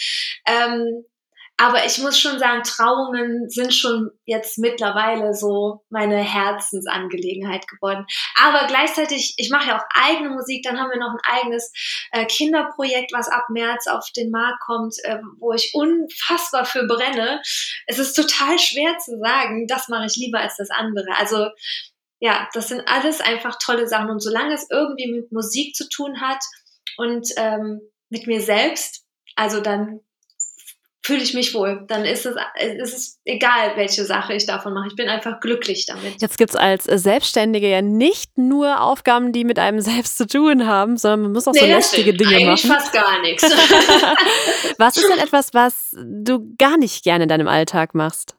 Ähm, 0.48 1.06
aber 1.64 1.86
ich 1.86 1.98
muss 2.00 2.20
schon 2.20 2.40
sagen, 2.40 2.64
Trauungen 2.64 3.50
sind 3.50 3.74
schon 3.74 4.12
jetzt 4.26 4.58
mittlerweile 4.58 5.34
so 5.34 5.86
meine 5.90 6.18
Herzensangelegenheit 6.18 7.68
geworden. 7.68 8.06
Aber 8.36 8.68
gleichzeitig, 8.68 9.36
ich 9.38 9.50
mache 9.50 9.70
ja 9.70 9.78
auch 9.78 9.84
eigene 9.96 10.30
Musik, 10.30 10.64
dann 10.64 10.78
haben 10.78 10.92
wir 10.92 11.00
noch 11.00 11.14
ein 11.14 11.40
eigenes 11.40 11.72
äh, 12.12 12.26
Kinderprojekt, 12.26 13.14
was 13.14 13.30
ab 13.30 13.46
März 13.50 13.88
auf 13.88 14.06
den 14.16 14.30
Markt 14.30 14.60
kommt, 14.66 14.96
äh, 15.04 15.20
wo 15.40 15.54
ich 15.54 15.72
unfassbar 15.74 16.66
für 16.66 16.86
brenne. 16.86 17.42
Es 17.88 17.98
ist 17.98 18.14
total 18.14 18.60
schwer 18.60 18.98
zu 18.98 19.18
sagen, 19.20 19.66
das 19.68 19.88
mache 19.88 20.08
ich 20.08 20.18
lieber 20.18 20.40
als 20.40 20.58
das 20.58 20.70
andere. 20.70 21.18
Also 21.18 21.48
ja, 22.20 22.50
das 22.54 22.68
sind 22.68 22.88
alles 22.88 23.22
einfach 23.22 23.58
tolle 23.58 23.88
Sachen. 23.88 24.10
Und 24.10 24.20
solange 24.20 24.54
es 24.54 24.68
irgendwie 24.70 25.12
mit 25.12 25.32
Musik 25.32 25.76
zu 25.76 25.88
tun 25.90 26.20
hat, 26.20 26.40
und 26.98 27.30
ähm, 27.38 27.82
mit 28.10 28.28
mir 28.28 28.42
selbst, 28.42 29.06
also 29.36 29.62
dann 29.62 30.02
fühle 31.06 31.22
ich 31.22 31.34
mich 31.34 31.54
wohl. 31.54 31.84
Dann 31.88 32.06
ist 32.06 32.26
es, 32.26 32.36
ist 32.80 32.94
es 32.94 33.20
egal, 33.26 33.76
welche 33.76 34.06
Sache 34.06 34.34
ich 34.34 34.46
davon 34.46 34.74
mache. 34.74 34.88
Ich 34.88 34.96
bin 34.96 35.10
einfach 35.10 35.40
glücklich 35.42 35.86
damit. 35.86 36.22
Jetzt 36.22 36.38
gibt 36.38 36.52
es 36.52 36.56
als 36.56 36.86
Selbstständige 36.86 37.70
ja 37.70 37.82
nicht 37.82 38.38
nur 38.38 38.82
Aufgaben, 38.82 39.34
die 39.34 39.44
mit 39.44 39.60
einem 39.60 39.80
selbst 39.82 40.18
zu 40.18 40.26
tun 40.26 40.66
haben, 40.66 40.98
sondern 40.98 41.24
man 41.24 41.32
muss 41.34 41.48
auch 41.48 41.54
nee, 41.54 41.60
so 41.60 41.66
lästige 41.66 42.14
Dinge 42.14 42.36
Eigentlich 42.36 42.66
machen. 42.66 42.80
fast 42.80 42.94
gar 42.94 43.22
nichts. 43.22 43.44
was 44.78 44.98
ist 44.98 45.10
denn 45.10 45.20
etwas, 45.20 45.54
was 45.54 45.96
du 45.98 46.56
gar 46.58 46.78
nicht 46.78 47.04
gerne 47.04 47.24
in 47.24 47.30
deinem 47.30 47.48
Alltag 47.48 47.94
machst? 47.94 48.36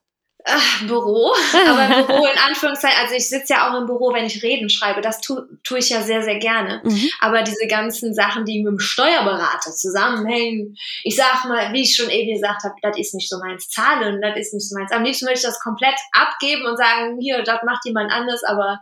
Ach, 0.46 0.83
Büro, 0.87 1.33
aber 1.68 2.04
Büro 2.04 2.26
in 2.26 2.38
Anführungszeichen, 2.38 2.98
also 3.00 3.14
ich 3.14 3.28
sitze 3.28 3.54
ja 3.54 3.70
auch 3.70 3.80
im 3.80 3.87
Büro, 3.87 4.12
wenn 4.12 4.26
ich 4.26 4.42
Reden 4.42 4.68
schreibe, 4.68 5.00
das 5.00 5.22
tue 5.22 5.48
tu 5.62 5.76
ich 5.76 5.88
ja 5.88 6.02
sehr, 6.02 6.22
sehr 6.22 6.38
gerne. 6.38 6.83
Mhm. 6.85 7.09
Aber 7.20 7.42
diese 7.42 7.66
ganzen 7.66 8.12
Sachen, 8.12 8.44
die 8.44 8.62
mit 8.62 8.72
dem 8.72 8.78
Steuerberater 8.78 9.70
zusammenhängen, 9.70 10.76
ich 11.02 11.16
sag 11.16 11.46
mal, 11.46 11.72
wie 11.72 11.83
ich 11.83 11.96
schon 11.96 12.11
eben 12.11 12.35
gesagt 12.35 12.62
habe, 12.62 12.74
das 12.83 12.98
ist 12.98 13.14
nicht 13.14 13.30
so 13.30 13.38
meins. 13.38 13.68
Zahlen, 13.68 14.20
das 14.20 14.37
ist 14.37 14.52
nicht 14.52 14.68
so 14.68 14.76
meins. 14.78 14.92
Am 14.92 15.02
liebsten 15.02 15.24
möchte 15.24 15.46
ich 15.46 15.46
das 15.46 15.61
komplett 15.61 15.96
abgeben 16.12 16.66
und 16.66 16.76
sagen, 16.76 17.18
hier, 17.18 17.42
das 17.42 17.61
macht 17.64 17.87
jemand 17.87 18.12
anders, 18.12 18.44
aber 18.44 18.80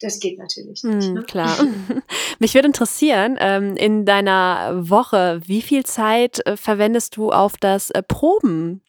das 0.00 0.18
geht 0.18 0.38
natürlich 0.40 0.82
nicht. 0.82 1.08
Mhm, 1.08 1.14
ne? 1.14 1.22
Klar. 1.22 1.56
Mich 2.40 2.54
würde 2.54 2.66
interessieren, 2.66 3.36
ähm, 3.38 3.76
in 3.76 4.06
deiner 4.06 4.72
Woche, 4.90 5.40
wie 5.44 5.62
viel 5.62 5.84
Zeit 5.84 6.44
äh, 6.46 6.56
verwendest 6.56 7.16
du 7.16 7.30
auf 7.30 7.56
das 7.58 7.90
äh, 7.90 8.02
Proben? 8.02 8.82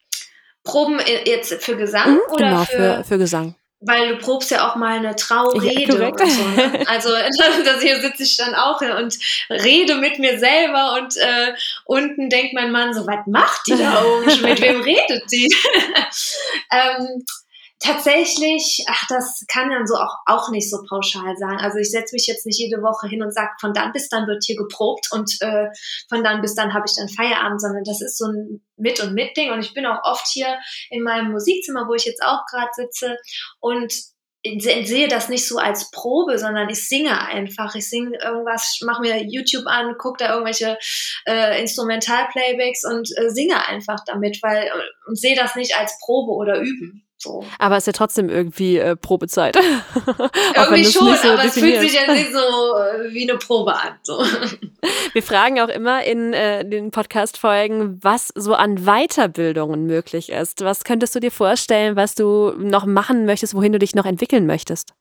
Proben 0.67 0.99
jetzt 1.25 1.63
für 1.63 1.77
Gesang 1.77 2.13
mhm, 2.13 2.19
oder 2.32 2.49
genau, 2.49 2.65
für, 2.65 3.03
für, 3.03 3.17
Gesang? 3.17 3.56
Weil 3.80 4.10
du 4.10 4.17
probst 4.17 4.51
ja 4.51 4.67
auch 4.67 4.75
mal 4.75 4.97
eine 4.97 5.15
Traurede 5.15 5.99
ja, 5.99 6.10
oder 6.10 6.27
so. 6.27 6.43
Ne? 6.43 6.84
Also 6.88 7.10
das 7.65 7.82
hier 7.82 7.99
sitze 8.01 8.23
ich 8.23 8.38
dann 8.38 8.53
auch 8.53 8.82
und 8.82 9.17
rede 9.49 9.95
mit 9.95 10.19
mir 10.19 10.39
selber 10.39 10.97
und 10.99 11.15
äh, 11.17 11.53
unten 11.86 12.30
denkt 12.30 12.53
mein 12.53 12.71
Mann 12.71 12.93
so, 12.93 13.06
was 13.08 13.25
macht 13.27 13.62
die 13.67 13.77
da 13.77 14.03
oben? 14.19 14.41
mit 14.41 14.62
wem 14.62 14.82
redet 14.82 15.23
die? 15.32 15.47
ähm, 16.71 17.23
tatsächlich, 17.79 18.83
ach, 18.87 19.03
das 19.09 19.45
kann 19.47 19.69
man 19.69 19.85
so 19.85 19.95
auch, 19.95 20.15
auch 20.25 20.49
nicht 20.49 20.69
so 20.69 20.77
pauschal 20.89 21.35
sagen. 21.37 21.57
Also 21.57 21.77
ich 21.77 21.91
setze 21.91 22.15
mich 22.15 22.27
jetzt 22.27 22.45
nicht 22.45 22.59
jede 22.59 22.81
Woche 22.81 23.07
hin 23.07 23.21
und 23.21 23.33
sage, 23.33 23.51
von 23.59 23.73
dann 23.73 23.91
bis 23.91 24.09
dann 24.09 24.27
wird 24.27 24.43
hier 24.43 24.55
geprobt 24.55 25.07
und 25.11 25.37
äh, 25.41 25.67
von 26.09 26.23
dann 26.23 26.41
bis 26.41 26.55
dann 26.55 26.73
habe 26.73 26.85
ich 26.87 26.95
dann 26.95 27.09
Feierabend, 27.09 27.61
sondern 27.61 27.83
das 27.83 28.01
ist 28.01 28.17
so 28.17 28.25
ein 28.25 28.65
Mit- 28.77 29.01
und 29.01 29.13
Mit-Ding. 29.13 29.51
Und 29.51 29.59
ich 29.59 29.73
bin 29.73 29.85
auch 29.85 30.03
oft 30.03 30.27
hier 30.27 30.57
in 30.89 31.03
meinem 31.03 31.31
Musikzimmer, 31.31 31.87
wo 31.87 31.93
ich 31.93 32.05
jetzt 32.05 32.23
auch 32.23 32.45
gerade 32.49 32.71
sitze 32.73 33.17
und 33.59 33.93
sehe 34.59 35.07
das 35.07 35.29
nicht 35.29 35.47
so 35.47 35.57
als 35.57 35.91
Probe, 35.91 36.37
sondern 36.37 36.69
ich 36.69 36.87
singe 36.87 37.19
einfach. 37.19 37.75
Ich 37.75 37.89
singe 37.89 38.17
irgendwas, 38.23 38.79
mache 38.85 39.01
mir 39.01 39.23
YouTube 39.23 39.65
an, 39.65 39.97
gucke 39.97 40.23
da 40.23 40.31
irgendwelche 40.31 40.77
äh, 41.25 41.59
Instrumental-Playbacks 41.59 42.85
und 42.85 43.09
äh, 43.17 43.29
singe 43.29 43.67
einfach 43.67 43.99
damit, 44.05 44.39
weil 44.41 44.71
und 45.07 45.19
sehe 45.19 45.35
das 45.35 45.55
nicht 45.55 45.77
als 45.77 45.97
Probe 45.99 46.31
oder 46.31 46.59
Üben. 46.59 47.06
So. 47.27 47.45
Aber 47.59 47.77
es 47.77 47.83
ist 47.83 47.87
ja 47.87 47.93
trotzdem 47.93 48.29
irgendwie 48.29 48.77
äh, 48.77 48.95
Probezeit. 48.95 49.55
irgendwie 50.55 50.85
schon, 50.85 51.15
so 51.15 51.29
aber 51.29 51.45
es 51.45 51.53
fühlt 51.53 51.79
sich 51.81 51.93
ja 51.93 52.11
nicht 52.11 52.31
so 52.31 52.39
äh, 52.39 53.13
wie 53.13 53.29
eine 53.29 53.37
Probe 53.37 53.73
an. 53.73 53.95
So. 54.03 54.23
Wir 55.13 55.23
fragen 55.23 55.59
auch 55.59 55.67
immer 55.67 56.03
in 56.03 56.33
äh, 56.33 56.63
den 56.67 56.91
Podcast-Folgen, 56.91 57.99
was 58.03 58.29
so 58.35 58.53
an 58.53 58.85
Weiterbildungen 58.85 59.85
möglich 59.85 60.29
ist. 60.29 60.63
Was 60.63 60.83
könntest 60.83 61.15
du 61.15 61.19
dir 61.19 61.31
vorstellen, 61.31 61.95
was 61.95 62.15
du 62.15 62.53
noch 62.57 62.85
machen 62.85 63.25
möchtest, 63.25 63.53
wohin 63.53 63.73
du 63.73 63.79
dich 63.79 63.95
noch 63.95 64.05
entwickeln 64.05 64.45
möchtest? 64.45 64.93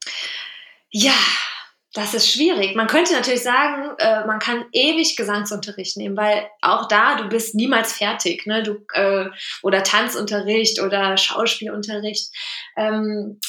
Ja, 0.90 1.12
das 1.96 2.12
ist 2.12 2.30
schwierig. 2.30 2.76
Man 2.76 2.88
könnte 2.88 3.14
natürlich 3.14 3.42
sagen, 3.42 3.96
äh, 3.98 4.26
man 4.26 4.38
kann 4.38 4.66
ewig 4.72 5.16
Gesangsunterricht 5.16 5.96
nehmen, 5.96 6.16
weil 6.16 6.46
auch 6.60 6.88
da, 6.88 7.16
du 7.16 7.28
bist 7.28 7.54
niemals 7.54 7.94
fertig, 7.94 8.46
ne? 8.46 8.62
Du, 8.62 8.84
äh, 8.92 9.30
oder 9.62 9.82
Tanzunterricht 9.82 10.82
oder 10.82 11.16
Schauspielunterricht. 11.16 12.30
Ähm, 12.76 13.40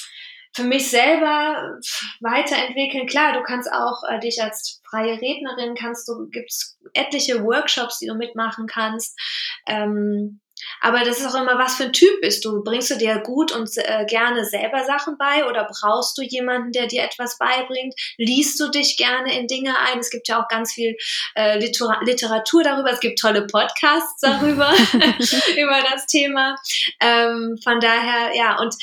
für 0.55 0.63
mich 0.63 0.89
selber 0.89 1.77
weiterentwickeln, 2.21 3.05
klar, 3.05 3.33
du 3.33 3.43
kannst 3.43 3.71
auch 3.71 4.03
äh, 4.09 4.19
dich 4.19 4.41
als 4.41 4.81
freie 4.89 5.21
Rednerin, 5.21 5.75
kannst 5.75 6.07
du, 6.07 6.29
gibt's 6.29 6.79
etliche 6.93 7.43
Workshops, 7.43 7.99
die 7.99 8.07
du 8.07 8.15
mitmachen 8.15 8.65
kannst. 8.65 9.19
Ähm, 9.67 10.39
aber 10.81 11.03
das 11.03 11.19
ist 11.19 11.27
auch 11.27 11.41
immer, 11.41 11.57
was 11.57 11.75
für 11.75 11.85
ein 11.85 11.93
Typ 11.93 12.21
bist 12.21 12.43
du. 12.45 12.63
Bringst 12.63 12.89
du 12.91 12.97
dir 12.97 13.19
gut 13.19 13.51
und 13.51 13.69
äh, 13.77 14.05
gerne 14.05 14.45
selber 14.45 14.83
Sachen 14.85 15.17
bei 15.17 15.45
oder 15.45 15.67
brauchst 15.69 16.17
du 16.17 16.21
jemanden, 16.21 16.71
der 16.71 16.87
dir 16.87 17.03
etwas 17.03 17.37
beibringt? 17.37 17.93
Liest 18.17 18.59
du 18.59 18.69
dich 18.69 18.97
gerne 18.97 19.37
in 19.37 19.47
Dinge 19.47 19.77
ein? 19.77 19.99
Es 19.99 20.09
gibt 20.09 20.27
ja 20.27 20.41
auch 20.41 20.47
ganz 20.47 20.73
viel 20.73 20.95
äh, 21.35 21.57
Liter 21.59 21.99
Literatur 22.03 22.63
darüber. 22.63 22.91
Es 22.91 22.99
gibt 22.99 23.19
tolle 23.19 23.47
Podcasts 23.47 24.21
darüber, 24.21 24.71
über 24.93 25.79
das 25.91 26.05
Thema. 26.07 26.55
Ähm, 27.01 27.57
von 27.63 27.79
daher, 27.79 28.35
ja, 28.35 28.57
und 28.59 28.75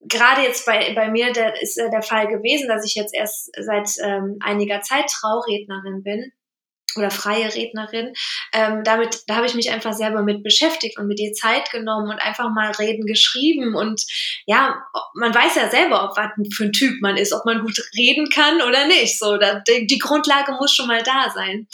gerade 0.00 0.42
jetzt 0.42 0.66
bei, 0.66 0.94
bei 0.94 1.10
mir 1.10 1.32
der, 1.32 1.60
ist 1.60 1.78
äh, 1.78 1.90
der 1.90 2.02
Fall 2.02 2.26
gewesen, 2.28 2.68
dass 2.68 2.84
ich 2.84 2.94
jetzt 2.94 3.14
erst 3.14 3.50
seit 3.58 3.90
ähm, 4.02 4.38
einiger 4.40 4.80
Zeit 4.82 5.06
Traurednerin 5.10 6.02
bin 6.02 6.32
oder 6.96 7.10
freie 7.10 7.54
Rednerin. 7.54 8.12
Ähm, 8.52 8.82
damit, 8.84 9.22
da 9.26 9.36
habe 9.36 9.46
ich 9.46 9.54
mich 9.54 9.70
einfach 9.70 9.92
selber 9.92 10.22
mit 10.22 10.42
beschäftigt 10.42 10.98
und 10.98 11.06
mit 11.06 11.18
dir 11.18 11.32
Zeit 11.32 11.70
genommen 11.70 12.10
und 12.10 12.18
einfach 12.20 12.50
mal 12.50 12.70
Reden 12.72 13.06
geschrieben. 13.06 13.74
Und 13.74 14.04
ja, 14.46 14.76
man 15.14 15.34
weiß 15.34 15.54
ja 15.56 15.68
selber, 15.68 16.04
ob 16.04 16.16
was 16.16 16.30
für 16.54 16.64
ein 16.64 16.72
Typ 16.72 17.00
man 17.00 17.16
ist, 17.16 17.32
ob 17.32 17.44
man 17.44 17.60
gut 17.60 17.78
reden 17.96 18.28
kann 18.30 18.62
oder 18.62 18.86
nicht. 18.86 19.18
So, 19.18 19.36
da, 19.36 19.60
die, 19.60 19.86
die 19.86 19.98
Grundlage 19.98 20.52
muss 20.52 20.74
schon 20.74 20.86
mal 20.86 21.02
da 21.02 21.30
sein. 21.34 21.66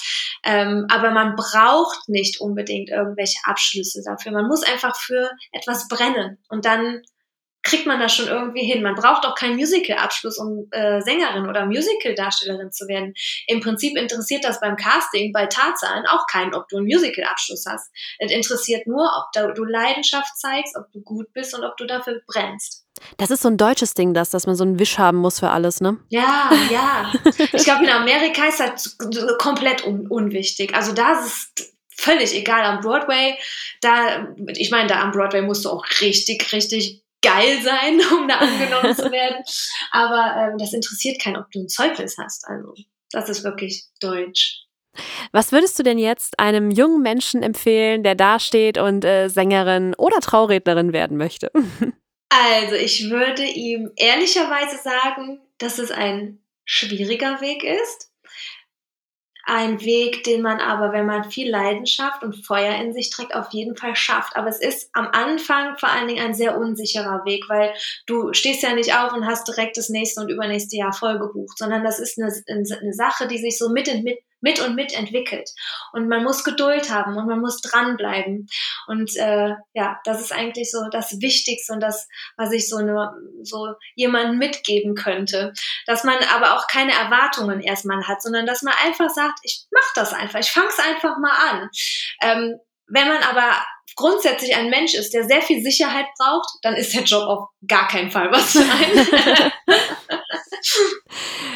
Ähm, 0.44 0.87
aber 0.90 1.11
man 1.11 1.37
braucht 1.37 2.09
nicht 2.09 2.40
unbedingt 2.40 2.90
irgendwelche 2.90 3.38
Abschlüsse 3.44 4.02
dafür. 4.05 4.33
Man 4.33 4.46
muss 4.46 4.62
einfach 4.62 4.96
für 4.96 5.31
etwas 5.52 5.88
brennen 5.88 6.38
und 6.48 6.64
dann 6.64 7.02
kriegt 7.66 7.85
man 7.85 7.98
das 7.98 8.14
schon 8.14 8.29
irgendwie 8.29 8.64
hin. 8.64 8.83
Man 8.83 8.94
braucht 8.94 9.26
auch 9.26 9.35
keinen 9.35 9.57
Musical-Abschluss, 9.57 10.38
um 10.38 10.68
äh, 10.70 11.00
Sängerin 11.02 11.48
oder 11.48 11.66
Musical-Darstellerin 11.66 12.70
zu 12.70 12.87
werden. 12.87 13.12
Im 13.48 13.61
Prinzip 13.61 13.98
interessiert 13.98 14.44
das 14.44 14.61
beim 14.61 14.76
Casting, 14.76 15.33
bei 15.33 15.46
Tarzan 15.46 16.07
auch 16.07 16.29
keinen, 16.29 16.55
ob 16.55 16.68
du 16.68 16.76
einen 16.76 16.87
Musical-Abschluss 16.87 17.64
hast. 17.68 17.90
Es 18.20 18.31
interessiert 18.31 18.87
nur, 18.87 19.11
ob 19.18 19.55
du 19.55 19.64
Leidenschaft 19.64 20.38
zeigst, 20.38 20.76
ob 20.76 20.92
du 20.92 21.00
gut 21.02 21.33
bist 21.33 21.55
und 21.55 21.64
ob 21.64 21.76
du 21.76 21.87
dafür 21.87 22.20
brennst. 22.29 22.85
Das 23.16 23.33
ist 23.33 23.42
so 23.42 23.48
ein 23.48 23.57
deutsches 23.57 23.94
Ding, 23.94 24.14
das, 24.14 24.31
dass 24.31 24.46
man 24.46 24.55
so 24.55 24.62
einen 24.62 24.79
Wisch 24.79 24.96
haben 24.98 25.18
muss 25.18 25.40
für 25.40 25.50
alles, 25.50 25.81
ne? 25.81 25.98
Ja, 26.09 26.50
ja. 26.70 27.12
Ich 27.52 27.64
glaube, 27.64 27.85
in 27.85 27.90
Amerika 27.90 28.46
ist 28.46 28.61
das 28.61 28.96
komplett 29.38 29.85
un 29.85 30.07
unwichtig. 30.07 30.72
Also 30.72 30.92
da 30.92 31.20
ist 31.20 31.74
völlig 31.90 32.33
egal 32.35 32.62
am 32.62 32.81
Broadway. 32.81 33.37
Da, 33.81 34.29
ich 34.55 34.70
meine, 34.70 34.88
da 34.88 35.00
am 35.02 35.11
Broadway 35.11 35.42
musst 35.42 35.64
du 35.64 35.70
auch 35.70 35.85
richtig, 36.00 36.52
richtig 36.52 37.02
geil 37.26 37.60
sein, 37.62 38.00
um 38.18 38.28
da 38.28 38.38
angenommen 38.38 38.94
zu 38.94 39.10
werden. 39.10 39.42
Aber 39.90 40.50
ähm, 40.52 40.58
das 40.58 40.72
interessiert 40.72 41.20
keinen, 41.20 41.36
ob 41.36 41.50
du 41.50 41.60
ein 41.60 41.68
Zeugnis 41.68 42.16
hast. 42.18 42.46
Also 42.46 42.74
das 43.10 43.28
ist 43.28 43.44
wirklich 43.44 43.84
deutsch. 44.00 44.62
Was 45.32 45.52
würdest 45.52 45.78
du 45.78 45.82
denn 45.82 45.98
jetzt 45.98 46.38
einem 46.38 46.70
jungen 46.70 47.02
Menschen 47.02 47.42
empfehlen, 47.42 48.02
der 48.02 48.14
dasteht 48.14 48.78
und 48.78 49.04
äh, 49.04 49.28
Sängerin 49.28 49.94
oder 49.96 50.20
Traurednerin 50.20 50.92
werden 50.92 51.16
möchte? 51.16 51.50
Also 52.28 52.74
ich 52.74 53.08
würde 53.08 53.44
ihm 53.44 53.92
ehrlicherweise 53.94 54.76
sagen, 54.82 55.40
dass 55.58 55.78
es 55.78 55.92
ein 55.92 56.40
schwieriger 56.64 57.40
Weg 57.40 57.62
ist. 57.62 58.10
Ein 59.48 59.80
Weg, 59.80 60.24
den 60.24 60.42
man 60.42 60.59
aber, 60.59 60.92
wenn 60.92 61.06
man 61.06 61.30
viel 61.30 61.48
Leidenschaft 61.48 62.24
und 62.24 62.44
Feuer 62.44 62.74
in 62.82 62.92
sich 62.92 63.11
trägt, 63.11 63.32
auf 63.32 63.52
jeden 63.52 63.76
Fall 63.76 63.94
schafft. 63.94 64.35
Aber 64.35 64.48
es 64.48 64.61
ist 64.61 64.90
am 64.92 65.06
Anfang 65.06 65.78
vor 65.78 65.88
allen 65.88 66.09
Dingen 66.09 66.24
ein 66.24 66.35
sehr 66.35 66.59
unsicherer 66.59 67.24
Weg, 67.24 67.48
weil 67.48 67.72
du 68.06 68.32
stehst 68.32 68.64
ja 68.64 68.74
nicht 68.74 68.96
auf 68.96 69.12
und 69.12 69.24
hast 69.24 69.46
direkt 69.46 69.76
das 69.76 69.88
nächste 69.88 70.20
und 70.20 70.30
übernächste 70.30 70.76
Jahr 70.76 70.92
voll 70.92 71.20
gebucht, 71.20 71.59
sondern 71.59 71.85
das 71.85 72.00
ist 72.00 72.18
eine, 72.18 72.32
eine 72.48 72.92
Sache, 72.92 73.28
die 73.28 73.38
sich 73.38 73.56
so 73.56 73.68
mit, 73.68 73.87
mit, 74.02 74.18
mit 74.40 74.61
und 74.61 74.75
mit 74.75 74.96
entwickelt. 74.96 75.51
Und 75.92 76.09
man 76.09 76.22
muss 76.22 76.44
Geduld 76.44 76.90
haben 76.90 77.16
und 77.16 77.27
man 77.27 77.40
muss 77.40 77.61
dranbleiben. 77.61 78.46
Und 78.87 79.16
äh, 79.16 79.55
ja, 79.75 80.01
das 80.05 80.20
ist 80.20 80.33
eigentlich 80.33 80.70
so 80.70 80.88
das 80.90 81.20
Wichtigste 81.20 81.72
und 81.72 81.81
das, 81.81 82.07
was 82.37 82.53
ich 82.53 82.68
so, 82.68 82.79
so 83.42 83.75
jemandem 83.94 84.38
mitgeben 84.38 84.94
könnte. 84.94 85.53
Dass 85.87 86.05
man 86.05 86.18
aber 86.35 86.57
auch 86.57 86.66
keine 86.66 86.92
Erwartungen 86.92 87.61
erstmal 87.61 88.07
hat, 88.07 88.22
sondern 88.22 88.46
dass 88.46 88.62
man 88.62 88.75
einfach 88.85 89.11
sagt, 89.11 89.38
ich 89.42 89.66
mach 89.70 89.92
das 89.94 90.12
einfach, 90.12 90.40
ich 90.40 90.51
fang's 90.51 90.79
einfach 90.79 91.18
mal 91.18 91.37
an. 91.51 91.68
Ähm, 92.22 92.57
wenn 92.88 93.09
man 93.09 93.22
aber 93.22 93.53
grundsätzlich 93.96 94.55
ein 94.55 94.70
Mensch 94.70 94.94
ist, 94.94 95.12
der 95.14 95.25
sehr 95.25 95.42
viel 95.42 95.62
Sicherheit 95.62 96.07
braucht, 96.18 96.49
dann 96.62 96.75
ist 96.75 96.94
der 96.94 97.03
Job 97.03 97.22
auf 97.27 97.49
gar 97.66 97.88
keinen 97.88 98.11
Fall 98.11 98.31
was 98.31 98.53
für 98.53 98.61
einen. 98.61 99.06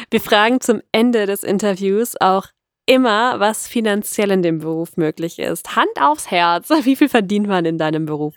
Wir 0.09 0.21
fragen 0.21 0.59
zum 0.59 0.81
Ende 0.91 1.25
des 1.25 1.43
Interviews 1.43 2.15
auch 2.19 2.47
immer, 2.91 3.39
was 3.39 3.67
finanziell 3.67 4.31
in 4.31 4.41
dem 4.41 4.59
Beruf 4.59 4.97
möglich 4.97 5.39
ist. 5.39 5.75
Hand 5.75 5.99
aufs 5.99 6.29
Herz. 6.29 6.69
Wie 6.83 6.95
viel 6.95 7.09
verdient 7.09 7.47
man 7.47 7.65
in 7.65 7.77
deinem 7.77 8.05
Beruf? 8.05 8.33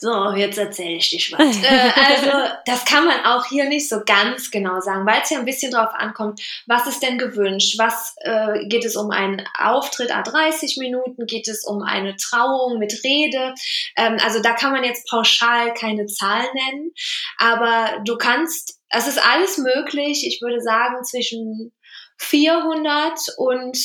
so, 0.00 0.30
jetzt 0.30 0.58
erzähle 0.58 0.94
ich 0.94 1.10
dich 1.10 1.32
was. 1.32 1.56
äh, 1.60 1.90
also, 1.96 2.54
das 2.66 2.84
kann 2.84 3.04
man 3.04 3.24
auch 3.24 3.44
hier 3.46 3.68
nicht 3.68 3.88
so 3.88 4.00
ganz 4.06 4.50
genau 4.52 4.78
sagen, 4.78 5.04
weil 5.04 5.22
es 5.22 5.30
ja 5.30 5.40
ein 5.40 5.44
bisschen 5.44 5.72
drauf 5.72 5.92
ankommt, 5.92 6.40
was 6.66 6.86
ist 6.86 7.02
denn 7.02 7.18
gewünscht? 7.18 7.78
Was 7.78 8.14
äh, 8.18 8.64
geht 8.68 8.84
es 8.84 8.94
um 8.94 9.10
einen 9.10 9.44
Auftritt 9.58 10.14
a 10.14 10.22
30 10.22 10.76
Minuten? 10.78 11.26
Geht 11.26 11.48
es 11.48 11.64
um 11.64 11.82
eine 11.82 12.14
Trauung 12.14 12.78
mit 12.78 12.92
Rede? 13.02 13.54
Ähm, 13.96 14.18
also, 14.22 14.40
da 14.40 14.52
kann 14.52 14.70
man 14.70 14.84
jetzt 14.84 15.08
pauschal 15.10 15.74
keine 15.74 16.06
Zahl 16.06 16.44
nennen, 16.54 16.92
aber 17.38 18.00
du 18.04 18.16
kannst, 18.16 18.78
es 18.90 19.08
ist 19.08 19.18
alles 19.18 19.58
möglich. 19.58 20.24
Ich 20.24 20.40
würde 20.40 20.60
sagen, 20.60 21.02
zwischen 21.02 21.72
400 22.18 23.18
und 23.36 23.76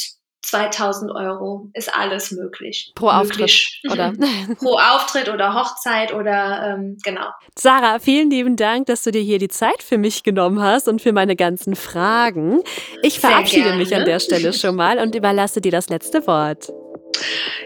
2000 0.43 1.11
Euro 1.11 1.69
ist 1.73 1.93
alles 1.93 2.31
möglich. 2.31 2.91
Pro 2.95 3.07
Auftritt, 3.07 3.81
oder? 3.89 4.13
Pro 4.59 4.77
Auftritt 4.77 5.29
oder 5.29 5.53
Hochzeit 5.53 6.13
oder 6.13 6.75
ähm, 6.75 6.97
genau. 7.03 7.27
Sarah, 7.57 7.99
vielen 7.99 8.29
lieben 8.29 8.55
Dank, 8.55 8.88
dass 8.88 9.03
du 9.03 9.11
dir 9.11 9.21
hier 9.21 9.39
die 9.39 9.47
Zeit 9.47 9.81
für 9.81 9.97
mich 9.97 10.23
genommen 10.23 10.61
hast 10.61 10.88
und 10.88 11.01
für 11.01 11.13
meine 11.13 11.36
ganzen 11.36 11.75
Fragen. 11.75 12.61
Ich 13.01 13.19
verabschiede 13.19 13.73
mich 13.75 13.95
an 13.95 14.05
der 14.05 14.19
Stelle 14.19 14.53
schon 14.53 14.75
mal 14.75 14.99
und 14.99 15.15
überlasse 15.15 15.61
dir 15.61 15.71
das 15.71 15.89
letzte 15.89 16.27
Wort. 16.27 16.71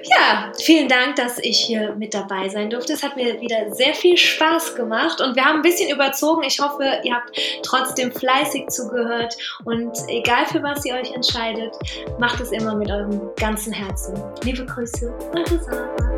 Ja, 0.03 0.51
vielen 0.59 0.87
Dank, 0.87 1.15
dass 1.15 1.37
ich 1.39 1.59
hier 1.59 1.93
mit 1.95 2.13
dabei 2.13 2.49
sein 2.49 2.69
durfte. 2.69 2.93
Es 2.93 3.03
hat 3.03 3.15
mir 3.15 3.39
wieder 3.41 3.73
sehr 3.73 3.93
viel 3.93 4.17
Spaß 4.17 4.75
gemacht 4.75 5.21
und 5.21 5.35
wir 5.35 5.43
haben 5.43 5.57
ein 5.57 5.61
bisschen 5.61 5.89
überzogen. 5.89 6.43
Ich 6.43 6.59
hoffe, 6.59 6.99
ihr 7.03 7.15
habt 7.15 7.37
trotzdem 7.63 8.11
fleißig 8.11 8.67
zugehört 8.69 9.35
und 9.65 9.97
egal 10.07 10.45
für 10.45 10.61
was 10.63 10.85
ihr 10.85 10.95
euch 10.95 11.11
entscheidet, 11.11 11.73
macht 12.19 12.39
es 12.39 12.51
immer 12.51 12.75
mit 12.75 12.89
eurem 12.89 13.29
ganzen 13.35 13.73
Herzen. 13.73 14.21
Liebe 14.43 14.65
Grüße, 14.65 15.13
eure 15.35 15.59
Sarah. 15.63 16.17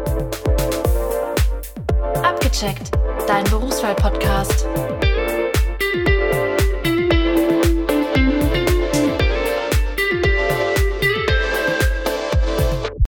Abgecheckt, 2.23 2.91
dein 3.27 3.43
Berufswahl-Podcast. 3.45 4.67